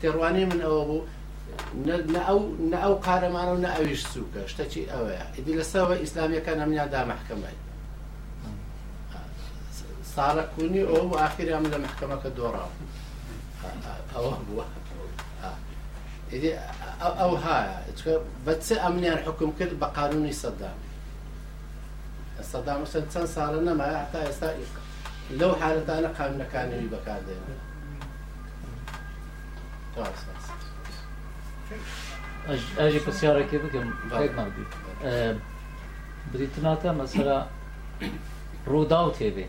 [0.00, 1.00] تێڕوانی من ئەوە بوو
[2.28, 7.56] ئەو نە ئەو قارەمان و نە ئەویش سووکە شتەچی ئەوەیە ئیدی لەسەوە ئیسلامیەکە نەمنیا دامەحکەمای
[10.14, 12.70] ساڵەکونی ئەو ئاخیرام لە محکەمەکە دۆڕاو
[14.12, 14.66] ئەوە بووە
[17.20, 17.64] ئەو هاە
[18.46, 20.88] بەچ ئەمنیان حکم کرد بە قانونی سەدامی
[22.52, 24.48] سەدام حوسێن چەند ساڵە نەمایە هەتا ئێستا
[25.38, 27.54] لەو حالەتانە قانونەکانەوەی بەکاردێنە
[32.80, 33.86] ئەژی پرسیارێکی بکەم
[36.32, 37.36] بريتناتا مثلا
[38.70, 39.46] رود اوت تێبێ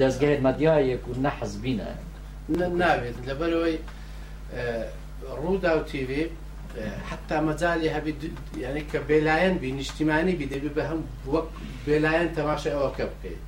[0.00, 1.88] دەستگەهێت مەدیایەک نه نەحەزبینە
[2.58, 3.76] ناوێت لەبەرەوەی
[5.42, 6.22] ڕوودا و تیوی
[7.10, 8.12] حتا مەجای هەبی
[8.64, 11.00] یعنی کە بێلایەن بی نیشتیمانی بی دەبی بە هەم
[11.34, 11.46] وەک
[11.86, 13.42] بێلایەن تەماشای ئەوەکە بکەیت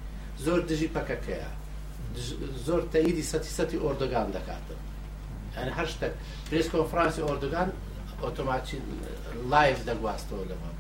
[0.45, 1.51] زۆر دژی پەکەکەیە
[2.67, 4.81] زۆر تەیدی سەتی سەتی ئۆردگان دەکاتن
[5.57, 6.13] ئەن هەر شتێک
[6.51, 7.69] پرس کۆفرانسی ئۆردگان
[8.25, 8.77] ئۆتۆماچی
[9.53, 10.71] لایف دەگواستەوە لەمە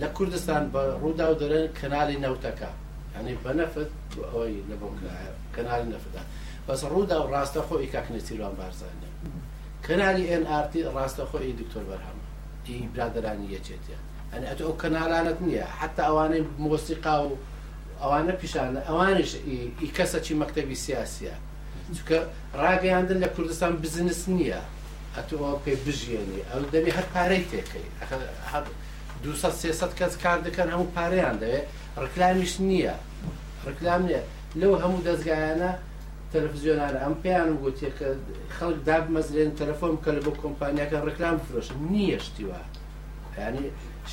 [0.00, 2.70] لە کوردستان بە ڕوودا و دەرێن کەنالی نەوتەکە
[3.18, 3.90] ینی بەنەفت
[4.30, 4.88] ئەوەی لە بۆ
[5.56, 6.22] کەنالی نەفدا
[6.66, 9.08] بەس ڕوودا و ڕاستە خۆی کاکنەسیروان بارزانە
[9.86, 12.24] کەنالی NRT ڕاستە خۆی دکتۆر بەرهەمە
[12.66, 13.96] دی برادرانی یەچێتە
[14.32, 17.32] ئەن ئەتۆ ئەو کەنالانت نییە حتا ئەوانەی مۆسیقا و
[18.02, 19.30] ئەوانە پیشانە ئەوانش
[19.80, 21.34] ئی کەسە چی مەکتتەبی سیاسە
[21.96, 22.18] چکە
[22.62, 24.60] ڕاگەیاندن لە کوردستان بزنس نییە
[25.16, 27.84] ئەتۆ پێ بژێنی ئەو دەبی هەر پارەی تێکەی
[29.24, 31.66] دو سێسە کەس کار دەکەن هەموو پارەیان دەوێت
[32.04, 32.94] ڕکلامیش نییە
[33.68, 34.22] ڕکلام نیە
[34.60, 35.70] لەو هەموو دەستگایانە
[36.34, 38.08] تەلەڤزیۆنار ئەم پێیان و گوتێ کە
[38.56, 42.60] خەڵک داب مەزرێن تەلەفۆن کە لە بۆ کۆمپانیەکە ڕکلام فرۆشن نییەشتیوە
[43.38, 43.64] ینی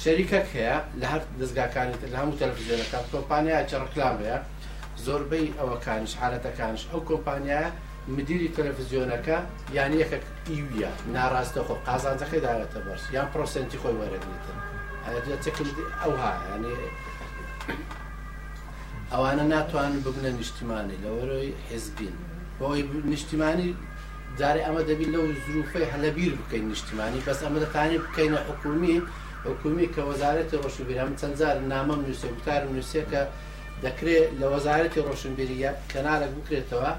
[0.02, 4.38] شەریکەک هەیە لە هەر دەستگاکانی لە هەموو تەلەڤزیۆنەکان کۆمپانیا چە ڕکلام هەیە
[5.06, 7.62] زۆربەی ئەوەکانش حالەتەکانش ئەو کۆمپانیا
[8.16, 9.38] مدیری تەلەڤزیۆنەکە
[9.78, 10.18] یان یەکە
[10.54, 14.58] ئیویە ناڕاستە خۆ قازانجەکەی داوێتە بەرس یان پرۆسنتی خۆی وەرەگریتن
[16.04, 16.76] ئەو هاە ینی
[19.14, 22.16] ئەوانە ناتوانن ببنە نیشتیمانی لە وەرەوەی حێزبین
[22.60, 22.82] بۆی
[23.14, 23.70] نیشتیمانی
[24.40, 28.96] جارێ ئەمە دەبین لەو زروفەی هەلەبیر بکەین نیشتیمانی بەس ئەمە دەتانی بکەینە حکومی
[29.48, 33.22] حکومی کە وەزارەتی ڕۆشنبیرام چەندجار نامە نووسێ وتار نووسێکە
[33.86, 36.92] دەکرێت لە وەزارەتی ڕۆشنبیریە کەنارێک بکرێتەوە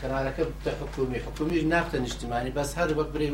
[0.00, 3.28] کەنارەکە بتە حکومی حکومیش نافتە نیشتیمانی بەس هەر وەک بری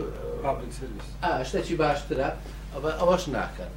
[1.49, 2.29] شتێکی باشترە
[2.73, 3.73] ئەوە ئەوەش ناکەن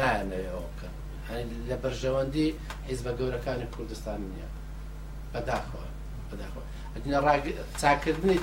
[0.00, 0.64] نایەنەوە
[1.70, 2.48] لە بەرژەوەندی
[2.88, 4.48] حیز بە گەورەکانی کوردستان نیە
[5.34, 5.86] بەداخەوە
[6.30, 6.64] بەداخەوە
[7.80, 8.36] چاکردنی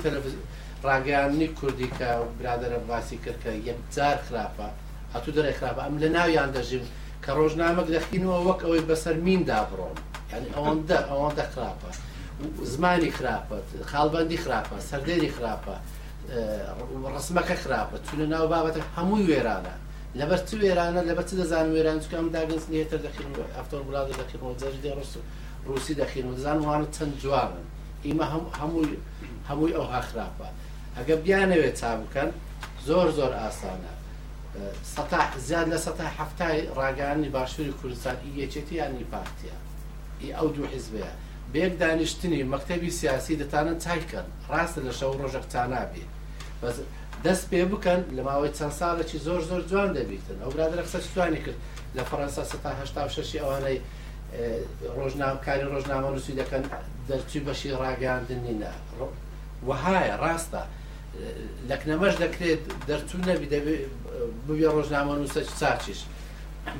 [0.87, 2.09] ڕاگەیاننی کوردی کە
[2.39, 4.67] برادرە باسی کرد کە یەکجار خراپە
[5.13, 6.85] هەتو دەرێ خراپە ئەم لە ناویان دەژیم
[7.23, 9.97] کە ڕۆژنامەک دەخینەوە وەک ئەوەی بەسەر میندا بڕۆم
[10.33, 11.89] ینی ئەوەندە ئەوەندە خراپە
[12.73, 13.55] زمانی خراپە
[13.91, 15.75] خاڵبندی خراپە سەردێری خراپە
[17.15, 19.75] ڕسمەکە خراپە چونە ناو بابەتە هەمووی وێرانە
[20.17, 24.91] لەبەر چ وێرانە لەبەر چ دەزان وێران چکەم داگەز لێتە دەخینەوە ئەفتۆر وڵاتە دەخینەوە جەژدی
[24.97, 25.15] ڕست
[25.67, 27.65] رووسی دەخینەوە دەزان وانە چەند جوانن
[28.05, 28.25] ئیمە
[28.61, 28.89] هەمووی
[29.49, 30.47] هەمووی ئەو هاخراپە
[30.97, 32.29] ئەگە بیانەوێت چا بکەن
[32.87, 33.93] زۆر زۆر ئاسانە
[35.47, 39.57] زیاد لە سە هەفتای ڕاگەانی باشووری کوردستان یەکێتی یانی پارتیە
[40.37, 41.13] ئەو دوو حیزبەیە
[41.53, 46.09] بێک دانیشتنی مەکتتەبی سیاسی دەتانە چایکەن ڕاستە لە شەو ڕۆژەکتان نابێت
[47.27, 51.41] دەست پێ بکەن لە ماوەی چەند ساڵێکی زۆر زۆر جوان دەبیتن ئەو برادرە قسە توانی
[51.45, 51.59] کرد
[51.97, 52.43] لە فەرەنسا
[53.29, 53.77] ش ئەوانەی
[54.97, 56.63] ڕۆژناکاری ڕۆژنامە نووسی دەکەن
[57.09, 58.73] دەرچوی بەشی ڕاگەاندن نینە
[59.67, 60.61] وهایە ڕاستە
[61.69, 66.01] لەکنەمەش دەکرێت دەرچوو نەبی ببێ ڕۆژنامە نووسە چاچیش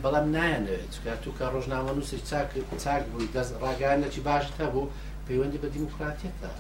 [0.03, 0.89] بەڵام نایەنەوێت
[1.23, 4.91] توکە ڕۆژنامە نووسی چاک بووی دەست ڕاگەانەی باش هەبوو
[5.27, 6.51] پەیوەندی بە دیموکراتێتە.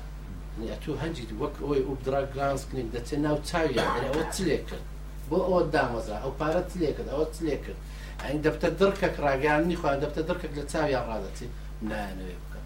[0.67, 4.85] ئەتو هەنجیت وەک ئەوی ئوبدرا گرانسکنێک دەچێت ناو چاویان ئەوە چلێک کرد
[5.29, 7.79] بۆ ئەوە دامەزا ئەو پارە تلێکرد ئەوە چلێک کرد
[8.23, 11.47] ئەین دەبتە دڕکەک ڕاگەاندنی خوۆیان دەبتە دڕکەک لە چاویان ڕادەچی
[11.89, 12.65] نانوێ بکەن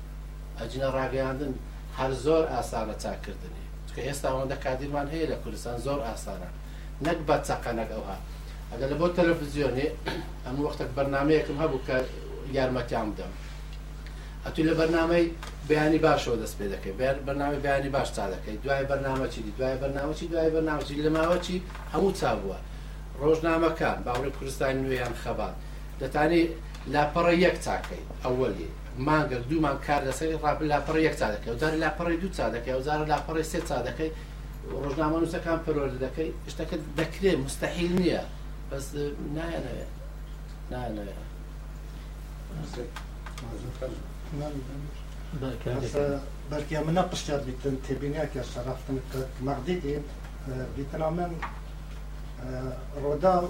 [0.59, 1.53] ئەجینە ڕاگەاندن
[1.97, 6.49] هەر زۆر ئاسانە چاکردنی چکە ئێستا ئەوەندە کادیرمان هەیە لە کوردستان زۆر ئاسانە
[7.05, 8.17] نەک بە چەقەنەک ئەوها
[8.71, 9.87] ئەگەر لە بۆ تەلەڤزیۆنێ
[10.45, 11.95] ئەم وەختە بەرنمەیەکم هەبوو کە
[12.57, 13.33] یارمەتیان بدەم
[14.45, 15.25] ئەتوی لە بەرنامەی
[15.69, 20.27] بەیانی باشەوە دەست پێ دەکەی بەر بەنامی بەیانی باش تا دەکەی دوای بەرنامەچی دوای بەرناوچی
[20.31, 21.57] دوای بەرناوچی لە ماوەچی
[21.93, 22.57] هەموو چابووە
[23.21, 25.55] ڕۆژنامەکان باوری کوردستان نوێیان خەبات
[26.01, 26.41] دەتانی
[26.93, 28.67] لاپەڕی یەک چاکەی ئەوەلی
[29.07, 32.99] مانگە دوومان کار لەسەری ڕاپ لاپەڕ یەک چا دەکەی وزار لاپەڕی دوو چا دەکەی وزار
[33.13, 34.09] لاپەڕی سێ چا دەکەی
[34.83, 38.23] ڕۆژنامە نووسەکان پەرۆلی دەکەی شتەکە دەکرێت مستەحیل نییە
[38.69, 38.85] بەس
[39.37, 39.91] نایەنەوێت
[40.71, 41.21] نایەنەوێت.
[44.39, 45.51] بله،
[46.51, 49.19] بلکه من نپسش کرد بیتن تبینی که سرافتن که
[49.49, 49.95] مقدی دی
[50.75, 51.29] بیتن آمین
[53.03, 53.49] رودا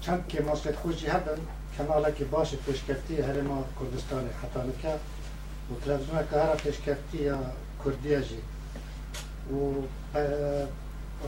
[0.00, 1.38] چند که ماست خوشی هدن
[1.78, 4.94] کناله که باشه پشکتی هر ما کردستان حتی نکه
[5.72, 7.38] و ترزونه که هر پشکتی یا
[7.84, 8.40] کردیه جی
[9.52, 9.58] و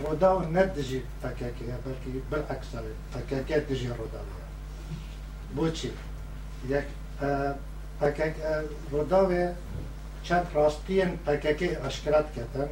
[0.06, 4.20] روداو و ند دیجی تکه که بلکه بل اکس داره تکه که دیجی رودا
[5.56, 5.68] بیا
[6.78, 6.84] یک
[8.00, 8.34] پکک
[8.90, 9.48] روداوی
[10.22, 12.68] چند راستین پککی اشکرات کتن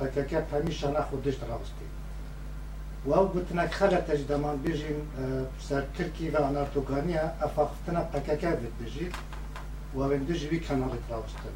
[0.00, 1.86] پککی پمیشان خودش راستی
[3.06, 4.98] و او گوتنک خلق تجدمان بیجیم
[5.68, 9.12] سر ترکی و انارتوگانیا افاقتنا پککی بید بیجیم
[9.94, 11.54] و او اندیجی جوی کنالی راستن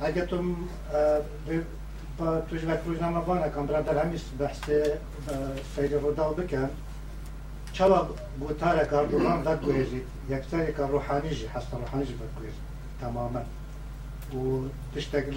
[0.00, 0.56] اگه تم
[2.18, 4.60] با توجه و کروجنامه بانه کم برادر همیست بحث
[5.76, 6.70] سیر روداو بکن
[7.72, 8.08] چوا
[8.40, 12.68] گوتار کاردوغان و گویزید یکسر یک روحانی جی هست روحانی جی و گویزید
[13.00, 13.40] تماما
[14.40, 15.34] و تشتغل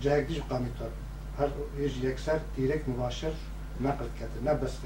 [0.00, 0.90] جهگ دیش قامی تر
[1.38, 1.48] هر
[1.84, 3.32] یجی یکسر تیرک مباشر
[3.80, 4.76] نقل کرد نه بس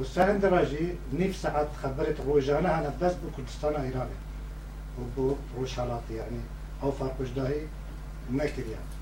[0.00, 4.18] و سهن درجی نيف ساعت خبرت روجانا على بس بكردستان ايراني
[5.00, 6.40] وبو روشالاتي يعني
[6.82, 7.60] او فرق وجداهي
[8.32, 8.92] نكر يعني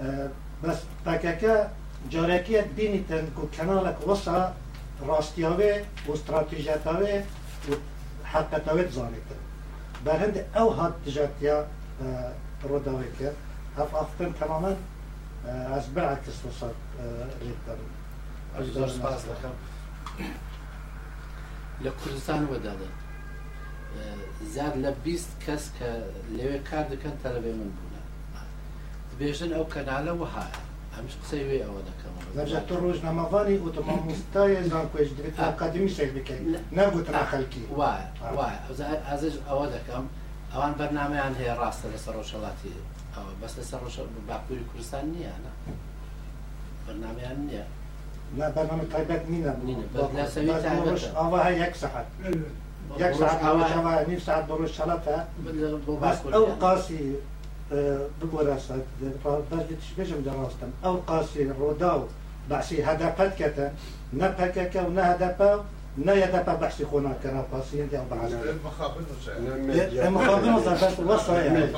[0.00, 0.30] أه
[0.64, 1.70] بس تاكاكا
[2.10, 4.54] جاركية ديني تنكو كنالك وصا
[5.08, 5.72] ڕاستیاوێ
[6.06, 7.14] و استراتیژێتاوێ
[8.32, 9.36] حقەتەوێت زانێتە
[10.04, 11.58] بەرهند ئەو هات تجارتیا
[12.70, 13.38] ڕۆداوێت کرد
[13.78, 14.76] هەف ئافتن تەمامەن
[15.72, 16.78] ئەس بەعکس وسات
[17.46, 17.90] لێتەرن
[18.74, 19.54] زۆر سپاس دەکەم
[21.84, 22.88] لە کوردستان وەدادە
[24.52, 25.90] زیاد لە بیست کەس کە
[26.36, 27.94] لەوێ کار دەکەن تەلەبێ من بوون
[29.20, 30.60] بێژن ئەو کەناالە وهایە
[30.94, 36.12] ئەمش قسەی وێ ئەوە دەکەم درجة الروج نمضاني وتما مستاي زان كويش دبت أكاديمي شيء
[36.14, 37.86] بكين نبوت ما خلكي وا
[38.36, 38.46] وا
[39.14, 40.06] أزج أودا كم
[40.54, 42.70] أوان برنامج عن هي راس لسروشلاتي
[43.16, 43.96] أو بس لسروش
[44.28, 45.74] باكوري كردستان أنا
[46.88, 47.66] برنامج عن نيا
[48.36, 52.04] لا برنامج تايبات نينا نينا بس لا سوي تايبات أوا هي يك ساعة
[52.98, 55.28] يك ساعة أوا أوا نيف ساعة دروش شلاتها
[56.02, 57.14] بس أو قاسي
[58.22, 58.82] بقول أسد
[59.52, 62.06] بس بتشبجم دراستم أو قاسي روداو
[62.50, 63.72] بحشي هذا قد كتا
[64.12, 64.82] نبقى نبهك كا
[65.38, 65.64] با
[65.98, 71.70] نا يدا با بحشي خونا كنا باسي کرا پاسین یا بعد مخابن وزن بس وصايا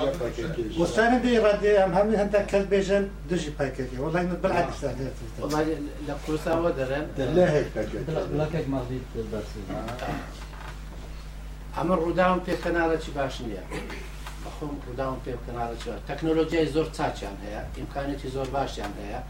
[0.78, 4.94] وصايا دي ردي ام هم هنتا كل بيجن دجي كاكا والله انه بالعكس آه.
[5.40, 5.62] والله
[6.08, 9.00] لا كوسا ودرن لا هيك باكيتي لا كيك ماضي
[9.32, 9.50] بس
[11.80, 12.12] امر
[12.46, 12.56] في آه.
[12.64, 13.62] كنارة شي باشنية نيا
[14.46, 19.22] بخوم روداون في كنارة شي تكنولوجيا زور تاچان يعني هيا امكانيتي زور باشان يعني هيا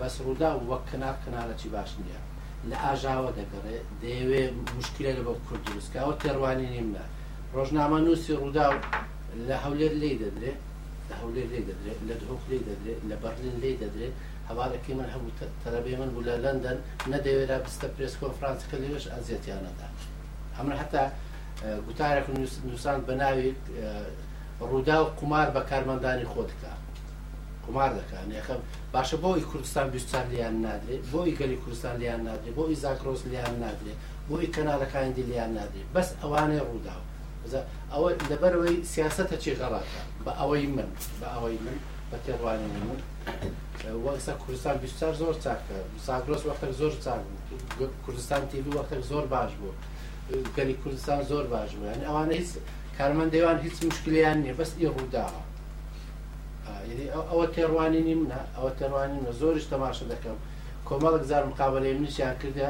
[0.00, 2.20] بەس ڕوودا وەک کنار کنارەی باش نییە
[2.70, 4.42] لە ئاژاوە دەگەڕێ دەیەوێ
[4.78, 7.04] مشکلە لە بە کورد دروستکەوە تێڕوانی نیمدا
[7.54, 8.76] ڕۆژنامە نووسی ڕوودا و
[9.48, 10.58] لە هەولێر لی دەدرێت
[11.08, 14.14] لە هەولێر لی دەدرێت لە دهۆک لی دەدرێت لە بەرلین لی دەدرێت
[14.48, 15.32] هەواڵەکەی من هەبوو
[15.62, 16.78] تەرەبێ من بوو لە لەندەن
[17.12, 19.86] نەدەوێرا بستە پرس کۆفرانسەکە لێش ئازیەتیانەدا
[20.56, 21.02] ئەمە هەتا
[21.86, 22.26] گوتارێک
[22.68, 23.50] نووسان بە ناوی
[24.68, 26.80] ڕوودا و قمار بە کارمەندانی خۆ دکات
[27.68, 28.60] قمار دەکەن یەکەم
[28.94, 33.98] باشە بۆی کوردستان بیستان لیان نادرێت بۆی گەلی کوردستان لیان نادرێت بۆی زاکرۆس لیان نادرێت
[34.28, 37.04] بۆی کەناڵەکانی لیان نادرێت بەس ئەوانەی ڕووداوە
[37.92, 40.90] ئەوە لەبەرەوەی سیاستە چی غەڵاتە بە ئەوەی من
[41.20, 41.76] بە ئەوەی من
[42.10, 43.00] بە تێڕوانی من
[44.06, 45.76] وەستا کوردستان بیشتر زۆر چاکە
[46.06, 47.22] ساگرۆس وەختێک زۆر چاک
[48.04, 49.74] کوردستان تیلو وەختێک زۆر باش بوو
[50.56, 52.50] گەلی کوردستان زۆر باش بوو یعنی ئەوانە هیچ
[52.98, 55.42] کارمەندێوان هیچ مشکلیان نییە بەس ئی ڕووداوە
[57.30, 60.36] ئەوە تێڕوانی نیم منە ئەوە تێڕوانی مە زۆریش تەماشە دەکەم
[60.88, 62.68] کۆمەڵک زار مقابلەی منیشیان کردە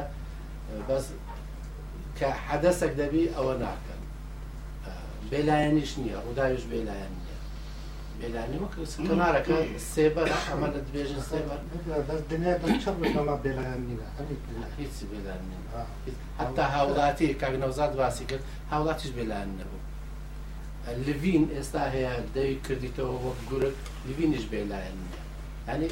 [0.87, 1.05] بەس
[2.17, 4.01] کە حەدەسێک دەبی ئەوە ناکەن
[5.31, 7.37] بێلایەنیش نییە ڕووداویش بێلایەن نیە
[8.19, 9.57] بێلانی وەکە سکەنارەکە
[9.93, 11.59] سێبەر ئەمە لە دبێژن سێبەر
[12.31, 14.07] دنیا بەچە بەما بێلایەن نیە
[14.79, 15.45] هیچ بێلایەن
[16.39, 19.78] هەتا هاوڵاتی کاک نەوزاد واسی کرد هاوڵاتیش بێلایەن نەبوو
[21.07, 23.75] لڤین ئێستا هەیە دەوی کردیتەوە وەک گورک
[24.07, 24.97] لڤینش سر لایەن
[25.67, 25.89] ینی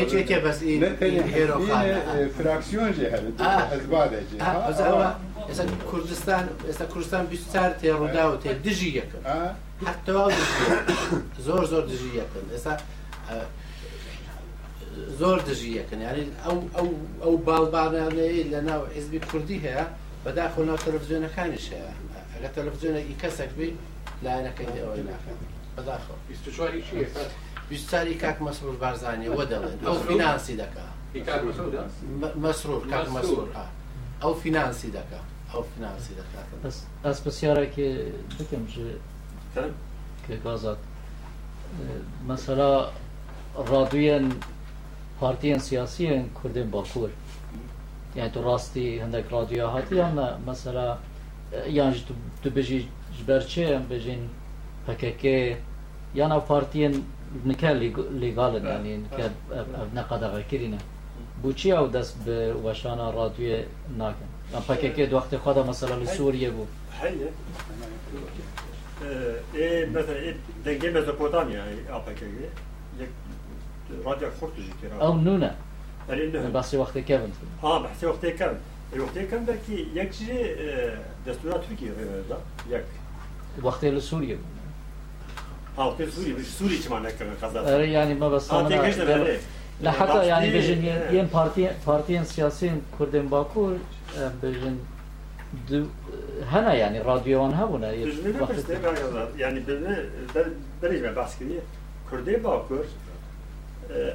[0.00, 0.58] یەکێکێ بەس
[2.36, 3.08] فراکسیۆنێ
[5.90, 9.18] کوردستان ئێستا کوردستان 24 تێ ڕوودا و تێ دژی یەکە
[9.82, 10.30] هەرتەواو
[11.46, 12.74] زۆر زۆر دژیەکەن ئێستا
[15.20, 16.88] زۆر دژیەکەن یاری ئەو ئەو
[17.22, 19.84] ئەو باڵبانانەیە لە ناو حزبی کوردی هەیە
[20.24, 21.90] بەداخۆ ناو تەلەڤزیۆنەکانیش هەیە
[22.34, 23.68] ئەگە تەلەڤزیۆنێکی کەسێک بێ
[24.24, 25.38] لایەنەکەی ئەوەی ناکەن
[25.76, 26.14] بەداخۆ
[27.70, 30.86] بیستاری کاک مەسرور بارزانانی وە دەڵێن ئەو فینانسی دەکا
[32.44, 33.48] مەسرور کاک مەسرور
[34.22, 35.20] ئەو فینانسی دەکا
[35.52, 36.46] ئەو فینانسی دەکات
[37.06, 37.86] ئەس پرسیارێکی
[38.38, 38.64] بکەم
[40.28, 40.78] که gazat.
[42.28, 42.90] مثلا
[43.56, 44.24] radyoyen
[45.20, 47.08] partiyen سیاسی Kurdin باکور
[48.16, 50.18] یعنی تو راستی هندک رادوی هاتی هم
[50.50, 50.98] مثلا
[51.72, 52.00] یعنی
[52.42, 54.20] تو بجی جبرچه هم بجین
[54.86, 56.20] پککه بله.
[56.20, 57.54] یعنی پارتیان بله.
[57.58, 57.70] نکه
[58.22, 59.28] لیگال یعنی نقد
[59.98, 60.78] نقدر کرینه
[61.58, 62.36] چی او دست به
[62.66, 63.50] وشان رادوی
[64.00, 64.26] ناکن
[64.68, 66.68] پککه دو وقت خدا مثلا لسوریه بود
[69.56, 71.62] e, mesela e, denge Mezopotamya
[71.96, 72.50] APK'yı
[74.06, 75.54] راجع خورتو جيتي راه امنونه
[76.54, 77.28] بس وقت كامل
[77.64, 78.58] اه بحثي وقت كامل
[78.92, 80.54] الوقت كامل كي ياك جي
[81.26, 82.40] دستورات تركي هذا
[82.70, 82.84] ياك
[83.62, 84.38] وقت لسوريا
[85.78, 89.38] اه وقت لسوريا مش سوري كمان هكا غزه يعني ما بس انا
[89.80, 90.84] لا حتى يعني بجن
[91.16, 93.76] ين بارتي بارتيين سياسيين كردن باكور
[94.42, 94.78] بجن
[95.70, 95.84] دو
[96.50, 97.90] hana yani radyoan hebûne.
[98.04, 99.26] Tu ji nivê piştê bergezar.
[99.38, 99.98] Yani bilme
[100.82, 101.60] berê me behs kiriye.
[102.10, 102.84] Kurdê bakur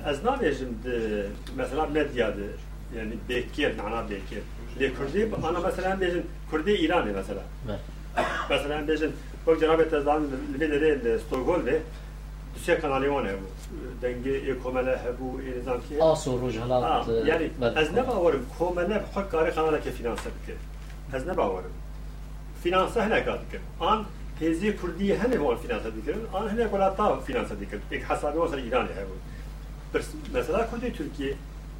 [0.09, 1.25] ez ee, nabêjim di
[1.55, 2.43] mesela medya di
[2.97, 4.41] yani bekir nana bekir.
[4.79, 6.21] Lê Kurdê ana mesela bêjin
[6.51, 7.41] Kurdê İranê mesela.
[8.49, 9.11] Mesela bêjin
[9.45, 11.77] wek cenabê te zan li vê derê li Stokholmê
[12.55, 13.53] دوسیا کانالی وانه بود
[14.03, 17.45] دنگه ای کومله هبو ای نظام که آس و روز حالات یعنی
[17.81, 20.55] از نباورم کومله خود کار کانال که فینانس بکه
[21.17, 21.73] از نباورم
[22.63, 24.05] finansa هناك ذكر آن
[24.41, 28.85] هزي كردي هنه هون فینانسا دکرن آن هنه ولاتا فینانسا دکرن یک حسابی واسه ایران
[28.85, 29.13] هبو
[29.95, 31.35] بس مثلا کردی ترکیه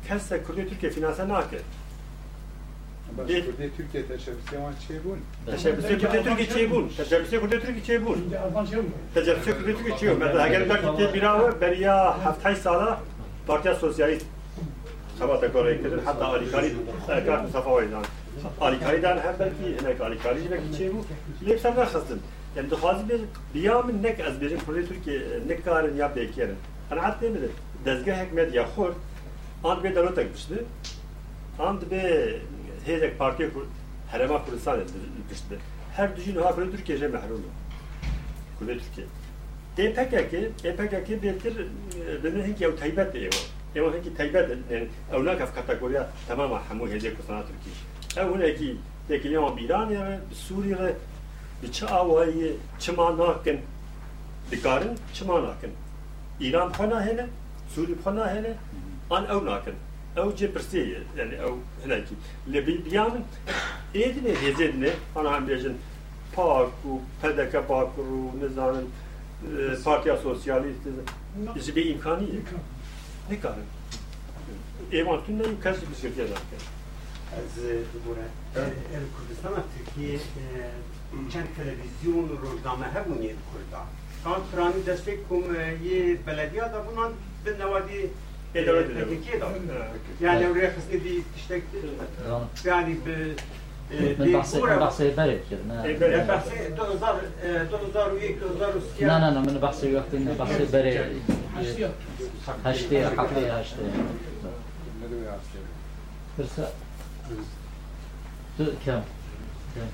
[0.10, 1.62] کس کردی ترکیه فینانسا نکرد
[3.28, 5.20] Kürdi Türkiye teşebbüsü ama şey bun.
[5.56, 6.92] Teşebbüsü Kürdi Türkiye şey bun.
[6.98, 8.18] Teşebbüsü Kürdi Türkiye şey bun.
[9.14, 10.18] Teşebbüsü Kürdi Türkiye şey bun.
[10.20, 13.02] Mesela eğer ben gitti bir av beriya haftay sala
[13.48, 14.26] Partiya Sosyalist
[15.20, 16.74] sabah da korektedin hatta Alikari
[17.10, 18.04] erkek musafavaydan.
[18.68, 21.02] آلیکاری دان هم بلکی هنگ آلیکاری جنگ چیه بو
[21.46, 22.20] لیب سر نخستن
[22.56, 23.22] یعنی دخوازی بیر
[23.54, 25.16] بیام نک از بیرون پولی تو که
[25.50, 26.56] نک کارن یا بیکرن
[26.92, 27.50] انا عاد نمیده
[27.86, 28.96] دزگه حکمت یا خورد
[29.70, 30.60] آن به دلو تک بشده
[31.68, 32.02] آن به
[32.86, 33.72] هیچ پارتی کرد
[34.12, 34.78] هرما کردستان
[35.32, 35.58] بشده
[35.98, 37.42] her düzgün ha böyle Türkiye'ye mahrum.
[38.60, 39.08] Kule Türkiye.
[39.78, 41.66] De pek ki, e pek ki belirtir
[42.24, 43.80] benim hangi ev taybet diye o.
[43.80, 47.76] Ev hangi taybet yani evlak af kategoriya tamam hamu hece kusana Türkiye
[48.24, 48.76] ew hinekî
[49.10, 50.94] yekîniya Bîranê ve bi Sûriyê ve
[51.64, 53.60] bi çi awayî çima nakin
[54.52, 55.72] dikarin çima nakin.
[56.46, 57.26] İran xwe nahêne,
[57.76, 58.54] Suriye xwe nahêne,
[59.10, 59.76] an ew nakin.
[60.18, 61.52] Ew cê pirsê ye, yani ew
[61.86, 62.16] hinekî.
[62.54, 63.24] Lê biyanin
[63.94, 65.74] edine, hêzêdinê, ana em bêjin
[66.36, 68.04] pak û pedeke bakur
[68.44, 70.82] e, Partiya Sosyalist
[71.66, 72.48] ji bê imkanî yok,
[73.32, 73.56] ne karın,
[74.92, 76.79] evan, ne yekez bi Sûriyê nakin.
[77.38, 77.56] از
[77.94, 78.24] دوباره
[78.56, 80.20] ال کردستان ترکیه
[81.34, 83.88] چند تلویزیون روزنامه هبونی کردان
[84.24, 85.44] کان ترانی دسته کم
[85.86, 87.12] یه بلدیه دا بونان
[87.44, 88.00] به نوادی
[88.56, 89.48] اداره تکیه دا
[90.22, 91.62] یعنی اوری خسنی دی تشتک
[92.66, 93.36] یعنی به
[94.20, 99.96] من بحثي من بحثي برد كده ما بحثي 2001 2006 لا لا لا من بحثي
[99.96, 100.86] وقت من بحثي برد
[101.58, 101.86] هشتي
[102.66, 103.50] هشتي هشتي
[106.40, 106.62] هشتي
[108.58, 109.04] كم
[109.76, 109.92] كم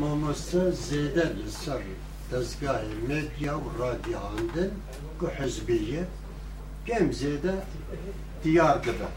[0.00, 1.82] مامۆستا زێدە لەسەر
[2.30, 4.72] دەستگای مێدیا و ڕادیاندن
[5.20, 6.02] گو حزبیە
[6.86, 7.54] پێم زێدە
[8.42, 9.08] دیار دەبە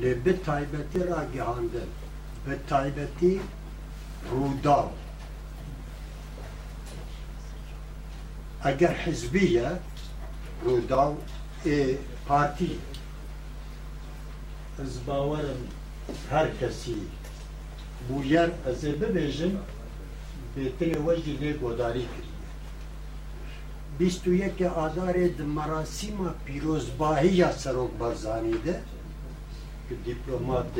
[0.00, 1.90] لێ ب تایبەتی ڕاگەهاندن
[2.44, 3.36] بە تایبەتی
[4.30, 4.88] ڕووداو
[8.64, 9.70] ئەگەر حزبیە
[10.66, 11.12] ڕووداو
[12.28, 12.74] پارتی
[14.78, 15.56] از باورم
[16.30, 16.94] هر کسی
[18.08, 19.56] بویار از ببیجن
[20.56, 22.38] بهتر وجه لی گوداری کریه
[23.98, 25.16] بیست و یک آذار
[25.54, 28.82] مراسم پیروزباهی یا سروک برزانی ده
[29.88, 30.74] که دیپلمات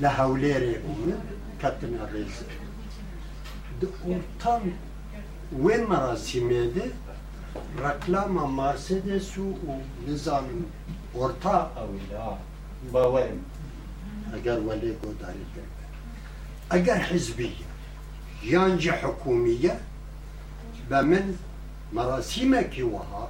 [0.00, 1.14] لهوليري أمي
[1.62, 2.36] كاتم الرئيس
[3.80, 4.62] دو أورتان
[5.52, 6.86] وين مراسمي ده
[7.82, 9.70] reklama Mercedes'u û
[10.08, 10.60] nizanım
[11.22, 12.24] orta ew da
[12.94, 13.42] bawerim
[14.36, 15.82] eger welê godarî kirbe
[16.76, 17.50] eger hizbî
[18.54, 19.76] yan cî hikûmî ye
[20.90, 21.24] be min
[21.96, 23.24] merasîmekî wiha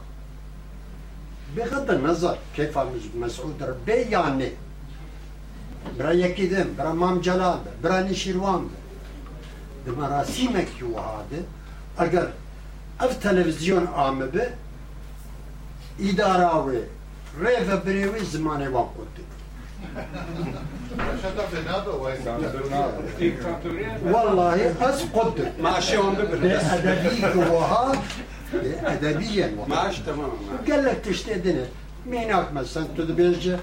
[1.56, 2.74] بغض النظر كيف
[3.22, 4.48] مسعود ربي يعني
[5.96, 8.62] برا يكيدم برا مام جلال برا نشيروان
[9.84, 11.30] دي مراسيمك يوهاد
[12.04, 12.26] اگر
[13.00, 14.48] ev televizyon amebe
[15.98, 16.74] idara avı
[17.40, 19.22] reve brevi zimane vakutu.
[24.04, 25.44] Vallahi az koddur.
[25.62, 26.38] Maaşı onda bir.
[26.38, 27.92] edebi kuvaha
[28.98, 29.50] edebiyen.
[29.68, 30.30] Maaş tamam.
[30.66, 31.64] Gellek işte dene.
[32.04, 33.56] Minak mesela tutu bence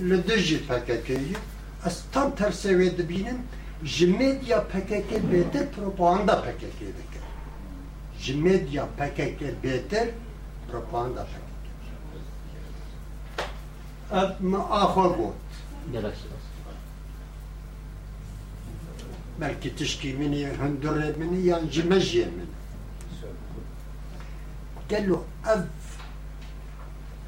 [0.00, 1.36] lidiji PKK'yı.
[1.86, 3.38] Az tam tersi ve dibinin
[3.84, 7.09] jimedya PKK ve de propaganda PKK'ydı
[8.22, 10.08] ji medya pekeke beter
[10.70, 11.90] propaganda pekeke.
[14.22, 15.36] Ev me axwe got.
[19.40, 21.98] Belki tişkî mini ê mini min yan ji me
[24.88, 25.18] Gelo
[25.54, 25.60] ev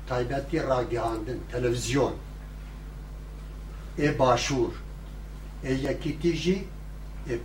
[0.09, 2.15] taybetî ragihandin televizyon
[4.07, 4.73] ê başûr
[5.65, 6.57] ê yekîtî jî
[7.29, 7.37] ê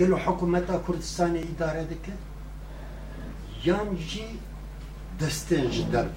[0.00, 2.12] gelo hükümeta Kurdistan'ı idare dike
[3.64, 4.26] yan ji
[5.20, 6.08] destin ji derve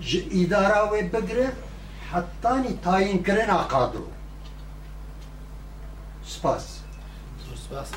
[0.00, 1.50] ji idara ve begre
[2.12, 4.04] hatta ni tayin kirin akadro
[6.24, 6.64] spas
[7.66, 7.88] spas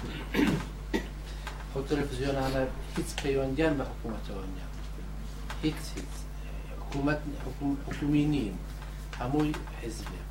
[1.75, 2.63] o televizyon ana
[2.97, 4.69] hiç peyongen ve hükümete ongen
[5.63, 6.05] hiç hiç
[6.89, 7.19] hükümet
[7.91, 8.55] hükümeniyim
[9.19, 10.28] hamuy hizbi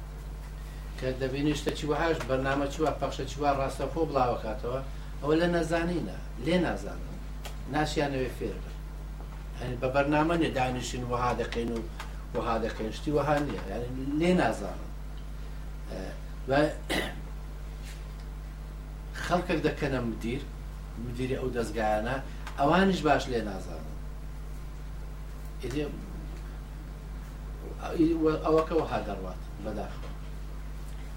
[1.01, 4.81] کە دەبینی شتەی وهاش بەنامە چوە پەخشە چوە ڕاستەخۆ بڵاوکاتەوە
[5.21, 7.17] ئەوە لە نەزانینە لێ نازانن
[7.75, 8.57] ناسییانەوێ فێر
[9.83, 11.79] بە بەرنامە نێ دانیشین وها دەکەین و
[12.35, 13.63] وها دەکەین شتی وها نیە
[14.21, 14.89] لێ نازانن
[19.27, 20.41] خەڵکێک دەکەنە مدیر
[21.07, 22.17] مدیری ئەو دەستگایانە
[22.59, 23.95] ئەوانش باش لێ نازانن
[28.45, 30.08] ئەوەکەەوە ها دەڕوات بەداخەوە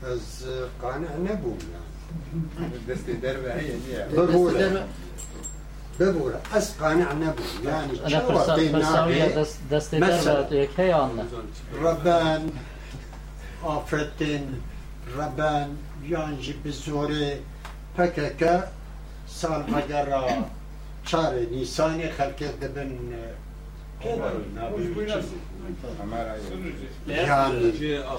[0.04, 0.46] از
[0.82, 1.58] قانع نبوم
[2.90, 3.72] دست دربه هي
[4.18, 4.88] ببورة
[6.00, 11.24] ببورة از قانع نبوم يعني شو وقتنا دست دربه هي عنا
[11.84, 12.52] ربان
[13.64, 14.54] آفرتن
[15.18, 17.40] ربان یانجی بزوره
[17.98, 18.64] پککه
[19.28, 20.08] سال مگر
[21.06, 22.90] چار نیسانی خلکه دبن
[27.10, 27.72] Yani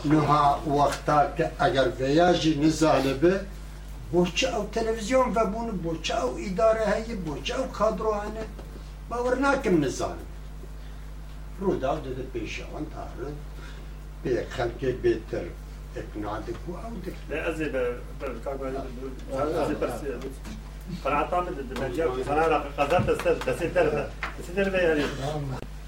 [0.05, 3.33] nuha vakta eğer veyajı nizalibi
[4.13, 8.41] bohça ev televizyon ve bunu bohça ev idare heyi bohça ev kadro hani
[9.11, 10.27] bavır nakim nizalim.
[11.61, 13.29] Ruda dedi peşavan tarı
[14.25, 15.45] bir halke beter
[15.97, 17.15] eknadık bu avdık.
[17.31, 17.93] Ne azı be
[21.05, 22.47] قناعة تعمل فانا
[22.79, 23.77] قدرت استاذ بس انت
[24.37, 25.05] بس انت يعني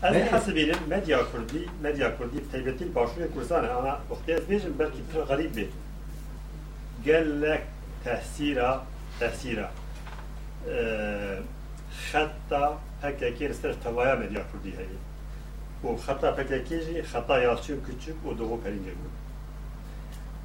[0.05, 3.70] Ez hesibînim medya Kurdî, medya Kurdî taybetîn başûrê Kurdistanê.
[3.72, 5.66] Ana wextê ez bêjim belkî pir xerîb bê.
[7.05, 7.62] Gelek
[8.05, 8.82] tehsîra,
[9.18, 9.70] tehsîra.
[12.10, 12.72] Xetta
[13.02, 14.98] PKK li medya Kurdî heye.
[15.82, 19.09] Bu hatta PKK jî xeta yalçî û küçük û doğu perîngê bû.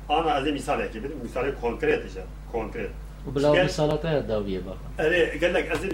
[0.09, 1.19] Ana ez ê misalekê bidim,
[1.61, 2.89] konkret hêje, konkret.
[3.35, 5.05] Bila misalata dawiye bakan.
[5.11, 5.91] Erê gelek azim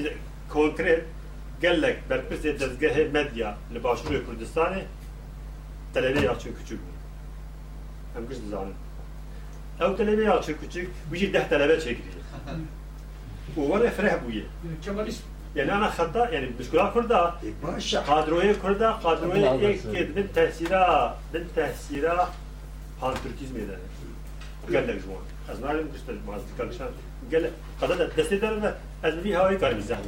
[0.50, 1.06] konkret
[1.62, 4.84] gelek berpirsê dezgehê medya li Başûrê Kurdistanê
[5.94, 6.92] telebê ya çû küçük bû.
[8.20, 8.74] Em giş dizanin.
[9.82, 12.22] Ew telebê ya küçük, wî jî deh telebe çêkiriye.
[13.58, 14.44] û were fereh bûye.
[15.56, 22.30] Yani ana hatta yani müşküla kurda e, kadroyu kurda kadroyu ek bin tehsira bin tehsira
[23.02, 23.76] pan Türkizm eder.
[24.72, 25.26] Gelek juan.
[25.54, 26.88] Ez nalim işte mazdikalışan.
[27.32, 28.74] Gelek kadar da destedarına
[29.04, 30.08] ez bir havayı karimiz zahmet.